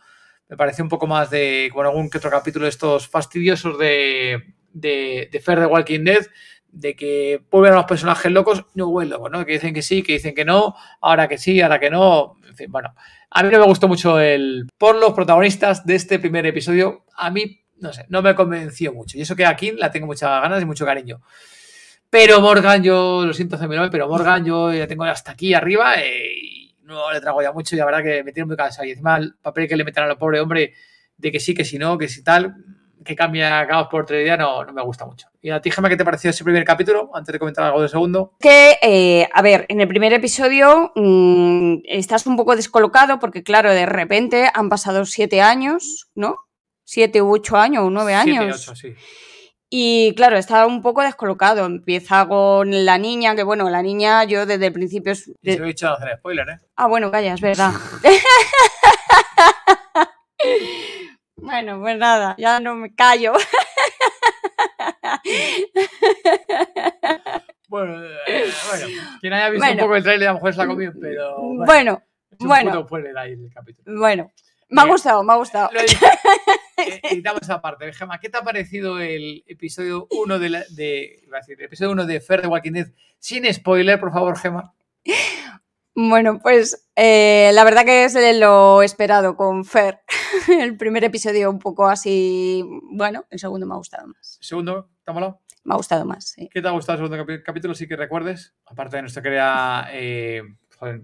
Me 0.48 0.56
pareció 0.56 0.84
un 0.84 0.90
poco 0.90 1.06
más 1.06 1.30
de, 1.30 1.70
como 1.72 1.84
algún 1.84 2.10
que 2.10 2.18
otro 2.18 2.30
capítulo 2.30 2.64
de 2.64 2.70
estos 2.70 3.08
fastidiosos 3.08 3.78
de, 3.78 4.54
de, 4.72 5.28
de 5.30 5.40
Fer 5.40 5.60
de 5.60 5.66
Walking 5.66 6.04
Dead, 6.04 6.26
de 6.72 6.96
que 6.96 7.42
vuelven 7.50 7.74
a 7.74 7.76
los 7.76 7.84
personajes 7.84 8.32
locos, 8.32 8.64
no 8.74 9.00
loco, 9.02 9.28
¿no? 9.28 9.44
Que 9.44 9.52
dicen 9.52 9.74
que 9.74 9.82
sí, 9.82 10.02
que 10.02 10.14
dicen 10.14 10.34
que 10.34 10.44
no, 10.44 10.74
ahora 11.00 11.28
que 11.28 11.38
sí, 11.38 11.60
ahora 11.60 11.78
que 11.78 11.90
no. 11.90 12.36
En 12.48 12.56
fin, 12.56 12.72
bueno. 12.72 12.94
A 13.30 13.42
mí 13.42 13.50
no 13.50 13.58
me 13.58 13.66
gustó 13.66 13.88
mucho 13.88 14.18
el. 14.18 14.68
Por 14.76 14.96
los 14.96 15.12
protagonistas 15.12 15.86
de 15.86 15.94
este 15.94 16.18
primer 16.18 16.44
episodio, 16.46 17.04
a 17.14 17.30
mí, 17.30 17.60
no 17.78 17.92
sé, 17.92 18.06
no 18.08 18.22
me 18.22 18.34
convenció 18.34 18.92
mucho. 18.92 19.18
Y 19.18 19.22
eso 19.22 19.36
que 19.36 19.46
aquí 19.46 19.72
la 19.72 19.90
tengo 19.90 20.06
muchas 20.06 20.42
ganas 20.42 20.62
y 20.62 20.64
mucho 20.64 20.84
cariño. 20.84 21.20
Pero 22.08 22.40
Morgan, 22.40 22.82
yo 22.82 23.24
lo 23.24 23.32
siento, 23.32 23.58
pero 23.90 24.06
Morgan, 24.08 24.44
yo 24.44 24.72
ya 24.72 24.86
tengo 24.86 25.04
hasta 25.04 25.32
aquí 25.32 25.54
arriba 25.54 25.94
eh, 25.96 26.30
y 26.34 26.74
no 26.82 27.10
le 27.10 27.20
trago 27.22 27.40
ya 27.40 27.52
mucho 27.52 27.74
y 27.74 27.78
la 27.78 27.86
verdad 27.86 28.02
que 28.02 28.22
me 28.22 28.32
tiene 28.32 28.46
muy 28.48 28.56
cansado. 28.56 28.86
Y 28.86 28.90
encima 28.90 29.16
el 29.16 29.34
papel 29.40 29.66
que 29.66 29.76
le 29.76 29.84
meten 29.84 30.04
a 30.04 30.06
al 30.06 30.18
pobre 30.18 30.40
hombre 30.40 30.74
de 31.16 31.32
que 31.32 31.40
sí, 31.40 31.54
que 31.54 31.64
si 31.64 31.78
no, 31.78 31.96
que 31.96 32.08
si 32.08 32.22
tal, 32.22 32.54
que 33.04 33.16
cambia 33.16 33.66
caos 33.66 33.88
por 33.90 34.06
día 34.06 34.36
no, 34.36 34.64
no 34.64 34.72
me 34.72 34.82
gusta 34.82 35.06
mucho. 35.06 35.28
¿Y 35.40 35.50
a 35.50 35.60
ti, 35.60 35.70
Gemma, 35.70 35.88
qué 35.88 35.96
te 35.96 36.04
pareció 36.04 36.30
ese 36.30 36.44
primer 36.44 36.64
capítulo? 36.64 37.10
Antes 37.14 37.32
de 37.32 37.38
comentar 37.38 37.64
algo 37.64 37.80
del 37.80 37.90
segundo. 37.90 38.34
Que, 38.40 38.78
eh, 38.82 39.28
a 39.32 39.42
ver, 39.42 39.66
en 39.68 39.80
el 39.80 39.88
primer 39.88 40.12
episodio 40.12 40.92
mm, 40.94 41.78
estás 41.84 42.26
un 42.26 42.36
poco 42.36 42.56
descolocado 42.56 43.18
porque, 43.18 43.42
claro, 43.42 43.72
de 43.72 43.86
repente 43.86 44.50
han 44.52 44.68
pasado 44.68 45.04
siete 45.04 45.40
años, 45.40 46.10
¿no? 46.14 46.36
Siete 46.84 47.22
u 47.22 47.32
ocho 47.32 47.56
años, 47.56 47.84
o 47.84 47.90
nueve 47.90 48.14
años. 48.14 48.60
Siete, 48.60 48.70
ocho, 48.70 48.76
sí. 48.76 48.94
Y 49.74 50.14
claro, 50.16 50.36
estaba 50.36 50.66
un 50.66 50.82
poco 50.82 51.00
descolocado. 51.00 51.64
Empieza 51.64 52.28
con 52.28 52.84
la 52.84 52.98
niña, 52.98 53.34
que 53.34 53.42
bueno, 53.42 53.70
la 53.70 53.82
niña 53.82 54.22
yo 54.24 54.44
desde 54.44 54.66
el 54.66 54.72
principio... 54.74 55.12
Es 55.12 55.32
Se 55.42 55.58
lo 55.58 55.64
he 55.64 55.68
dicho 55.68 55.88
hacer 55.88 56.18
spoiler, 56.18 56.46
¿eh? 56.50 56.58
Ah, 56.76 56.88
bueno, 56.88 57.10
calla, 57.10 57.32
es 57.32 57.40
verdad. 57.40 57.72
Bueno, 61.42 61.80
pues 61.80 61.98
nada, 61.98 62.36
ya 62.38 62.60
no 62.60 62.74
me 62.76 62.94
callo. 62.94 63.32
Bueno, 67.68 68.04
eh, 68.26 68.50
bueno, 68.68 68.86
quien 69.18 69.32
haya 69.32 69.48
visto 69.48 69.66
un 69.66 69.78
poco 69.78 69.96
el 69.96 70.02
trailer 70.02 70.28
a 70.28 70.32
lo 70.32 70.34
mejor 70.34 70.52
se 70.52 70.58
la 70.58 70.66
comido, 70.66 70.92
pero. 71.00 71.38
Bueno, 71.64 72.02
bueno. 72.38 72.84
Bueno, 72.84 73.18
ahí 73.18 73.32
el 73.32 73.50
capítulo. 73.50 73.98
bueno. 73.98 74.30
Me 74.68 74.82
ha 74.82 74.84
gustado, 74.86 75.22
me 75.22 75.32
ha 75.32 75.36
gustado. 75.36 75.70
Eh, 76.84 77.00
editamos 77.04 77.42
esa 77.42 77.60
parte. 77.60 77.92
Gemma, 77.92 78.18
¿qué 78.18 78.28
te 78.28 78.38
ha 78.38 78.42
parecido 78.42 78.98
el 78.98 79.44
episodio 79.46 80.08
1 80.10 80.38
de, 80.40 80.48
la, 80.48 80.64
de, 80.70 81.22
decir, 81.30 81.56
el 81.58 81.66
episodio 81.66 81.92
1 81.92 82.06
de 82.06 82.20
Fer 82.20 82.42
de 82.42 82.48
Walking 82.48 82.72
Dead? 82.72 82.88
Sin 83.18 83.44
spoiler, 83.54 84.00
por 84.00 84.10
favor, 84.10 84.36
Gemma. 84.36 84.74
Bueno, 85.94 86.38
pues 86.42 86.88
eh, 86.96 87.50
la 87.52 87.64
verdad 87.64 87.84
que 87.84 88.04
es 88.04 88.16
lo 88.38 88.82
esperado 88.82 89.36
con 89.36 89.64
Fer. 89.64 90.00
el 90.48 90.76
primer 90.76 91.04
episodio 91.04 91.50
un 91.50 91.58
poco 91.58 91.86
así, 91.86 92.64
bueno, 92.90 93.24
el 93.30 93.38
segundo 93.38 93.66
me 93.66 93.74
ha 93.74 93.76
gustado 93.76 94.06
más. 94.08 94.38
¿El 94.40 94.46
segundo? 94.46 94.88
¿Te 95.04 95.10
ha 95.10 95.14
molado? 95.14 95.40
Me 95.64 95.74
ha 95.74 95.76
gustado 95.76 96.04
más, 96.04 96.30
sí. 96.30 96.48
¿Qué 96.50 96.62
te 96.62 96.68
ha 96.68 96.72
gustado 96.72 97.04
el 97.04 97.10
segundo 97.10 97.42
capítulo? 97.44 97.74
Sí 97.74 97.86
que 97.86 97.96
recuerdes, 97.96 98.54
aparte 98.66 98.96
de 98.96 99.02
nuestra 99.02 99.22
querida 99.22 99.88
eh, 99.92 100.42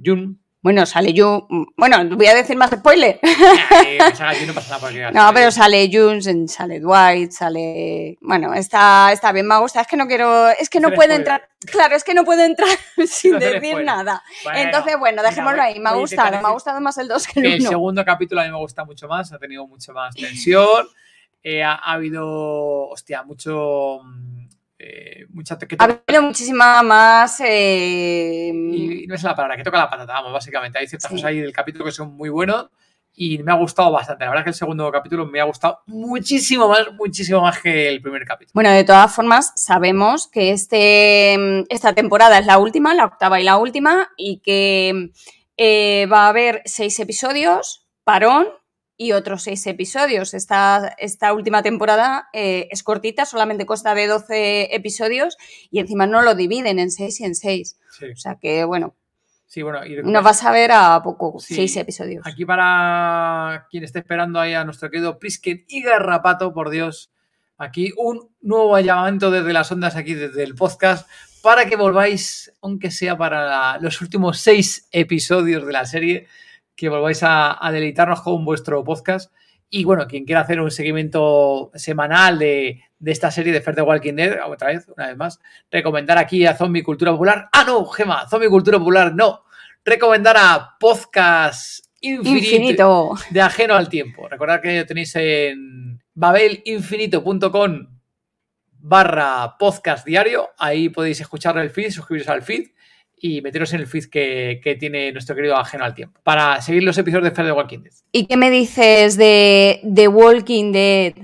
Jun, 0.04 0.40
bueno, 0.60 0.84
sale 0.86 1.14
Jun. 1.16 1.68
Bueno, 1.76 2.16
voy 2.16 2.26
a 2.26 2.34
decir 2.34 2.56
más 2.56 2.70
spoiler. 2.70 3.20
no, 5.12 5.30
pero 5.32 5.52
sale 5.52 5.88
Jun, 5.92 6.20
sale 6.48 6.80
Dwight, 6.80 7.30
sale. 7.30 8.18
Bueno, 8.20 8.52
está, 8.54 9.12
está 9.12 9.30
bien, 9.30 9.46
me 9.46 9.56
gusta. 9.60 9.82
Es 9.82 9.86
que 9.86 9.96
no 9.96 10.08
quiero. 10.08 10.48
Es 10.48 10.68
que 10.68 10.80
no 10.80 10.90
puedo 10.90 11.14
entrar. 11.14 11.48
Claro, 11.60 11.94
es 11.94 12.02
que 12.02 12.12
no 12.12 12.24
puedo 12.24 12.42
entrar 12.42 12.68
sin 13.06 13.38
decir 13.38 13.84
nada. 13.84 14.22
Entonces, 14.52 14.98
bueno, 14.98 15.22
dejémoslo 15.22 15.62
ahí. 15.62 15.78
Me 15.78 15.90
ha 15.90 15.94
gustado, 15.94 16.40
me 16.42 16.48
ha 16.48 16.52
gustado 16.52 16.80
más 16.80 16.98
el 16.98 17.06
2 17.06 17.26
que 17.28 17.40
el 17.40 17.46
1. 17.46 17.54
El 17.54 17.62
segundo 17.62 18.04
capítulo 18.04 18.40
a 18.40 18.44
mí 18.44 18.50
me 18.50 18.58
gusta 18.58 18.84
mucho 18.84 19.06
más, 19.06 19.32
ha 19.32 19.38
tenido 19.38 19.64
mucho 19.66 19.92
más 19.92 20.14
tensión. 20.16 20.88
Eh, 21.40 21.62
ha, 21.62 21.74
ha, 21.74 21.92
habido, 21.92 22.88
hostia, 22.88 23.22
mucho 23.22 24.00
mm, 24.02 24.47
eh, 24.78 25.26
mucha 25.30 25.58
Ha 25.78 25.84
habido 25.84 26.22
muchísima 26.22 26.82
más. 26.82 27.40
Eh... 27.40 28.52
Y 28.54 29.06
no 29.06 29.14
es 29.14 29.22
la 29.22 29.34
palabra, 29.34 29.56
que 29.56 29.64
toca 29.64 29.78
la 29.78 29.90
patata, 29.90 30.12
vamos, 30.12 30.32
básicamente. 30.32 30.78
Hay 30.78 30.86
ciertas 30.86 31.10
cosas 31.10 31.24
ahí 31.26 31.40
del 31.40 31.52
capítulo 31.52 31.84
que 31.84 31.92
son 31.92 32.14
muy 32.14 32.28
buenos 32.28 32.68
y 33.18 33.38
me 33.42 33.50
ha 33.50 33.56
gustado 33.56 33.90
bastante. 33.90 34.24
La 34.24 34.30
verdad 34.30 34.42
es 34.42 34.44
que 34.44 34.50
el 34.50 34.54
segundo 34.54 34.92
capítulo 34.92 35.26
me 35.26 35.40
ha 35.40 35.44
gustado 35.44 35.80
muchísimo 35.86 36.68
más, 36.68 36.92
muchísimo 36.96 37.40
más 37.40 37.60
que 37.60 37.88
el 37.88 38.00
primer 38.00 38.24
capítulo. 38.24 38.52
Bueno, 38.54 38.70
de 38.70 38.84
todas 38.84 39.12
formas, 39.12 39.52
sabemos 39.56 40.28
que 40.28 40.52
este, 40.52 41.64
esta 41.72 41.92
temporada 41.94 42.38
es 42.38 42.46
la 42.46 42.58
última, 42.58 42.94
la 42.94 43.06
octava 43.06 43.40
y 43.40 43.44
la 43.44 43.56
última, 43.56 44.08
y 44.16 44.38
que 44.38 45.10
eh, 45.56 46.06
va 46.06 46.26
a 46.26 46.28
haber 46.28 46.62
seis 46.64 46.98
episodios, 47.00 47.88
parón, 48.04 48.46
y 49.00 49.12
otros 49.12 49.44
seis 49.44 49.66
episodios. 49.66 50.34
Esta, 50.34 50.94
esta 50.98 51.32
última 51.32 51.62
temporada 51.62 52.28
eh, 52.34 52.68
es 52.70 52.82
cortita, 52.82 53.24
solamente 53.24 53.64
consta 53.64 53.94
de 53.94 54.08
12 54.08 54.74
episodios 54.74 55.38
y 55.70 55.78
encima 55.78 56.06
no 56.06 56.20
lo 56.20 56.34
dividen 56.34 56.80
en 56.80 56.90
seis 56.90 57.20
y 57.20 57.24
en 57.24 57.34
seis. 57.34 57.78
O 58.12 58.16
sea 58.16 58.34
que, 58.34 58.64
bueno. 58.64 58.94
Sí, 59.46 59.62
bueno, 59.62 59.80
nos 60.04 60.22
vas 60.22 60.44
a 60.44 60.50
ver 60.50 60.72
a 60.72 61.00
poco, 61.02 61.38
seis 61.38 61.74
episodios. 61.76 62.26
Aquí 62.26 62.44
para 62.44 63.66
quien 63.70 63.82
esté 63.82 64.00
esperando 64.00 64.38
ahí 64.38 64.52
a 64.52 64.64
nuestro 64.64 64.90
querido 64.90 65.18
Prisken 65.18 65.64
y 65.68 65.80
Garrapato, 65.80 66.52
por 66.52 66.68
Dios, 66.68 67.10
aquí 67.56 67.92
un 67.96 68.28
nuevo 68.42 68.78
llamamiento 68.78 69.30
desde 69.30 69.54
las 69.54 69.72
ondas, 69.72 69.96
aquí 69.96 70.12
desde 70.12 70.42
el 70.42 70.54
podcast, 70.54 71.08
para 71.40 71.64
que 71.64 71.76
volváis, 71.76 72.52
aunque 72.60 72.90
sea 72.90 73.16
para 73.16 73.78
los 73.78 74.02
últimos 74.02 74.38
seis 74.38 74.86
episodios 74.92 75.64
de 75.66 75.72
la 75.72 75.86
serie, 75.86 76.26
que 76.78 76.88
volváis 76.88 77.24
a, 77.24 77.58
deleitarnos 77.72 78.22
con 78.22 78.44
vuestro 78.44 78.84
podcast. 78.84 79.32
Y 79.68 79.82
bueno, 79.82 80.06
quien 80.06 80.24
quiera 80.24 80.42
hacer 80.42 80.60
un 80.60 80.70
seguimiento 80.70 81.72
semanal 81.74 82.38
de, 82.38 82.80
esta 83.04 83.32
serie 83.32 83.52
de 83.52 83.60
Fer 83.60 83.74
de 83.74 83.82
Walking 83.82 84.14
Dead, 84.14 84.38
otra 84.46 84.68
vez, 84.68 84.86
una 84.96 85.08
vez 85.08 85.16
más, 85.16 85.40
recomendar 85.72 86.18
aquí 86.18 86.46
a 86.46 86.54
Zombie 86.56 86.84
Cultura 86.84 87.10
Popular. 87.10 87.48
Ah, 87.52 87.64
no, 87.66 87.84
Gema, 87.84 88.28
Zombie 88.28 88.48
Cultura 88.48 88.78
Popular, 88.78 89.12
no. 89.12 89.42
Recomendar 89.84 90.36
a 90.38 90.76
Podcast 90.78 91.84
Infinito, 92.00 93.14
de 93.30 93.40
Ajeno 93.40 93.74
al 93.74 93.88
Tiempo. 93.88 94.28
Recordad 94.28 94.60
que 94.60 94.84
tenéis 94.84 95.16
en 95.16 96.00
babelinfinito.com 96.14 97.88
barra 98.78 99.56
podcast 99.58 100.06
diario. 100.06 100.50
Ahí 100.56 100.90
podéis 100.90 101.20
escuchar 101.20 101.58
el 101.58 101.70
feed, 101.70 101.90
suscribiros 101.90 102.28
al 102.28 102.42
feed 102.42 102.68
y 103.20 103.40
meteros 103.42 103.72
en 103.72 103.80
el 103.80 103.86
feed 103.86 104.06
que, 104.06 104.76
tiene 104.78 105.12
nuestro 105.12 105.34
querido 105.34 105.56
Ajeno 105.56 105.84
al 105.84 105.94
Tiempo 105.94 106.20
para 106.22 106.60
seguir 106.60 106.82
los 106.84 106.96
episodios 106.98 107.24
de 107.24 107.30
Fer 107.34 107.46
de 107.46 107.52
Walking 107.52 107.80
Dead. 107.80 107.92
¿Y 108.12 108.26
qué 108.26 108.36
me 108.36 108.50
dices 108.50 109.16
de 109.16 109.80
The 109.94 110.08
Walking 110.08 110.72
Dead 110.72 111.14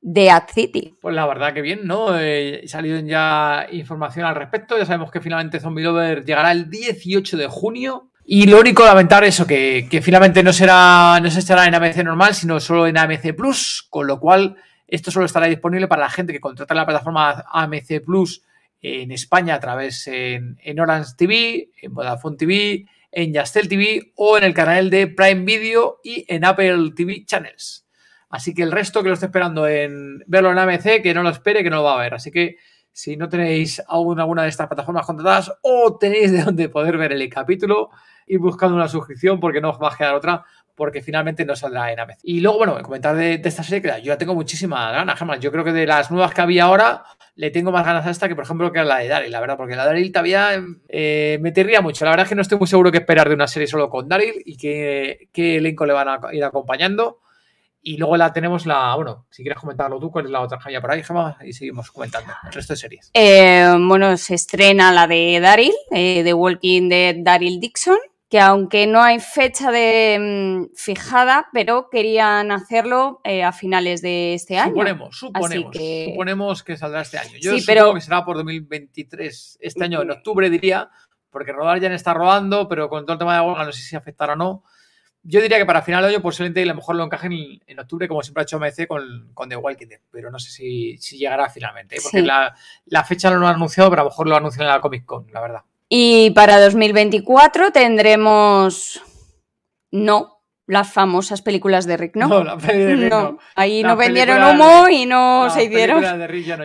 de 0.00 0.30
Ad 0.30 0.44
City? 0.52 0.94
Pues 1.00 1.14
la 1.14 1.26
verdad 1.26 1.52
que 1.52 1.62
bien, 1.62 1.86
¿no? 1.86 2.18
Eh, 2.18 2.62
salido 2.66 2.98
ya 3.00 3.66
información 3.72 4.26
al 4.26 4.34
respecto. 4.34 4.78
Ya 4.78 4.86
sabemos 4.86 5.10
que 5.10 5.20
finalmente 5.20 5.60
Zombie 5.60 5.84
Lover 5.84 6.24
llegará 6.24 6.52
el 6.52 6.70
18 6.70 7.36
de 7.36 7.46
junio. 7.46 8.10
Y 8.24 8.46
lo 8.46 8.60
único 8.60 8.84
lamentar 8.84 9.24
es 9.24 9.34
eso, 9.34 9.46
que, 9.46 9.88
que 9.90 10.00
finalmente 10.00 10.42
no 10.42 10.52
será, 10.52 11.18
no 11.20 11.30
se 11.30 11.40
estará 11.40 11.66
en 11.66 11.74
AMC 11.74 11.96
normal, 12.04 12.34
sino 12.34 12.60
solo 12.60 12.86
en 12.86 12.96
AMC 12.96 13.34
Plus, 13.34 13.86
con 13.90 14.06
lo 14.06 14.20
cual 14.20 14.56
esto 14.86 15.10
solo 15.10 15.26
estará 15.26 15.46
disponible 15.46 15.88
para 15.88 16.02
la 16.02 16.10
gente 16.10 16.32
que 16.32 16.40
contrata 16.40 16.74
la 16.74 16.86
plataforma 16.86 17.44
AMC 17.50 18.04
Plus 18.04 18.42
en 18.82 19.12
España 19.12 19.54
a 19.54 19.60
través 19.60 20.06
en, 20.08 20.80
Orange 20.80 21.12
TV, 21.16 21.70
en 21.80 21.94
Vodafone 21.94 22.36
TV, 22.36 22.84
en 23.12 23.32
Yastel 23.32 23.68
TV 23.68 24.12
o 24.16 24.36
en 24.36 24.44
el 24.44 24.54
canal 24.54 24.90
de 24.90 25.06
Prime 25.06 25.44
Video 25.44 26.00
y 26.02 26.24
en 26.28 26.44
Apple 26.44 26.92
TV 26.96 27.24
Channels. 27.24 27.86
Así 28.28 28.54
que 28.54 28.62
el 28.62 28.72
resto 28.72 29.02
que 29.02 29.08
lo 29.08 29.14
esté 29.14 29.26
esperando 29.26 29.68
en 29.68 30.24
verlo 30.26 30.50
en 30.50 30.58
AMC, 30.58 31.02
que 31.02 31.14
no 31.14 31.22
lo 31.22 31.28
espere, 31.28 31.62
que 31.62 31.70
no 31.70 31.76
lo 31.76 31.84
va 31.84 31.94
a 31.94 32.02
ver. 32.02 32.14
Así 32.14 32.30
que 32.30 32.56
si 32.90 33.16
no 33.16 33.28
tenéis 33.28 33.82
alguna 33.88 34.42
de 34.42 34.48
estas 34.48 34.66
plataformas 34.66 35.06
contratadas 35.06 35.52
o 35.62 35.96
tenéis 35.98 36.32
de 36.32 36.42
dónde 36.42 36.68
poder 36.68 36.98
ver 36.98 37.12
el 37.12 37.28
capítulo, 37.28 37.90
ir 38.26 38.38
buscando 38.38 38.74
una 38.74 38.88
suscripción 38.88 39.38
porque 39.38 39.60
no 39.60 39.70
os 39.70 39.78
va 39.80 39.92
a 39.92 39.96
quedar 39.96 40.14
otra 40.14 40.44
porque 40.74 41.02
finalmente 41.02 41.44
no 41.44 41.54
saldrá 41.54 41.92
en 41.92 42.00
AMC. 42.00 42.18
Y 42.22 42.40
luego, 42.40 42.58
bueno, 42.58 42.82
comentar 42.82 43.14
de, 43.14 43.40
esta 43.44 43.62
serie 43.62 43.82
que 43.82 43.88
yo 44.00 44.12
ya 44.12 44.18
tengo 44.18 44.34
muchísimas 44.34 44.92
ganas, 44.92 45.18
jamás. 45.18 45.40
Yo 45.40 45.52
creo 45.52 45.64
que 45.64 45.72
de 45.72 45.86
las 45.86 46.10
nuevas 46.10 46.32
que 46.32 46.40
había 46.40 46.64
ahora, 46.64 47.04
le 47.34 47.50
tengo 47.50 47.72
más 47.72 47.84
ganas 47.84 48.06
a 48.06 48.10
esta 48.10 48.28
que, 48.28 48.34
por 48.34 48.44
ejemplo, 48.44 48.72
que 48.72 48.78
a 48.78 48.84
la 48.84 48.98
de 48.98 49.08
Daryl, 49.08 49.30
la 49.30 49.40
verdad, 49.40 49.56
porque 49.56 49.76
la 49.76 49.82
de 49.82 49.88
Daryl 49.88 50.12
todavía 50.12 50.62
eh, 50.88 51.38
me 51.40 51.52
tirría 51.52 51.80
mucho. 51.80 52.04
La 52.04 52.10
verdad 52.10 52.24
es 52.24 52.28
que 52.28 52.34
no 52.34 52.42
estoy 52.42 52.58
muy 52.58 52.66
seguro 52.66 52.90
que 52.90 52.98
esperar 52.98 53.28
de 53.28 53.34
una 53.34 53.48
serie 53.48 53.66
solo 53.66 53.88
con 53.88 54.08
Daryl 54.08 54.42
y 54.44 54.56
qué, 54.56 55.28
qué 55.32 55.56
elenco 55.56 55.86
le 55.86 55.92
van 55.92 56.08
a 56.08 56.20
ir 56.32 56.44
acompañando. 56.44 57.20
Y 57.84 57.96
luego 57.96 58.16
la 58.16 58.32
tenemos 58.32 58.64
la, 58.64 58.94
bueno, 58.94 59.26
si 59.28 59.42
quieres 59.42 59.58
comentarlo 59.58 59.98
tú, 59.98 60.12
¿cuál 60.12 60.26
es 60.26 60.30
la 60.30 60.40
otra 60.40 60.58
que 60.64 60.80
por 60.80 60.92
ahí, 60.92 61.02
Gemma? 61.02 61.36
Y 61.44 61.52
seguimos 61.52 61.90
comentando 61.90 62.32
el 62.46 62.52
resto 62.52 62.74
de 62.74 62.76
series. 62.76 63.10
Eh, 63.12 63.74
bueno, 63.76 64.16
se 64.16 64.34
estrena 64.34 64.92
la 64.92 65.08
de 65.08 65.40
Daryl, 65.40 65.74
eh, 65.90 66.22
The 66.22 66.32
Walking 66.32 66.88
Dead 66.88 67.16
Daryl 67.18 67.58
Dixon 67.58 67.98
que 68.32 68.40
aunque 68.40 68.86
no 68.86 69.02
hay 69.02 69.20
fecha 69.20 69.70
de, 69.70 70.18
mm, 70.18 70.74
fijada, 70.74 71.50
pero 71.52 71.90
querían 71.90 72.50
hacerlo 72.50 73.20
eh, 73.24 73.44
a 73.44 73.52
finales 73.52 74.00
de 74.00 74.32
este 74.32 74.56
año. 74.56 74.70
Suponemos, 74.70 75.18
suponemos, 75.18 75.70
que... 75.70 76.06
suponemos 76.08 76.62
que 76.62 76.78
saldrá 76.78 77.02
este 77.02 77.18
año. 77.18 77.32
Yo 77.38 77.54
sí, 77.54 77.62
pero... 77.66 77.92
que 77.92 78.00
será 78.00 78.24
por 78.24 78.38
2023, 78.38 79.58
este 79.60 79.84
año, 79.84 80.00
en 80.00 80.12
octubre 80.12 80.48
diría, 80.48 80.88
porque 81.28 81.52
rodar 81.52 81.78
ya 81.78 81.90
no 81.90 81.94
está 81.94 82.14
rodando, 82.14 82.70
pero 82.70 82.88
con 82.88 83.04
todo 83.04 83.12
el 83.12 83.18
tema 83.18 83.34
de 83.34 83.42
huelga 83.42 83.66
no 83.66 83.72
sé 83.72 83.82
si 83.82 83.96
afectará 83.96 84.32
o 84.32 84.36
no. 84.36 84.64
Yo 85.22 85.42
diría 85.42 85.58
que 85.58 85.66
para 85.66 85.82
final 85.82 86.02
de 86.02 86.08
año 86.08 86.22
posiblemente 86.22 86.62
a 86.62 86.66
lo 86.66 86.76
mejor 86.76 86.96
lo 86.96 87.04
encajen 87.04 87.60
en, 87.66 87.80
octubre, 87.80 88.08
como 88.08 88.22
siempre 88.22 88.40
ha 88.40 88.44
hecho 88.44 88.58
MC 88.58 88.88
con, 88.88 89.28
con 89.34 89.50
The 89.50 89.56
Walking 89.56 89.88
Dead, 89.88 90.00
pero 90.10 90.30
no 90.30 90.38
sé 90.38 90.50
si, 90.50 90.96
llegará 91.18 91.50
finalmente, 91.50 91.96
¿eh? 91.96 92.00
porque 92.02 92.22
la, 92.22 92.56
la, 92.86 93.04
fecha 93.04 93.30
no 93.30 93.36
lo 93.36 93.46
han 93.46 93.56
anunciado, 93.56 93.90
pero 93.90 94.00
a 94.00 94.04
lo 94.06 94.10
mejor 94.10 94.26
lo 94.26 94.36
anuncian 94.36 94.62
en 94.62 94.72
la 94.72 94.80
Comic 94.80 95.04
Con, 95.04 95.26
la 95.30 95.42
verdad. 95.42 95.64
Y 95.94 96.30
para 96.30 96.58
2024 96.58 97.70
tendremos, 97.70 99.02
no, 99.90 100.42
las 100.66 100.90
famosas 100.90 101.42
películas 101.42 101.84
de 101.84 101.98
Rick, 101.98 102.16
¿no? 102.16 102.28
No, 102.28 102.42
la 102.42 102.56
de 102.56 102.96
Rick 102.96 103.10
no. 103.10 103.36
Ahí 103.54 103.82
no 103.82 103.94
vendieron 103.94 104.42
humo 104.42 104.88
y 104.88 105.04
no 105.04 105.50
se 105.50 105.64
hicieron. 105.64 106.02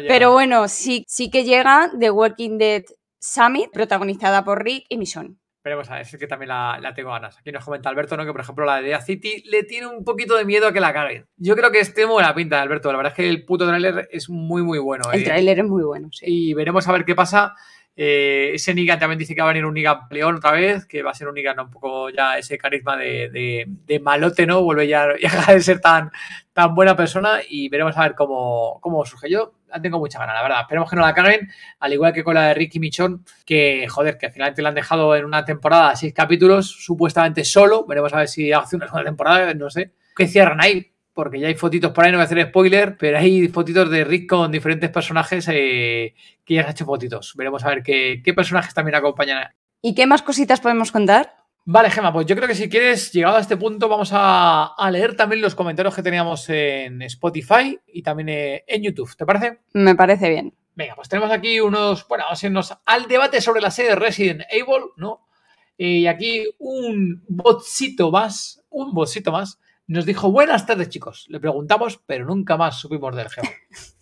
Pero 0.08 0.32
bueno, 0.32 0.70
sí, 0.70 1.04
sí 1.10 1.30
que 1.30 1.44
llega 1.44 1.92
The 2.00 2.10
Walking 2.10 2.58
Dead 2.58 2.84
Summit, 3.20 3.70
protagonizada 3.74 4.46
por 4.46 4.64
Rick 4.64 4.86
y 4.88 4.98
Michonne. 4.98 5.36
Veremos 5.62 5.90
a 5.90 5.96
ver, 5.96 6.04
es 6.04 6.16
que 6.18 6.28
también 6.28 6.48
la, 6.48 6.94
tengo 6.96 7.12
ganas. 7.12 7.38
Aquí 7.38 7.52
nos 7.52 7.66
comenta 7.66 7.90
Alberto, 7.90 8.16
¿no? 8.16 8.26
Que 8.26 8.32
por 8.32 8.40
ejemplo 8.40 8.64
la 8.64 8.78
de 8.78 8.88
Death 8.88 9.02
City 9.02 9.44
le 9.52 9.64
tiene 9.64 9.88
un 9.88 10.06
poquito 10.06 10.38
de 10.38 10.46
miedo 10.46 10.70
a 10.70 10.72
que 10.72 10.80
la 10.80 10.94
caguen. 10.94 11.26
Yo 11.36 11.58
creo 11.58 11.70
que 11.70 11.82
este 11.82 12.06
la 12.06 12.34
pinta, 12.34 12.62
Alberto. 12.62 12.90
La 12.94 12.98
verdad 12.98 13.12
es 13.12 13.18
que 13.18 13.28
el 13.28 13.44
puto 13.44 13.68
tráiler 13.68 14.08
es 14.10 14.30
muy, 14.30 14.64
muy 14.64 14.80
bueno. 14.80 15.12
El 15.12 15.24
¿eh? 15.24 15.26
tráiler 15.26 15.60
es 15.60 15.66
muy 15.66 15.84
bueno, 15.84 16.08
sí. 16.14 16.24
Y 16.26 16.54
veremos 16.54 16.88
a 16.88 16.94
ver 16.94 17.04
qué 17.04 17.16
pasa. 17.16 17.54
Eh, 18.00 18.52
ese 18.54 18.76
Nigan 18.76 19.00
también 19.00 19.18
dice 19.18 19.34
que 19.34 19.42
va 19.42 19.50
a 19.50 19.54
venir 19.54 19.66
un 19.66 19.74
Nigan 19.74 20.02
León 20.12 20.36
otra 20.36 20.52
vez, 20.52 20.86
que 20.86 21.02
va 21.02 21.10
a 21.10 21.16
ser 21.16 21.28
un 21.28 21.34
Nigan 21.34 21.60
un 21.60 21.72
poco 21.72 22.12
ya 22.12 22.38
ese 22.38 22.56
carisma 22.56 22.96
de, 22.96 24.00
malote, 24.04 24.46
¿no? 24.46 24.62
Vuelve 24.62 24.88
ya, 24.88 25.08
a 25.48 25.54
de 25.54 25.62
ser 25.62 25.80
tan, 25.82 26.12
tan 26.54 26.76
buena 26.76 26.96
persona 26.96 27.40
y 27.50 27.70
veremos 27.70 27.98
a 27.98 28.04
ver 28.04 28.14
cómo, 28.14 28.80
cómo 28.82 29.04
surge. 29.04 29.32
Yo 29.32 29.56
tengo 29.82 29.98
mucha 29.98 30.20
ganas, 30.20 30.36
la 30.36 30.44
verdad. 30.44 30.62
Esperemos 30.62 30.88
que 30.88 30.96
no 30.96 31.02
la 31.02 31.14
caguen, 31.16 31.50
al 31.80 31.94
igual 31.94 32.14
que 32.14 32.24
con 32.24 32.36
la 32.36 32.50
de 32.50 32.54
Ricky 32.54 32.80
Michon, 32.80 33.26
que 33.44 33.88
joder, 33.90 34.20
que 34.20 34.30
finalmente 34.30 34.62
la 34.62 34.70
han 34.70 34.76
dejado 34.76 35.16
en 35.16 35.26
una 35.26 35.44
temporada, 35.44 35.96
seis 35.96 36.14
capítulos, 36.14 36.70
supuestamente 36.70 37.44
solo. 37.44 37.84
Veremos 37.88 38.14
a 38.14 38.18
ver 38.18 38.28
si 38.28 38.52
hace 38.52 38.76
una 38.76 38.86
segunda 38.86 39.06
temporada, 39.06 39.54
no 39.56 39.72
sé. 39.72 39.92
Que 40.16 40.28
cierran 40.28 40.62
ahí, 40.62 40.92
porque 41.18 41.40
ya 41.40 41.48
hay 41.48 41.56
fotitos 41.56 41.92
por 41.94 42.06
ahí, 42.06 42.12
no 42.12 42.20
voy 42.20 42.22
a 42.22 42.26
hacer 42.26 42.48
spoiler, 42.50 42.96
pero 42.96 43.18
hay 43.18 43.48
fotitos 43.48 43.90
de 43.90 44.04
Rick 44.04 44.30
con 44.30 44.52
diferentes 44.52 44.92
personajes 44.92 45.48
eh, 45.52 46.14
que 46.46 46.54
ya 46.54 46.62
han 46.62 46.70
hecho 46.70 46.86
fotitos. 46.86 47.34
Veremos 47.36 47.66
a 47.66 47.70
ver 47.70 47.82
qué, 47.82 48.22
personajes 48.36 48.72
también 48.76 48.94
acompañan. 48.94 49.48
¿Y 49.82 49.96
qué 49.96 50.06
más 50.06 50.22
cositas 50.22 50.62
podemos 50.62 50.92
contar? 50.92 51.34
Vale, 51.66 51.90
Gema, 51.90 52.14
pues 52.14 52.28
yo 52.28 52.36
creo 52.36 52.48
que 52.48 52.54
si 52.54 52.70
quieres, 52.70 53.12
llegado 53.12 53.38
a 53.38 53.40
este 53.40 53.58
punto, 53.58 53.90
vamos 53.90 54.12
a, 54.14 54.76
leer 54.92 55.16
también 55.16 55.42
los 55.42 55.56
comentarios 55.56 55.96
que 55.96 56.04
teníamos 56.04 56.48
en 56.50 57.02
Spotify 57.02 57.80
y 57.88 58.04
también 58.04 58.30
eh, 58.30 58.64
en 58.68 58.84
YouTube. 58.84 59.16
¿Te 59.18 59.26
parece? 59.26 59.62
Me 59.74 59.96
parece 59.96 60.30
bien. 60.30 60.54
Venga, 60.76 60.94
pues 60.94 61.10
tenemos 61.10 61.32
aquí 61.32 61.60
unos, 61.60 62.08
bueno, 62.08 62.26
vamos 62.26 62.44
a 62.44 62.46
irnos 62.46 62.78
al 62.86 63.08
debate 63.08 63.42
sobre 63.42 63.60
la 63.60 63.72
serie 63.72 63.90
de 63.90 63.96
Resident 63.96 64.44
Evil, 64.52 64.84
¿no? 64.98 65.28
Y 65.76 66.06
aquí 66.06 66.46
un 66.60 67.24
botcito 67.28 68.12
más, 68.12 68.64
un 68.70 68.94
botcito 68.94 69.32
más, 69.32 69.60
nos 69.88 70.06
dijo, 70.06 70.32
buenas 70.32 70.66
tardes 70.66 70.90
chicos. 70.90 71.26
Le 71.30 71.40
preguntamos, 71.40 72.00
pero 72.06 72.26
nunca 72.26 72.58
más 72.58 72.80
supimos 72.80 73.16
del 73.16 73.30
geo. 73.30 73.44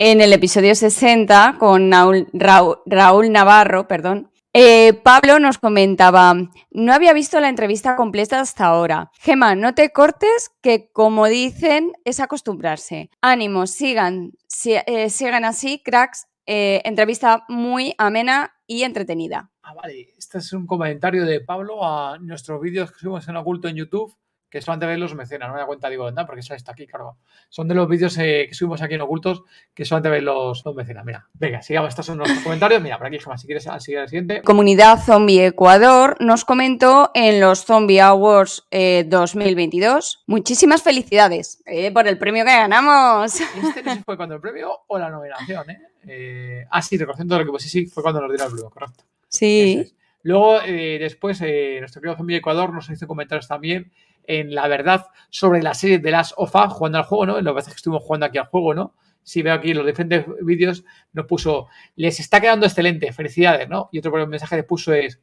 En 0.00 0.20
el 0.20 0.32
episodio 0.32 0.74
60, 0.74 1.54
con 1.60 1.92
Raúl, 1.92 3.32
Navarro, 3.32 3.86
perdón, 3.86 4.32
eh, 4.52 4.92
Pablo 4.92 5.38
nos 5.38 5.58
comentaba, 5.58 6.34
no 6.72 6.92
había 6.92 7.12
visto 7.12 7.38
la 7.38 7.48
entrevista 7.48 7.94
completa 7.94 8.40
hasta 8.40 8.66
ahora. 8.66 9.12
Gema, 9.20 9.54
no 9.54 9.72
te 9.72 9.90
cortes, 9.90 10.50
que 10.60 10.90
como 10.92 11.26
dicen, 11.26 11.92
es 12.04 12.18
acostumbrarse. 12.18 13.08
Ánimo, 13.20 13.68
sigan, 13.68 14.32
eh, 14.64 15.10
sigan 15.10 15.44
así, 15.44 15.80
cracks. 15.84 16.26
Eh, 16.46 16.82
entrevista 16.84 17.44
muy 17.48 17.94
amena 17.96 18.52
y 18.66 18.82
entretenida. 18.82 19.53
Ah, 19.66 19.72
vale. 19.72 20.12
Este 20.18 20.38
es 20.38 20.52
un 20.52 20.66
comentario 20.66 21.24
de 21.24 21.40
Pablo 21.40 21.86
a 21.86 22.18
nuestros 22.18 22.60
vídeos 22.60 22.92
que 22.92 22.98
subimos 22.98 23.26
en 23.28 23.36
oculto 23.36 23.66
en 23.66 23.76
YouTube, 23.76 24.14
que 24.50 24.60
solamente 24.60 24.86
veis 24.86 25.00
los 25.00 25.14
menciona, 25.14 25.48
no 25.48 25.54
me 25.54 25.60
da 25.60 25.66
cuenta, 25.66 25.88
digo, 25.88 26.08
nada, 26.10 26.26
porque 26.26 26.40
eso 26.40 26.52
está 26.52 26.72
aquí, 26.72 26.86
claro. 26.86 27.16
Son 27.48 27.66
de 27.66 27.74
los 27.74 27.88
vídeos 27.88 28.16
eh, 28.18 28.44
que 28.46 28.54
subimos 28.54 28.82
aquí 28.82 28.92
en 28.92 29.00
ocultos 29.00 29.42
que 29.72 29.86
solamente 29.86 30.10
veis 30.10 30.22
los, 30.22 30.62
los 30.66 30.74
menciona. 30.74 31.02
Mira, 31.02 31.26
venga, 31.32 31.62
sigamos, 31.62 31.88
estos 31.88 32.04
son 32.04 32.18
nuestros 32.18 32.42
comentarios. 32.44 32.82
Mira, 32.82 32.98
por 32.98 33.06
aquí, 33.06 33.18
Gemma, 33.18 33.38
si 33.38 33.46
quieres 33.46 33.66
seguir 33.78 34.00
al 34.00 34.08
siguiente. 34.10 34.42
Comunidad 34.42 35.02
Zombie 35.02 35.46
Ecuador 35.46 36.18
nos 36.20 36.44
comentó 36.44 37.10
en 37.14 37.40
los 37.40 37.64
Zombie 37.64 38.02
Awards 38.02 38.68
2022. 38.70 40.18
Eh, 40.18 40.24
Muchísimas 40.26 40.82
felicidades 40.82 41.62
eh, 41.64 41.90
por 41.90 42.06
el 42.06 42.18
premio 42.18 42.44
que 42.44 42.52
ganamos. 42.52 43.40
Este 43.40 43.82
no 43.82 43.94
sé 43.94 44.04
fue 44.04 44.18
cuando 44.18 44.34
el 44.34 44.42
premio 44.42 44.82
o 44.88 44.98
la 44.98 45.08
nominación, 45.08 45.70
¿eh? 45.70 45.78
eh 46.06 46.66
ah, 46.70 46.82
sí, 46.82 46.98
reconociendo 46.98 47.38
lo 47.38 47.46
que 47.46 47.50
pues 47.50 47.62
sí, 47.62 47.70
sí, 47.70 47.86
fue 47.86 48.02
cuando 48.02 48.20
nos 48.20 48.30
dieron 48.30 48.48
el 48.48 48.52
premio, 48.52 48.70
correcto. 48.70 49.04
Sí. 49.34 49.92
Luego, 50.22 50.62
eh, 50.62 50.98
después, 51.00 51.40
eh, 51.42 51.76
nuestro 51.80 52.00
querido 52.00 52.16
Zombie 52.16 52.36
Ecuador 52.36 52.72
nos 52.72 52.88
hizo 52.88 53.06
comentarios 53.06 53.48
también 53.48 53.92
en 54.26 54.54
la 54.54 54.68
verdad 54.68 55.06
sobre 55.28 55.62
la 55.62 55.74
serie 55.74 55.98
de 55.98 56.10
las 56.10 56.32
OFA 56.36 56.68
jugando 56.70 56.98
al 56.98 57.04
juego, 57.04 57.26
¿no? 57.26 57.38
En 57.38 57.44
las 57.44 57.54
veces 57.54 57.74
que 57.74 57.76
estuvimos 57.76 58.04
jugando 58.04 58.26
aquí 58.26 58.38
al 58.38 58.46
juego, 58.46 58.74
¿no? 58.74 58.94
Si 59.22 59.42
veo 59.42 59.54
aquí 59.54 59.74
los 59.74 59.84
diferentes 59.84 60.24
vídeos, 60.42 60.84
nos 61.12 61.26
puso, 61.26 61.66
les 61.96 62.20
está 62.20 62.40
quedando 62.40 62.64
excelente, 62.64 63.12
felicidades, 63.12 63.68
¿no? 63.68 63.88
Y 63.92 63.98
otro 63.98 64.26
mensaje 64.26 64.56
que 64.56 64.62
puso 64.62 64.94
es, 64.94 65.20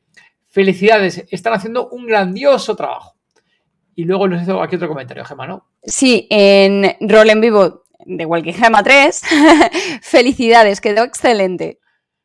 felicidades, 0.47 1.25
están 1.31 1.53
haciendo 1.53 1.89
un 1.89 2.05
grandioso 2.05 2.75
trabajo. 2.75 3.15
Y 3.95 4.03
luego 4.03 4.27
nos 4.27 4.43
hizo 4.43 4.61
aquí 4.61 4.75
otro 4.75 4.87
comentario, 4.87 5.25
Gema, 5.25 5.47
¿no? 5.47 5.67
Sí, 5.83 6.27
en 6.29 6.95
Rol 6.99 7.29
en 7.29 7.41
Vivo 7.41 7.85
de 8.05 8.25
Walking 8.25 8.53
Gema 8.53 8.83
3, 8.83 9.21
felicidades, 10.01 10.81
quedó 10.81 11.03
excelente. 11.03 11.80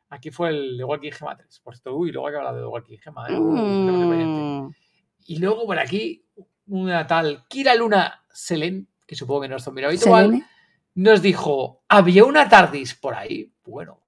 Aquí 0.09 0.31
fue 0.31 0.49
el 0.49 0.77
de 0.77 0.83
Walking 0.83 1.11
Gema 1.11 1.35
3. 1.35 1.59
Por 1.59 1.73
esto, 1.73 1.95
uy, 1.95 2.11
luego 2.11 2.27
hay 2.27 2.33
que 2.33 2.37
hablar 2.37 2.55
de 2.55 2.65
Walking 2.65 2.97
Gema. 2.97 3.27
¿eh? 3.29 3.39
Mm. 3.39 4.71
Y 5.25 5.39
luego 5.39 5.65
por 5.65 5.79
aquí, 5.79 6.25
una 6.67 7.05
tal 7.05 7.45
Kira 7.47 7.75
Luna 7.75 8.23
Selen, 8.29 8.87
que 9.05 9.15
supongo 9.15 9.41
que 9.41 9.47
no 9.49 9.57
es 9.57 9.63
zombie 9.63 9.85
habitual, 9.85 10.43
nos 10.95 11.21
dijo: 11.21 11.83
¿había 11.89 12.23
una 12.23 12.47
TARDIS 12.47 12.95
por 12.95 13.15
ahí? 13.15 13.51
Bueno, 13.65 13.99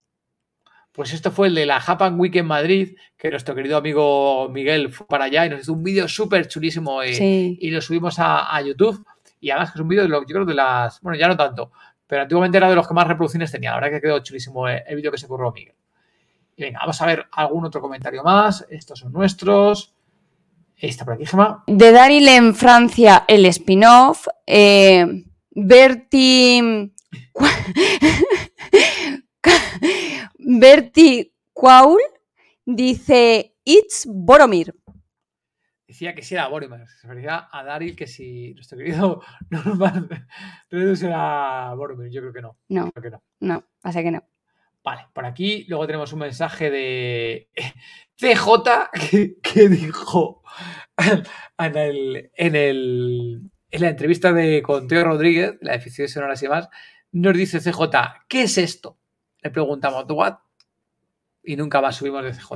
pues 0.99 1.13
esto 1.13 1.31
fue 1.31 1.47
el 1.47 1.55
de 1.55 1.65
la 1.65 1.79
Japan 1.79 2.19
Week 2.19 2.35
en 2.35 2.45
Madrid, 2.45 2.97
que 3.15 3.29
nuestro 3.29 3.55
querido 3.55 3.77
amigo 3.77 4.49
Miguel 4.49 4.91
fue 4.91 5.07
para 5.07 5.23
allá 5.23 5.45
y 5.45 5.49
nos 5.49 5.61
hizo 5.61 5.71
un 5.71 5.81
vídeo 5.81 6.09
súper 6.09 6.47
chulísimo 6.49 7.01
eh, 7.03 7.57
y 7.57 7.71
lo 7.71 7.79
subimos 7.81 8.15
a, 8.19 8.61
YouTube. 8.61 9.05
Y 9.39 9.49
además 9.49 9.71
que 9.71 9.77
es 9.77 9.81
un 9.81 9.87
vídeo 9.87 10.03
de 10.03 10.09
lo 10.09 10.21
yo 10.21 10.33
creo 10.33 10.45
de 10.45 10.53
las, 10.53 10.99
bueno, 10.99 11.17
ya 11.17 11.29
no 11.29 11.37
tanto, 11.37 11.71
pero 12.05 12.23
antiguamente 12.23 12.57
era 12.57 12.69
de 12.69 12.75
los 12.75 12.85
que 12.85 12.93
más 12.93 13.07
reproducciones 13.07 13.49
tenía. 13.49 13.69
La 13.71 13.79
verdad 13.79 13.91
que 13.91 14.01
quedó 14.01 14.19
chulísimo 14.19 14.67
eh, 14.67 14.83
el, 14.87 14.97
vídeo 14.97 15.09
que 15.09 15.17
se 15.17 15.27
curró 15.27 15.53
Miguel. 15.53 15.75
Y 16.59 16.63
venga, 16.63 16.79
vamos 16.79 17.01
a 17.01 17.05
ver 17.05 17.25
algún 17.31 17.63
otro 17.63 17.79
comentario 17.79 18.21
más. 18.21 18.67
Estos 18.69 18.99
son 18.99 19.13
nuestros. 19.13 19.95
Está 20.75 21.05
por 21.05 21.13
aquí, 21.13 21.25
Gemma. 21.25 21.63
De 21.67 21.93
Daryl 21.93 22.27
en 22.27 22.53
Francia, 22.53 23.23
el 23.29 23.45
spin-off. 23.45 24.27
Eh, 24.45 25.23
Bertie. 25.51 26.91
Bertie 30.37 31.33
Quaul 31.53 32.01
dice: 32.65 33.55
It's 33.63 34.05
Boromir. 34.05 34.75
Decía 35.87 36.13
que 36.13 36.23
sí 36.23 36.35
era 36.35 36.49
Boromir. 36.49 36.85
Se 36.99 37.07
refería 37.07 37.47
a 37.49 37.63
Daryl 37.63 37.95
que 37.95 38.05
si 38.05 38.53
nuestro 38.53 38.77
querido 38.77 39.21
normal 39.49 40.09
no 40.71 40.95
será 40.97 41.73
Boromir. 41.73 42.11
Yo 42.11 42.19
creo 42.19 42.33
que 42.33 42.41
no. 42.41 42.57
No. 42.67 42.91
Creo 42.91 43.03
que 43.03 43.11
no. 43.11 43.23
No, 43.39 43.63
pasa 43.81 44.03
que 44.03 44.11
no. 44.11 44.25
Vale, 44.83 45.07
por 45.13 45.25
aquí 45.25 45.65
luego 45.67 45.85
tenemos 45.85 46.13
un 46.13 46.19
mensaje 46.19 46.69
de 46.69 47.49
CJ 48.15 48.89
que, 49.41 49.69
dijo 49.69 50.41
en, 51.57 51.77
el, 51.77 52.31
en, 52.35 52.55
el, 52.55 53.41
en, 53.71 53.81
la 53.81 53.89
entrevista 53.89 54.33
de 54.33 54.61
con 54.61 54.87
Teo 54.87 55.03
Rodríguez, 55.03 55.57
la 55.61 55.77
de 55.77 56.07
sonoras 56.07 56.41
y 56.43 56.47
más, 56.47 56.69
nos 57.11 57.33
dice 57.35 57.59
CJ, 57.59 57.81
¿qué 58.27 58.43
es 58.43 58.57
esto? 58.57 58.97
Le 59.41 59.51
preguntamos, 59.51 60.05
¿what? 60.09 60.35
Y 61.43 61.55
nunca 61.55 61.81
más 61.81 61.95
subimos 61.95 62.23
de 62.23 62.33
CJ, 62.33 62.53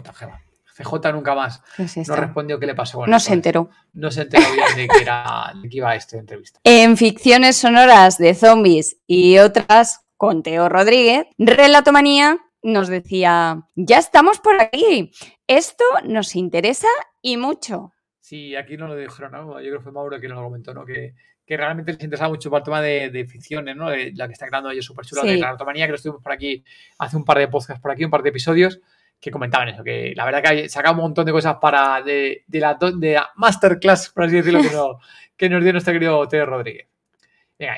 CJ 0.73 1.13
nunca 1.13 1.35
más 1.35 1.61
nos 1.77 2.19
respondió 2.19 2.59
qué 2.59 2.65
le 2.65 2.75
pasó 2.75 2.97
con 2.97 3.09
No 3.09 3.19
se 3.19 3.33
enteró. 3.33 3.69
No 3.93 4.09
se 4.11 4.23
enteró 4.23 4.43
bien 4.51 4.75
de 4.75 4.87
que, 4.87 5.01
era, 5.01 5.53
de 5.61 5.69
que 5.69 5.77
iba 5.77 5.91
a 5.91 5.95
esta 5.95 6.17
entrevista. 6.17 6.59
En 6.63 6.97
ficciones 6.97 7.57
sonoras 7.57 8.17
de 8.17 8.33
zombies 8.33 8.97
y 9.05 9.37
otras 9.37 10.02
con 10.23 10.41
Teo 10.41 10.69
Rodríguez, 10.69 11.25
Relatomanía 11.37 12.37
nos 12.61 12.87
decía, 12.87 13.67
ya 13.75 13.97
estamos 13.97 14.39
por 14.39 14.55
aquí, 14.61 15.11
esto 15.47 15.83
nos 16.05 16.37
interesa 16.37 16.87
y 17.21 17.35
mucho. 17.35 17.91
Sí, 18.21 18.55
aquí 18.55 18.77
no 18.77 18.87
lo 18.87 18.95
dijeron, 18.95 19.33
¿no? 19.33 19.59
yo 19.59 19.67
creo 19.67 19.79
que 19.79 19.83
fue 19.83 19.91
Mauro 19.91 20.17
quien 20.19 20.31
nos 20.31 20.39
lo 20.39 20.45
comentó, 20.45 20.73
¿no? 20.73 20.85
que, 20.85 21.13
realmente 21.45 21.91
les 21.91 22.01
interesaba 22.01 22.29
mucho 22.29 22.49
para 22.49 22.59
el 22.59 22.63
tema 22.63 22.81
de, 22.81 23.27
ficciones, 23.29 23.75
¿no? 23.75 23.89
De 23.89 24.13
la 24.15 24.27
que 24.27 24.31
está 24.31 24.47
creando 24.47 24.71
ellos 24.71 24.85
súper 24.85 25.05
chula, 25.05 25.23
de 25.23 25.33
Relatomanía, 25.33 25.87
que 25.87 25.91
lo 25.91 25.97
estuvimos 25.97 26.23
por 26.23 26.31
aquí 26.31 26.63
hace 26.99 27.17
un 27.17 27.25
par 27.25 27.39
de 27.39 27.49
podcasts 27.49 27.81
por 27.81 27.91
aquí, 27.91 28.05
un 28.05 28.11
par 28.11 28.23
de 28.23 28.29
episodios, 28.29 28.79
que 29.19 29.29
comentaban 29.29 29.67
eso, 29.67 29.83
que 29.83 30.13
la 30.15 30.23
verdad 30.23 30.41
que 30.41 30.69
saca 30.69 30.91
un 30.91 30.97
montón 30.99 31.25
de 31.25 31.33
cosas 31.33 31.57
para 31.59 32.01
de, 32.01 32.45
la, 32.47 32.75
de 32.75 33.19
masterclass, 33.35 34.09
por 34.11 34.23
así 34.23 34.37
decirlo, 34.37 34.61
que, 34.61 34.69
que 35.35 35.49
nos 35.49 35.61
dio 35.61 35.73
nuestro 35.73 35.91
querido 35.91 36.25
Teo 36.29 36.45
Rodríguez 36.45 36.92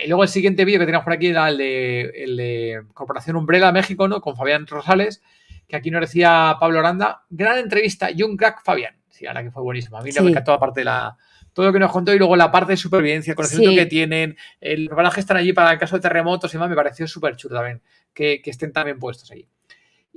y 0.04 0.08
luego 0.08 0.24
el 0.24 0.30
siguiente 0.30 0.66
vídeo 0.66 0.80
que 0.80 0.86
tenemos 0.86 1.04
por 1.04 1.14
aquí 1.14 1.28
era 1.28 1.50
el 1.50 1.58
de, 1.58 2.84
Corporación 2.94 3.36
Umbrella 3.36 3.72
México, 3.72 4.08
¿no? 4.08 4.22
Con 4.22 4.36
Fabián 4.36 4.68
Rosales, 4.68 5.22
que 5.68 5.76
aquí 5.76 5.92
nos 5.92 6.02
decía 6.02 6.58
Pablo 6.60 6.80
Aranda. 6.80 7.24
Gran 7.30 7.58
entrevista 7.58 8.10
y 8.12 8.24
un 8.24 8.38
crack 8.38 8.64
Fabián. 8.64 8.96
Sí, 9.10 9.26
ahora 9.26 9.44
que 9.44 9.52
fue 9.52 9.64
buenísimo. 9.64 9.98
A 9.98 10.02
mí 10.02 10.10
me 10.12 10.30
encantó 10.30 10.52
la 10.52 10.60
parte 10.60 10.82
de 10.82 10.86
la. 10.86 11.16
Todo 11.54 11.68
lo 11.68 11.74
que 11.74 11.80
nos 11.80 11.92
contó 11.92 12.14
y 12.14 12.18
luego 12.18 12.36
la 12.36 12.52
parte 12.52 12.74
de 12.74 12.78
supervivencia, 12.78 13.32
el 13.32 13.36
conocimiento 13.38 13.76
que 13.76 13.86
tienen, 13.86 14.36
el 14.60 14.90
que 15.14 15.20
están 15.22 15.38
allí 15.38 15.54
para 15.54 15.72
el 15.72 15.80
caso 15.80 15.96
de 15.96 16.02
terremotos 16.02 16.54
y 16.54 16.58
demás, 16.58 16.70
me 16.70 16.76
pareció 16.76 17.08
súper 17.08 17.38
chulo 17.38 17.56
también 17.56 17.82
que, 18.14 18.42
que 18.42 18.50
estén 18.50 18.74
también 18.74 19.00
puestos 19.00 19.32
ahí. 19.32 19.48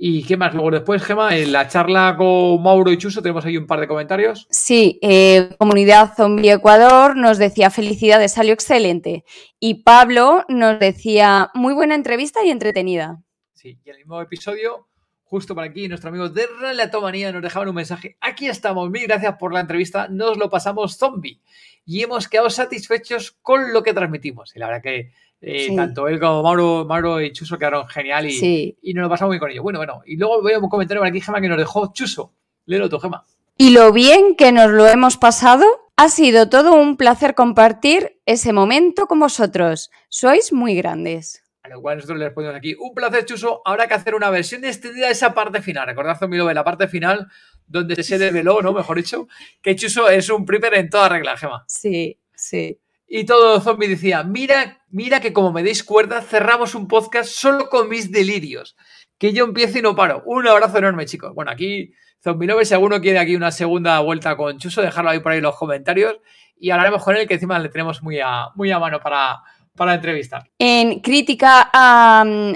¿Y 0.01 0.23
qué 0.23 0.37
más? 0.37 0.53
Luego 0.53 0.71
después, 0.71 1.03
Gema, 1.03 1.35
en 1.35 1.51
la 1.51 1.67
charla 1.67 2.15
con 2.17 2.63
Mauro 2.63 2.89
y 2.89 2.97
Chuso 2.97 3.21
tenemos 3.21 3.43
ahí 3.43 3.57
un 3.57 3.67
par 3.67 3.81
de 3.81 3.87
comentarios. 3.87 4.47
Sí, 4.49 4.97
eh, 5.01 5.49
Comunidad 5.57 6.13
Zombie 6.15 6.53
Ecuador 6.53 7.17
nos 7.17 7.37
decía 7.37 7.69
felicidades, 7.69 8.31
salió 8.31 8.53
excelente. 8.53 9.25
Y 9.59 9.83
Pablo 9.83 10.45
nos 10.47 10.79
decía 10.79 11.49
muy 11.53 11.73
buena 11.73 11.95
entrevista 11.95 12.39
y 12.45 12.49
entretenida. 12.49 13.21
Sí, 13.51 13.77
y 13.83 13.89
en 13.89 13.95
el 13.95 13.97
mismo 13.97 14.21
episodio, 14.21 14.87
justo 15.29 15.53
por 15.53 15.63
aquí, 15.63 15.87
nuestro 15.87 16.09
amigo 16.09 16.27
de 16.27 16.47
Relatomanía 16.59 17.31
nos 17.31 17.43
dejaban 17.43 17.69
un 17.69 17.75
mensaje. 17.75 18.17
Aquí 18.19 18.47
estamos, 18.47 18.89
mil 18.89 19.03
gracias 19.03 19.35
por 19.37 19.53
la 19.53 19.59
entrevista, 19.59 20.07
nos 20.09 20.37
lo 20.37 20.49
pasamos 20.49 20.97
zombie. 20.97 21.39
Y 21.85 22.01
hemos 22.01 22.27
quedado 22.27 22.49
satisfechos 22.49 23.37
con 23.43 23.71
lo 23.71 23.83
que 23.83 23.93
transmitimos. 23.93 24.55
Y 24.55 24.59
la 24.59 24.67
verdad 24.67 24.81
que 24.81 25.11
eh, 25.41 25.75
tanto 25.75 26.07
él 26.07 26.19
como 26.19 26.41
Mauro, 26.41 26.85
Mauro 26.85 27.21
y 27.21 27.31
Chuso 27.31 27.57
quedaron 27.59 27.87
genial 27.87 28.25
y, 28.25 28.75
y 28.81 28.93
nos 28.93 29.03
lo 29.03 29.09
pasamos 29.09 29.31
muy 29.31 29.39
con 29.39 29.51
ellos. 29.51 29.63
Bueno, 29.63 29.79
bueno, 29.79 30.01
y 30.05 30.17
luego 30.17 30.41
voy 30.41 30.53
a 30.53 30.59
un 30.59 30.67
comentario 30.67 31.01
por 31.01 31.07
aquí, 31.07 31.21
Gema, 31.21 31.39
que 31.39 31.47
nos 31.47 31.57
dejó 31.57 31.93
Chuso. 31.93 32.33
Léelo 32.65 32.89
tu 32.89 32.99
Gema. 32.99 33.23
Y 33.55 33.69
lo 33.69 33.91
bien 33.91 34.35
que 34.35 34.51
nos 34.51 34.71
lo 34.71 34.87
hemos 34.87 35.17
pasado, 35.17 35.65
ha 35.95 36.09
sido 36.09 36.49
todo 36.49 36.73
un 36.73 36.97
placer 36.97 37.35
compartir 37.35 38.19
ese 38.25 38.51
momento 38.51 39.05
con 39.05 39.19
vosotros. 39.19 39.91
Sois 40.07 40.51
muy 40.53 40.75
grandes. 40.75 41.43
A 41.71 41.75
lo 41.75 41.81
cual 41.81 41.97
nosotros 41.97 42.19
les 42.19 42.31
ponemos 42.31 42.55
aquí, 42.55 42.75
un 42.79 42.93
placer, 42.93 43.25
Chuso. 43.25 43.61
Habrá 43.65 43.87
que 43.87 43.93
hacer 43.93 44.15
una 44.15 44.29
versión 44.29 44.65
extendida 44.65 45.07
de 45.07 45.11
esa 45.11 45.33
parte 45.33 45.61
final. 45.61 45.87
Recordad, 45.87 46.19
de 46.19 46.53
la 46.53 46.63
parte 46.63 46.87
final, 46.87 47.27
donde 47.67 48.01
se 48.03 48.17
desveló, 48.17 48.61
¿no? 48.61 48.73
Mejor 48.73 48.97
dicho, 48.97 49.27
que 49.61 49.75
Chuso 49.75 50.09
es 50.09 50.29
un 50.29 50.45
prepper 50.45 50.75
en 50.75 50.89
toda 50.89 51.09
regla, 51.09 51.37
Gema. 51.37 51.63
Sí, 51.67 52.19
sí. 52.35 52.79
Y 53.07 53.25
todo 53.25 53.59
zombie 53.59 53.87
decía, 53.87 54.23
mira, 54.23 54.83
mira 54.89 55.19
que 55.19 55.33
como 55.33 55.51
me 55.51 55.63
deis 55.63 55.83
cuerda, 55.83 56.21
cerramos 56.21 56.75
un 56.75 56.87
podcast 56.87 57.29
solo 57.31 57.69
con 57.69 57.89
mis 57.89 58.11
delirios. 58.11 58.75
Que 59.17 59.33
yo 59.33 59.45
empiezo 59.45 59.79
y 59.79 59.81
no 59.81 59.95
paro. 59.95 60.21
Un 60.25 60.47
abrazo 60.47 60.77
enorme, 60.77 61.05
chicos. 61.05 61.33
Bueno, 61.33 61.51
aquí 61.51 61.91
Zombie 62.21 62.47
Love, 62.47 62.65
si 62.65 62.73
alguno 62.73 63.01
quiere 63.01 63.19
aquí 63.19 63.35
una 63.35 63.51
segunda 63.51 63.99
vuelta 63.99 64.35
con 64.35 64.57
Chuso, 64.59 64.81
dejarlo 64.81 65.09
ahí 65.09 65.19
por 65.19 65.31
ahí 65.31 65.39
en 65.39 65.43
los 65.43 65.55
comentarios. 65.55 66.17
Y 66.57 66.71
hablaremos 66.71 67.03
con 67.03 67.15
él, 67.15 67.27
que 67.27 67.35
encima 67.35 67.57
le 67.57 67.69
tenemos 67.69 68.03
muy 68.03 68.19
a, 68.19 68.49
muy 68.55 68.69
a 68.71 68.79
mano 68.79 68.99
para, 68.99 69.39
para 69.79 69.95
entrevistar. 69.95 70.47
En 70.59 70.99
crítica 70.99 71.69
a 71.73 72.23
um, 72.25 72.53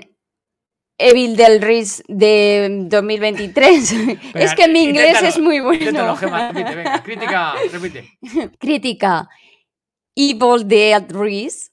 Evil 0.98 1.36
del 1.36 1.62
Riz 1.62 2.04
de 2.08 2.86
2023. 2.90 3.92
es 4.36 4.54
que 4.54 4.68
mi 4.68 4.84
inglés 4.84 5.24
es 5.24 5.40
muy 5.40 5.62
bueno. 5.62 6.16
Crítica, 7.04 7.56
repite. 7.72 8.10
Crítica 8.60 9.30
Evil 10.16 10.68
Dead 10.68 11.04
Reese. 11.10 11.72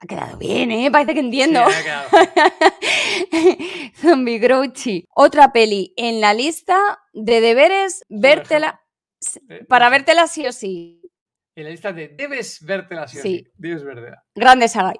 Ha 0.00 0.06
quedado 0.06 0.36
bien, 0.36 0.70
¿eh? 0.70 0.90
Parece 0.90 1.14
que 1.14 1.20
entiendo. 1.20 1.60
Zombie 4.00 4.38
Grouchy. 4.38 5.06
Otra 5.14 5.52
peli 5.52 5.92
en 5.96 6.20
la 6.20 6.34
lista 6.34 7.00
de 7.12 7.40
deberes, 7.40 8.04
vértela. 8.08 8.80
Eh, 9.48 9.64
para 9.68 9.90
vértela 9.90 10.28
sí 10.28 10.46
o 10.46 10.52
sí. 10.52 11.00
En 11.58 11.64
la 11.64 11.70
lista 11.70 11.92
de 11.92 12.06
debes 12.06 12.64
vértela 12.64 13.08
sí 13.08 13.18
sí. 13.20 13.44
Debes 13.56 13.82
vértela. 13.82 14.22
Grande 14.32 14.68
Sagai. 14.68 14.94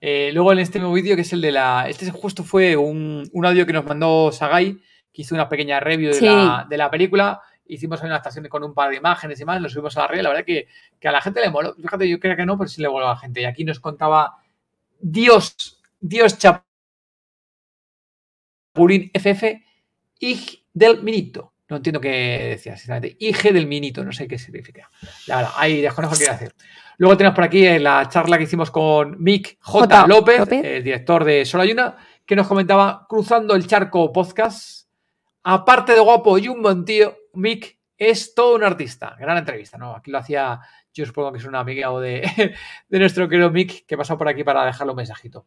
Eh, 0.00 0.32
luego 0.34 0.52
en 0.52 0.58
este 0.58 0.80
nuevo 0.80 0.94
vídeo, 0.94 1.14
que 1.14 1.22
es 1.22 1.32
el 1.32 1.40
de 1.40 1.52
la. 1.52 1.86
Este 1.88 2.10
justo 2.10 2.42
fue 2.42 2.76
un, 2.76 3.30
audio 3.44 3.64
que 3.64 3.72
nos 3.72 3.84
mandó 3.84 4.32
Sagai, 4.32 4.80
que 5.12 5.22
hizo 5.22 5.36
una 5.36 5.48
pequeña 5.48 5.78
review 5.78 6.12
de, 6.12 6.20
la, 6.22 6.66
de 6.68 6.76
la 6.76 6.90
película 6.90 7.40
hicimos 7.68 8.02
una 8.02 8.16
estación 8.16 8.48
con 8.48 8.64
un 8.64 8.74
par 8.74 8.90
de 8.90 8.96
imágenes 8.96 9.40
y 9.40 9.44
más, 9.44 9.60
lo 9.60 9.68
subimos 9.68 9.96
a 9.96 10.00
la 10.00 10.08
red, 10.08 10.22
la 10.22 10.30
verdad 10.30 10.44
que, 10.44 10.66
que 10.98 11.08
a 11.08 11.12
la 11.12 11.22
gente 11.22 11.40
le 11.40 11.48
moló, 11.50 11.74
fíjate, 11.74 12.08
yo 12.08 12.18
creo 12.18 12.36
que 12.36 12.44
no, 12.44 12.58
pero 12.58 12.68
sí 12.68 12.82
le 12.82 12.88
moló 12.88 13.06
a 13.06 13.10
la 13.10 13.16
gente. 13.16 13.40
Y 13.40 13.44
aquí 13.44 13.64
nos 13.64 13.78
contaba 13.78 14.38
Dios, 14.98 15.80
Dios 16.00 16.36
Chapulín 16.36 16.64
FF, 19.14 19.62
Ig 20.18 20.64
del 20.74 21.02
Minito. 21.02 21.51
No 21.72 21.78
entiendo 21.78 22.02
qué 22.02 22.48
decía, 22.50 22.76
sinceramente. 22.76 23.16
IG 23.18 23.50
del 23.50 23.66
Minito, 23.66 24.04
no 24.04 24.12
sé 24.12 24.28
qué 24.28 24.36
significa. 24.36 24.90
La 25.26 25.36
verdad, 25.36 25.52
ahí 25.56 25.80
desconozco 25.80 26.18
qué 26.18 26.28
hacer. 26.28 26.54
Luego 26.98 27.16
tenemos 27.16 27.34
por 27.34 27.44
aquí 27.44 27.66
la 27.78 28.06
charla 28.10 28.36
que 28.36 28.44
hicimos 28.44 28.70
con 28.70 29.16
Mick 29.22 29.56
J. 29.58 30.06
López, 30.06 30.52
el 30.52 30.84
director 30.84 31.24
de 31.24 31.46
Solayuna, 31.46 31.96
que 32.26 32.36
nos 32.36 32.46
comentaba 32.46 33.06
Cruzando 33.08 33.54
el 33.54 33.66
Charco 33.66 34.12
Podcast. 34.12 34.86
Aparte 35.44 35.94
de 35.94 36.00
guapo 36.00 36.36
y 36.36 36.48
un 36.48 36.60
buen 36.60 36.84
tío, 36.84 37.16
Mick 37.32 37.78
es 37.96 38.34
todo 38.34 38.56
un 38.56 38.64
artista. 38.64 39.16
Gran 39.18 39.38
entrevista, 39.38 39.78
¿no? 39.78 39.96
Aquí 39.96 40.10
lo 40.10 40.18
hacía, 40.18 40.60
yo 40.92 41.06
supongo 41.06 41.32
que 41.32 41.38
es 41.38 41.46
una 41.46 41.60
amiga 41.60 41.90
o 41.90 42.00
de, 42.00 42.20
de 42.90 42.98
nuestro 42.98 43.30
querido 43.30 43.50
Mick, 43.50 43.86
que 43.86 43.96
pasó 43.96 44.18
por 44.18 44.28
aquí 44.28 44.44
para 44.44 44.66
dejarle 44.66 44.90
un 44.90 44.98
mensajito. 44.98 45.46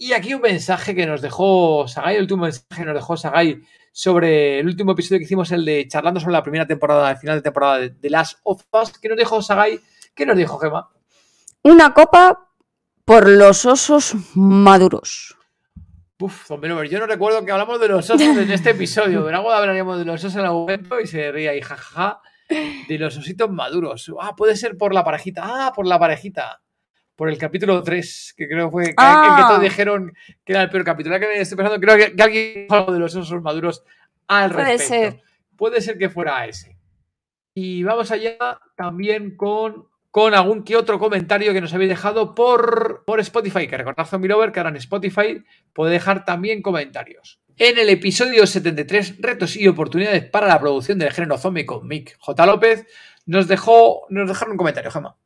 Y 0.00 0.12
aquí 0.12 0.32
un 0.32 0.40
mensaje 0.40 0.94
que 0.94 1.06
nos 1.06 1.20
dejó 1.20 1.88
Sagai, 1.88 2.14
el 2.14 2.22
último 2.22 2.44
mensaje 2.44 2.66
que 2.76 2.84
nos 2.84 2.94
dejó 2.94 3.16
Sagai 3.16 3.60
sobre 3.90 4.60
el 4.60 4.66
último 4.66 4.92
episodio 4.92 5.18
que 5.18 5.24
hicimos, 5.24 5.50
el 5.50 5.64
de 5.64 5.88
charlando 5.88 6.20
sobre 6.20 6.34
la 6.34 6.42
primera 6.44 6.68
temporada, 6.68 7.10
el 7.10 7.16
final 7.16 7.38
de 7.38 7.42
temporada 7.42 7.78
de, 7.80 8.10
las 8.10 8.38
OFAS, 8.44 8.96
que 8.96 9.08
nos 9.08 9.18
dijo 9.18 9.42
Sagai, 9.42 9.80
¿qué 10.14 10.24
nos 10.24 10.36
dijo 10.36 10.56
Gema? 10.58 10.88
Una 11.64 11.92
copa 11.92 12.48
por 13.04 13.28
los 13.28 13.66
osos 13.66 14.14
maduros. 14.36 15.36
Uf, 16.20 16.46
zombie 16.46 16.68
lover. 16.68 16.88
Yo 16.88 17.00
no 17.00 17.06
recuerdo 17.06 17.44
que 17.44 17.50
hablamos 17.50 17.80
de 17.80 17.88
los 17.88 18.08
osos 18.08 18.20
en 18.38 18.52
este 18.52 18.70
episodio. 18.70 19.24
pero 19.24 19.36
algo 19.36 19.50
hablaríamos 19.50 19.98
de 19.98 20.04
los 20.04 20.22
osos 20.22 20.36
en 20.36 20.46
algún 20.46 20.60
momento 20.60 21.00
y 21.00 21.08
se 21.08 21.32
ría 21.32 21.56
y 21.56 21.60
jajaja. 21.60 22.20
De 22.48 22.98
los 22.98 23.16
ositos 23.16 23.50
maduros. 23.50 24.10
Ah, 24.20 24.36
puede 24.36 24.54
ser 24.54 24.78
por 24.78 24.94
la 24.94 25.04
parejita. 25.04 25.42
Ah, 25.44 25.72
por 25.74 25.86
la 25.86 25.98
parejita. 25.98 26.62
Por 27.18 27.28
el 27.28 27.36
capítulo 27.36 27.82
3, 27.82 28.34
que 28.36 28.46
creo 28.46 28.70
fue 28.70 28.84
que, 28.84 28.94
Ah. 28.96 29.34
que 29.36 29.42
todos 29.42 29.60
dijeron 29.60 30.12
que 30.44 30.52
era 30.52 30.62
el 30.62 30.70
peor 30.70 30.84
capítulo. 30.84 31.16
Ahora 31.16 31.26
que 31.26 31.34
me 31.34 31.40
estoy 31.40 31.56
pensando, 31.56 31.80
creo 31.84 31.96
que, 31.96 32.14
que 32.14 32.22
alguien 32.22 32.54
dijo 32.62 32.74
algo 32.76 32.92
de 32.92 33.00
los 33.00 33.12
osos 33.16 33.42
maduros 33.42 33.82
al 34.28 34.52
Puede 34.52 34.64
respecto. 34.78 34.88
ser. 35.16 35.22
Puede 35.56 35.80
ser 35.80 35.98
que 35.98 36.08
fuera 36.10 36.46
ese. 36.46 36.76
Y 37.54 37.82
vamos 37.82 38.12
allá 38.12 38.36
también 38.76 39.34
con, 39.36 39.88
con 40.12 40.32
algún 40.32 40.62
que 40.62 40.76
otro 40.76 41.00
comentario 41.00 41.52
que 41.52 41.60
nos 41.60 41.74
habéis 41.74 41.90
dejado 41.90 42.36
por, 42.36 43.02
por 43.04 43.18
Spotify. 43.18 43.66
Que 43.66 43.78
recordad, 43.78 44.06
Zombie 44.06 44.28
Lover, 44.28 44.52
que 44.52 44.60
ahora 44.60 44.70
en 44.70 44.76
Spotify 44.76 45.42
puede 45.72 45.90
dejar 45.94 46.24
también 46.24 46.62
comentarios. 46.62 47.40
En 47.56 47.76
el 47.78 47.88
episodio 47.88 48.46
73, 48.46 49.16
retos 49.18 49.56
y 49.56 49.66
oportunidades 49.66 50.24
para 50.24 50.46
la 50.46 50.60
producción 50.60 51.00
del 51.00 51.10
género 51.10 51.36
zombie 51.36 51.66
con 51.66 51.88
Mick 51.88 52.16
J. 52.20 52.46
López, 52.46 52.86
nos 53.26 53.48
dejó 53.48 54.02
nos 54.08 54.28
dejaron 54.28 54.52
un 54.52 54.58
comentario, 54.58 54.92
Gemma. 54.92 55.16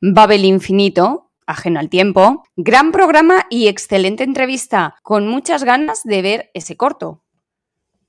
Babel 0.00 0.44
Infinito, 0.44 1.27
ajeno 1.48 1.80
al 1.80 1.88
tiempo. 1.88 2.44
Gran 2.54 2.92
programa 2.92 3.46
y 3.50 3.66
excelente 3.66 4.22
entrevista. 4.22 4.94
Con 5.02 5.26
muchas 5.26 5.64
ganas 5.64 6.04
de 6.04 6.22
ver 6.22 6.50
ese 6.54 6.76
corto. 6.76 7.24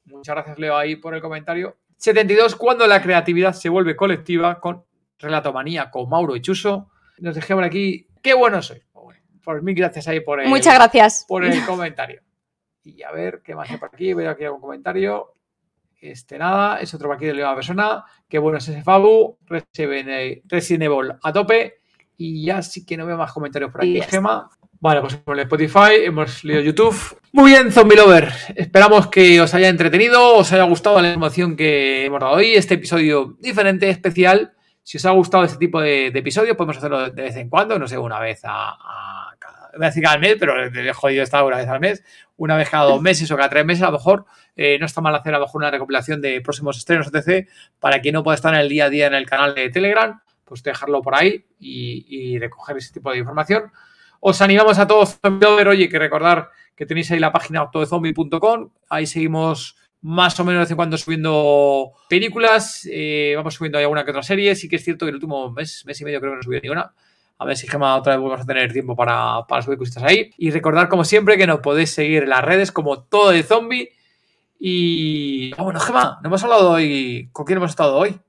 Muchas 0.06 0.36
gracias, 0.36 0.60
Leo, 0.60 0.78
ahí 0.78 0.98
por 0.98 1.16
el 1.16 1.22
comentario. 1.22 1.78
72, 1.98 2.56
cuando 2.56 2.86
la 2.86 3.02
creatividad 3.02 3.54
se 3.54 3.70
vuelve 3.70 3.96
colectiva, 3.96 4.60
con 4.60 4.84
Relatomanía, 5.18 5.90
con 5.90 6.10
Mauro 6.10 6.36
y 6.36 6.42
Chuso. 6.42 6.90
Nos 7.18 7.36
dejé 7.36 7.56
por 7.56 7.64
aquí. 7.64 8.08
¡Qué 8.22 8.34
bueno 8.34 8.62
soy! 8.62 8.82
Por 9.44 9.64
mil 9.64 9.74
gracias 9.74 10.08
ahí 10.08 10.20
por 10.20 10.42
el, 10.42 10.48
Muchas 10.48 10.76
gracias. 10.76 11.26
por 11.28 11.44
el 11.44 11.66
comentario. 11.66 12.22
Y 12.84 13.02
a 13.04 13.12
ver, 13.12 13.42
¿qué 13.44 13.56
más 13.56 13.70
hay 13.70 13.78
por 13.78 13.90
aquí? 13.92 14.14
Veo 14.14 14.30
aquí 14.30 14.44
algún 14.44 14.62
comentario. 14.62 15.34
Este 16.00 16.38
nada, 16.38 16.80
es 16.80 16.94
otro 16.94 17.08
por 17.08 17.18
aquí 17.18 17.26
de 17.26 17.34
Leo 17.34 17.54
Persona. 17.56 18.06
Qué 18.28 18.38
bueno 18.38 18.58
es 18.58 18.68
ese 18.68 18.84
Fabu. 18.84 19.38
Resident 19.48 20.82
Evil 20.82 21.14
a 21.22 21.34
tope. 21.34 21.79
Y 22.22 22.46
ya 22.46 22.62
sí 22.62 22.86
que 22.86 22.98
no 22.98 23.06
veo 23.06 23.16
más 23.16 23.32
comentarios 23.32 23.72
por 23.72 23.80
aquí. 23.80 24.02
Gema. 24.02 24.50
Vale, 24.82 25.00
pues 25.00 25.14
hemos 25.14 25.38
leído 25.38 25.44
Spotify, 25.44 26.04
hemos 26.04 26.44
leído 26.44 26.62
YouTube. 26.62 27.18
Muy 27.32 27.52
bien, 27.52 27.72
Zombie 27.72 27.96
Lover. 27.96 28.30
Esperamos 28.56 29.08
que 29.08 29.40
os 29.40 29.54
haya 29.54 29.70
entretenido, 29.70 30.36
os 30.36 30.52
haya 30.52 30.64
gustado 30.64 31.02
la 31.02 31.08
información 31.08 31.56
que 31.56 32.06
hemos 32.06 32.20
dado 32.20 32.34
hoy. 32.34 32.56
Este 32.56 32.74
episodio 32.74 33.38
diferente, 33.40 33.90
especial. 33.90 34.52
Si 34.84 34.98
os 34.98 35.06
ha 35.06 35.12
gustado 35.12 35.46
este 35.46 35.58
tipo 35.58 35.80
de, 35.80 36.12
de 36.12 36.20
episodios, 36.20 36.58
podemos 36.58 36.76
hacerlo 36.76 37.10
de 37.10 37.22
vez 37.22 37.38
en 37.38 37.48
cuando, 37.48 37.80
no 37.80 37.88
sé, 37.88 37.98
una 37.98 38.20
vez 38.20 38.42
a, 38.44 38.72
a 38.72 39.36
cada, 39.40 39.72
voy 39.78 39.86
a 39.86 39.88
decir 39.88 40.04
cada 40.04 40.18
mes, 40.18 40.36
pero 40.38 40.70
de 40.70 40.94
jodido 40.94 41.24
está 41.24 41.42
una 41.46 41.58
vez 41.58 41.70
al 41.70 41.80
mes, 41.80 42.04
una 42.36 42.58
vez 42.58 42.70
cada 42.70 42.84
dos 42.84 43.02
meses 43.02 43.32
o 43.32 43.38
cada 43.38 43.50
tres 43.50 43.66
meses, 43.66 43.84
a 43.84 43.88
lo 43.88 43.94
mejor 43.94 44.26
eh, 44.58 44.78
no 44.78 44.86
está 44.86 45.00
mal 45.00 45.16
hacer 45.16 45.34
a 45.34 45.40
lo 45.40 45.46
mejor 45.46 45.62
una 45.62 45.72
recopilación 45.72 46.20
de 46.20 46.42
próximos 46.42 46.78
estrenos, 46.78 47.10
etc. 47.14 47.48
Para 47.80 48.02
quien 48.02 48.14
no 48.14 48.24
pueda 48.24 48.36
estar 48.36 48.54
en 48.54 48.60
el 48.60 48.68
día 48.68 48.86
a 48.86 48.90
día 48.90 49.08
en 49.08 49.14
el 49.14 49.26
canal 49.26 49.56
de 49.56 49.70
Telegram, 49.70 50.22
pues 50.50 50.64
dejarlo 50.64 51.02
por 51.02 51.16
ahí 51.16 51.46
y, 51.60 52.38
recoger 52.40 52.76
ese 52.78 52.92
tipo 52.92 53.12
de 53.12 53.20
información. 53.20 53.72
Os 54.20 54.42
animamos 54.42 54.78
a 54.80 54.88
todos, 54.88 55.20
Lover, 55.24 55.70
oye, 55.70 55.88
que 55.88 56.00
recordar 56.00 56.50
que 56.76 56.86
tenéis 56.86 57.12
ahí 57.12 57.20
la 57.20 57.32
página 57.32 57.62
autodezombie.com, 57.62 58.70
ahí 58.90 59.06
seguimos 59.06 59.78
más 60.02 60.40
o 60.40 60.46
menos 60.46 60.60
de 60.60 60.64
vez 60.64 60.72
en 60.72 60.78
cuando 60.78 60.98
subiendo 60.98 61.92
películas, 62.10 62.88
eh, 62.92 63.34
vamos 63.36 63.54
subiendo 63.54 63.78
ahí 63.78 63.84
alguna 63.84 64.04
que 64.04 64.12
otra 64.12 64.24
serie, 64.24 64.56
sí 64.56 64.68
que 64.68 64.78
es 64.78 64.84
cierto 64.84 65.06
que 65.06 65.10
el 65.10 65.16
último 65.16 65.52
mes, 65.52 65.84
mes 65.86 66.02
y 66.02 66.06
medio 66.06 66.20
creo 66.20 66.34
que 66.34 66.38
no 66.38 66.44
subido 66.44 66.62
ni 66.64 66.70
una, 66.70 66.94
a 67.40 67.46
ver 67.46 67.56
si 67.56 67.68
Gemma 67.68 67.96
otra 67.96 68.14
vez 68.14 68.22
volvemos 68.22 68.44
a 68.44 68.48
tener 68.48 68.72
tiempo 68.74 68.96
para, 68.98 69.46
para 69.48 69.62
subir 69.62 69.78
cositas 69.78 70.04
ahí. 70.04 70.32
Y 70.38 70.52
recordar, 70.52 70.90
como 70.90 71.06
siempre, 71.06 71.38
que 71.38 71.48
nos 71.48 71.62
podéis 71.62 71.92
seguir 71.92 72.24
en 72.24 72.30
las 72.30 72.44
redes 72.44 72.74
como 72.74 73.04
todo 73.04 73.32
de 73.32 73.44
zombie. 73.44 73.92
Y. 74.60 75.54
Ah, 75.58 75.64
bueno, 75.64 75.80
Gemma, 75.80 76.20
no 76.22 76.28
hemos 76.28 76.44
hablado 76.44 76.72
hoy. 76.72 77.30
¿Con 77.32 77.46
quién 77.46 77.58
hemos 77.58 77.70
estado 77.70 77.96
hoy? 77.96 78.20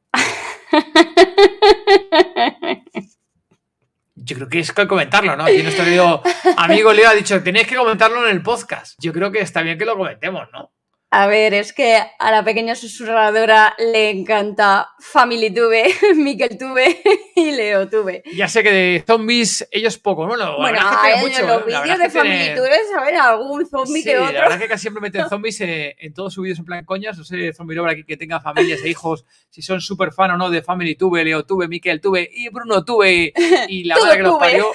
Yo 4.14 4.36
creo 4.36 4.48
que 4.48 4.60
es 4.60 4.72
que 4.72 4.86
comentarlo, 4.86 5.36
¿no? 5.36 5.44
Aquí 5.44 5.62
nuestro 5.62 5.84
querido 5.84 6.22
amigo 6.56 6.92
Leo 6.92 7.08
ha 7.08 7.14
dicho, 7.14 7.42
tenéis 7.42 7.66
que 7.66 7.76
comentarlo 7.76 8.24
en 8.24 8.30
el 8.30 8.42
podcast. 8.42 8.94
Yo 9.00 9.12
creo 9.12 9.32
que 9.32 9.40
está 9.40 9.62
bien 9.62 9.78
que 9.78 9.84
lo 9.84 9.96
comentemos, 9.96 10.48
¿no? 10.52 10.72
A 11.12 11.26
ver, 11.26 11.54
es 11.54 11.72
que 11.72 11.98
a 12.20 12.30
la 12.30 12.44
pequeña 12.44 12.76
susurradora 12.76 13.74
le 13.78 14.10
encanta 14.10 14.90
Family 15.00 15.52
Tube, 15.52 15.92
Miquel 16.14 16.56
Tube 16.56 17.02
y 17.34 17.50
Leo 17.50 17.88
Tube. 17.88 18.22
Ya 18.32 18.46
sé 18.46 18.62
que 18.62 18.70
de 18.70 19.04
zombies 19.04 19.66
ellos 19.72 19.98
poco, 19.98 20.24
¿no? 20.28 20.36
La 20.36 20.54
Bueno, 20.54 20.78
a 20.80 21.10
él 21.10 21.20
mucho, 21.22 21.40
¿eh? 21.42 21.46
los 21.48 21.66
La 21.66 21.80
verdad 21.80 21.82
vídeos 21.82 21.98
de 21.98 22.10
Family 22.10 22.54
Tube 22.54 22.70
saben 22.92 23.16
algún 23.16 23.66
zombie 23.66 24.02
Sí, 24.02 24.04
que 24.04 24.14
la 24.14 24.22
otro. 24.22 24.34
verdad 24.34 24.52
es 24.54 24.62
que 24.62 24.68
casi 24.68 24.82
siempre 24.82 25.00
meten 25.00 25.28
zombies 25.28 25.60
eh, 25.62 25.96
en 25.98 26.14
todos 26.14 26.32
sus 26.32 26.44
vídeos 26.44 26.60
en 26.60 26.64
plan 26.64 26.84
coñas. 26.84 27.18
No 27.18 27.24
sé, 27.24 27.52
zombie 27.54 27.74
lover 27.74 27.90
aquí 27.90 28.04
que 28.04 28.16
tenga 28.16 28.38
familias 28.40 28.80
e 28.84 28.88
hijos, 28.88 29.24
si 29.48 29.62
son 29.62 29.80
súper 29.80 30.12
fan 30.12 30.30
o 30.30 30.36
no 30.36 30.48
de 30.48 30.62
Family 30.62 30.94
Tube, 30.94 31.24
Leo 31.24 31.44
Tube, 31.44 31.66
Miquel 31.66 32.00
Tube 32.00 32.30
y 32.32 32.50
Bruno 32.50 32.84
Tube 32.84 33.32
y 33.66 33.82
la 33.82 33.94
Todo 33.96 34.04
madre 34.04 34.16
que 34.16 34.22
los 34.22 34.38
parió. 34.38 34.66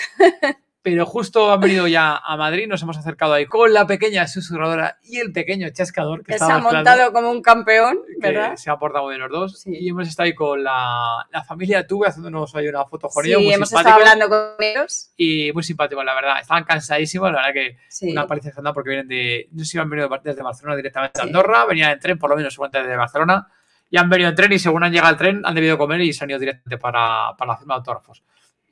Pero 0.85 1.03
justo 1.07 1.51
han 1.51 1.59
venido 1.59 1.87
ya 1.87 2.15
a 2.15 2.37
Madrid, 2.37 2.67
nos 2.67 2.79
hemos 2.83 2.95
acercado 2.95 3.33
ahí 3.33 3.47
con 3.47 3.73
la 3.73 3.87
pequeña 3.87 4.27
susurradora 4.27 4.99
y 5.01 5.17
el 5.17 5.31
pequeño 5.33 5.67
chascador 5.71 6.19
que, 6.23 6.33
Que 6.33 6.37
se 6.37 6.45
ha 6.45 6.59
montado 6.59 7.11
como 7.11 7.31
un 7.31 7.41
campeón, 7.41 7.97
que 8.21 8.27
¿verdad? 8.31 8.55
se 8.55 8.69
ha 8.69 8.77
portado 8.77 9.07
bien 9.07 9.19
los 9.19 9.31
dos. 9.31 9.59
Sí. 9.61 9.71
Y 9.75 9.89
hemos 9.89 10.07
estado 10.07 10.27
ahí 10.27 10.35
con 10.35 10.63
la, 10.63 11.25
la 11.31 11.43
familia 11.43 11.87
Tube 11.87 12.07
haciéndonos 12.07 12.55
ahí 12.55 12.67
una 12.67 12.85
foto 12.85 13.09
con 13.09 13.23
Sí, 13.23 13.31
ellos. 13.31 13.41
Muy 13.41 13.53
hemos 13.55 13.69
simpáticos 13.69 13.97
estado 13.99 14.11
hablando 14.13 14.29
con 14.57 14.63
ellos. 14.63 15.09
y 15.17 15.51
muy 15.53 15.63
simpáticos, 15.63 16.05
la 16.05 16.13
verdad. 16.13 16.39
Estaban 16.39 16.63
cansadísimos, 16.65 17.31
la 17.31 17.37
verdad 17.37 17.53
que 17.53 17.77
Sí. 17.89 18.11
una 18.11 18.27
paliza 18.27 18.51
que 18.51 18.61
dado 18.61 18.75
porque 18.75 18.89
vienen 18.91 19.07
de. 19.07 19.49
No 19.53 19.65
sé 19.65 19.71
si 19.71 19.77
han 19.79 19.89
venido 19.89 20.07
desde 20.23 20.43
Barcelona 20.43 20.75
directamente 20.75 21.19
a 21.19 21.23
Sí. 21.23 21.27
Andorra, 21.29 21.65
venían 21.65 21.93
en 21.93 21.99
tren, 21.99 22.19
por 22.19 22.29
lo 22.29 22.35
menos 22.35 22.53
seguramente 22.53 22.83
desde 22.87 22.95
Barcelona, 22.95 23.47
y 23.89 23.97
han 23.97 24.07
venido 24.07 24.29
en 24.29 24.35
tren 24.35 24.53
y 24.53 24.59
según 24.59 24.83
han 24.83 24.91
llegado 24.91 25.09
al 25.09 25.17
tren 25.17 25.41
han 25.43 25.55
debido 25.55 25.79
comer 25.79 26.01
y 26.01 26.13
se 26.13 26.23
han 26.23 26.29
ido 26.29 26.37
directamente 26.37 26.77
para, 26.77 27.33
para 27.35 27.53
la 27.53 27.57
firma 27.57 27.73
de 27.73 27.77
autógrafos. 27.79 28.21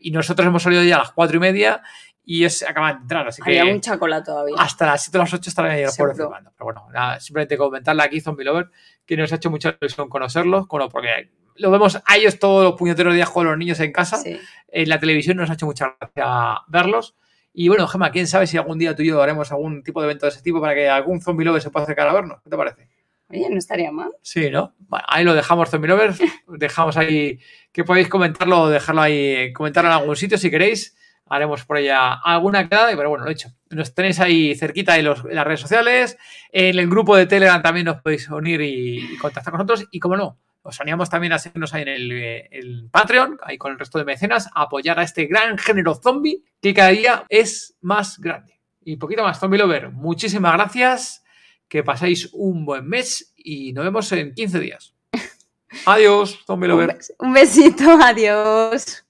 Y 0.03 0.11
nosotros 0.11 0.45
hemos 0.47 0.61
salido 0.63 0.83
ya 0.83 0.95
a 0.95 0.99
las 0.99 1.11
cuatro 1.11 1.37
y 1.37 1.39
media 1.39 1.81
y 2.25 2.43
es, 2.45 2.61
acaban 2.63 2.95
de 2.97 3.01
entrar, 3.01 3.27
así 3.27 3.41
que 3.41 3.59
Había 3.59 3.73
un 3.73 3.81
chacola 3.81 4.23
todavía. 4.23 4.55
hasta 4.59 4.85
las 4.85 5.03
7 5.03 5.17
o 5.17 5.21
las 5.21 5.33
8 5.33 5.49
estarán 5.49 5.71
ahí 5.71 5.83
los 5.83 5.95
pobres 5.97 6.15
Seguro. 6.17 6.35
firmando. 6.35 6.51
Pero 6.57 6.65
bueno, 6.65 6.87
nada, 6.93 7.19
simplemente 7.19 7.57
comentarle 7.57 8.03
aquí, 8.03 8.21
Zombie 8.21 8.45
Lover, 8.45 8.69
que 9.05 9.17
nos 9.17 9.31
ha 9.31 9.35
hecho 9.35 9.49
mucha 9.49 9.75
ilusión 9.81 10.07
conocerlos, 10.09 10.67
bueno, 10.67 10.87
porque 10.89 11.31
lo 11.55 11.69
vemos 11.71 12.01
a 12.05 12.15
ellos 12.17 12.39
todos 12.39 12.63
los 12.63 12.73
puñeteros 12.73 13.13
días 13.13 13.29
con 13.29 13.45
los 13.45 13.57
niños 13.57 13.79
en 13.79 13.91
casa 13.91 14.17
Sí. 14.17 14.39
en 14.69 14.89
la 14.89 14.99
televisión 14.99 15.37
nos 15.37 15.49
ha 15.49 15.53
hecho 15.53 15.65
mucha 15.65 15.95
gracia 15.99 16.61
verlos. 16.67 17.15
Y 17.53 17.67
bueno, 17.67 17.87
Gemma, 17.87 18.09
quién 18.11 18.25
sabe 18.25 18.47
si 18.47 18.57
algún 18.57 18.79
día 18.79 18.95
tú 18.95 19.03
y 19.03 19.07
yo 19.07 19.21
haremos 19.21 19.51
algún 19.51 19.83
tipo 19.83 20.01
de 20.01 20.07
evento 20.07 20.25
de 20.25 20.31
ese 20.31 20.41
tipo 20.41 20.59
para 20.59 20.73
que 20.73 20.89
algún 20.89 21.21
zombie 21.21 21.45
lover 21.45 21.61
se 21.61 21.69
pueda 21.69 21.83
acercar 21.83 22.07
a 22.07 22.13
vernos. 22.13 22.41
¿Qué 22.43 22.49
te 22.49 22.57
parece? 22.57 22.87
Oye, 23.33 23.49
no 23.49 23.57
estaría 23.57 23.91
mal. 23.91 24.11
Sí, 24.21 24.49
¿no? 24.51 24.73
Bueno, 24.79 25.05
ahí 25.09 25.23
lo 25.23 25.33
dejamos, 25.33 25.69
zombie 25.69 25.87
lovers. 25.89 26.19
Dejamos 26.47 26.95
ahí 26.97 27.39
que 27.71 27.83
podéis 27.83 28.07
comentarlo 28.07 28.61
o 28.61 28.69
dejarlo 28.69 29.01
ahí, 29.01 29.51
comentarlo 29.53 29.89
en 29.89 29.97
algún 29.97 30.15
sitio 30.15 30.37
si 30.37 30.51
queréis. 30.51 30.95
Haremos 31.25 31.65
por 31.65 31.77
ella 31.77 32.13
alguna 32.13 32.67
quedada, 32.69 32.95
pero 32.95 33.09
bueno, 33.09 33.23
lo 33.23 33.31
he 33.31 33.33
hecho. 33.33 33.49
Nos 33.71 33.95
tenéis 33.95 34.19
ahí 34.19 34.53
cerquita 34.55 34.97
en, 34.99 35.05
los- 35.05 35.25
en 35.25 35.35
las 35.35 35.45
redes 35.47 35.61
sociales. 35.61 36.17
En 36.51 36.77
el 36.77 36.87
grupo 36.87 37.15
de 37.15 37.25
Telegram 37.25 37.61
también 37.61 37.87
os 37.87 38.01
podéis 38.01 38.29
unir 38.29 38.61
y, 38.61 39.13
y 39.13 39.17
contactar 39.17 39.51
con 39.51 39.65
nosotros. 39.65 39.87
Y 39.91 39.99
como 39.99 40.15
no, 40.15 40.37
os 40.61 40.79
animamos 40.79 41.09
también 41.09 41.33
a 41.33 41.39
seguirnos 41.39 41.73
ahí 41.73 41.81
en 41.83 41.87
el, 41.87 42.11
eh, 42.11 42.49
el 42.51 42.87
Patreon, 42.91 43.39
ahí 43.41 43.57
con 43.57 43.71
el 43.71 43.79
resto 43.79 43.97
de 43.97 44.05
mecenas, 44.05 44.47
a 44.53 44.63
apoyar 44.63 44.99
a 44.99 45.03
este 45.03 45.25
gran 45.25 45.57
género 45.57 45.95
zombie 45.95 46.43
que 46.61 46.73
cada 46.73 46.89
día 46.89 47.23
es 47.29 47.77
más 47.81 48.19
grande. 48.19 48.59
Y 48.85 48.97
poquito 48.97 49.23
más, 49.23 49.39
Zombie 49.39 49.57
Lover. 49.57 49.89
Muchísimas 49.91 50.53
gracias. 50.53 51.22
Que 51.73 51.81
paséis 51.83 52.29
un 52.33 52.65
buen 52.65 52.87
mes 52.87 53.33
y 53.35 53.73
nos 53.73 53.83
vemos 53.83 54.11
en 54.11 54.35
15 54.35 54.59
días. 54.59 54.93
Adiós, 55.87 56.37
Zombie 56.45 56.67
Un, 56.67 56.71
Lover. 56.73 56.89
bes- 56.99 57.13
un 57.17 57.33
besito, 57.33 57.97
adiós. 58.03 59.03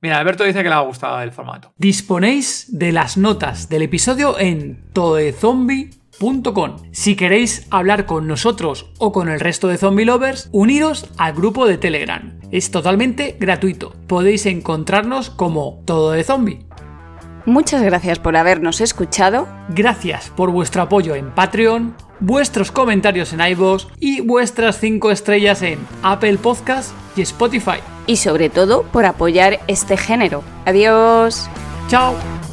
Mira, 0.00 0.18
Alberto 0.18 0.44
dice 0.44 0.62
que 0.62 0.70
le 0.70 0.74
ha 0.74 0.80
gustado 0.80 1.20
el 1.20 1.32
formato. 1.32 1.74
Disponéis 1.76 2.64
de 2.78 2.92
las 2.92 3.18
notas 3.18 3.68
del 3.68 3.82
episodio 3.82 4.38
en 4.38 4.90
todezombie.com. 4.94 6.76
Si 6.92 7.14
queréis 7.14 7.66
hablar 7.70 8.06
con 8.06 8.26
nosotros 8.26 8.90
o 8.98 9.12
con 9.12 9.28
el 9.28 9.38
resto 9.38 9.68
de 9.68 9.76
zombie 9.76 10.06
lovers, 10.06 10.48
uniros 10.52 11.10
al 11.18 11.34
grupo 11.34 11.66
de 11.66 11.76
Telegram. 11.76 12.40
Es 12.50 12.70
totalmente 12.70 13.36
gratuito. 13.38 13.94
Podéis 14.06 14.46
encontrarnos 14.46 15.28
como 15.28 15.82
Todo 15.84 16.12
de 16.12 16.24
Zombie. 16.24 16.64
Muchas 17.46 17.82
gracias 17.82 18.18
por 18.18 18.36
habernos 18.36 18.80
escuchado. 18.80 19.48
Gracias 19.70 20.30
por 20.30 20.50
vuestro 20.50 20.82
apoyo 20.82 21.14
en 21.14 21.30
Patreon, 21.30 21.94
vuestros 22.20 22.70
comentarios 22.70 23.32
en 23.32 23.40
iVoox 23.40 23.86
y 23.98 24.20
vuestras 24.20 24.78
5 24.78 25.10
estrellas 25.10 25.62
en 25.62 25.78
Apple 26.02 26.38
Podcast 26.38 26.92
y 27.16 27.22
Spotify. 27.22 27.80
y 28.06 28.16
sobre 28.16 28.50
todo 28.50 28.82
por 28.84 29.04
apoyar 29.04 29.60
este 29.68 29.96
género. 29.96 30.42
Adiós. 30.66 31.48
¡Chao! 31.88 32.49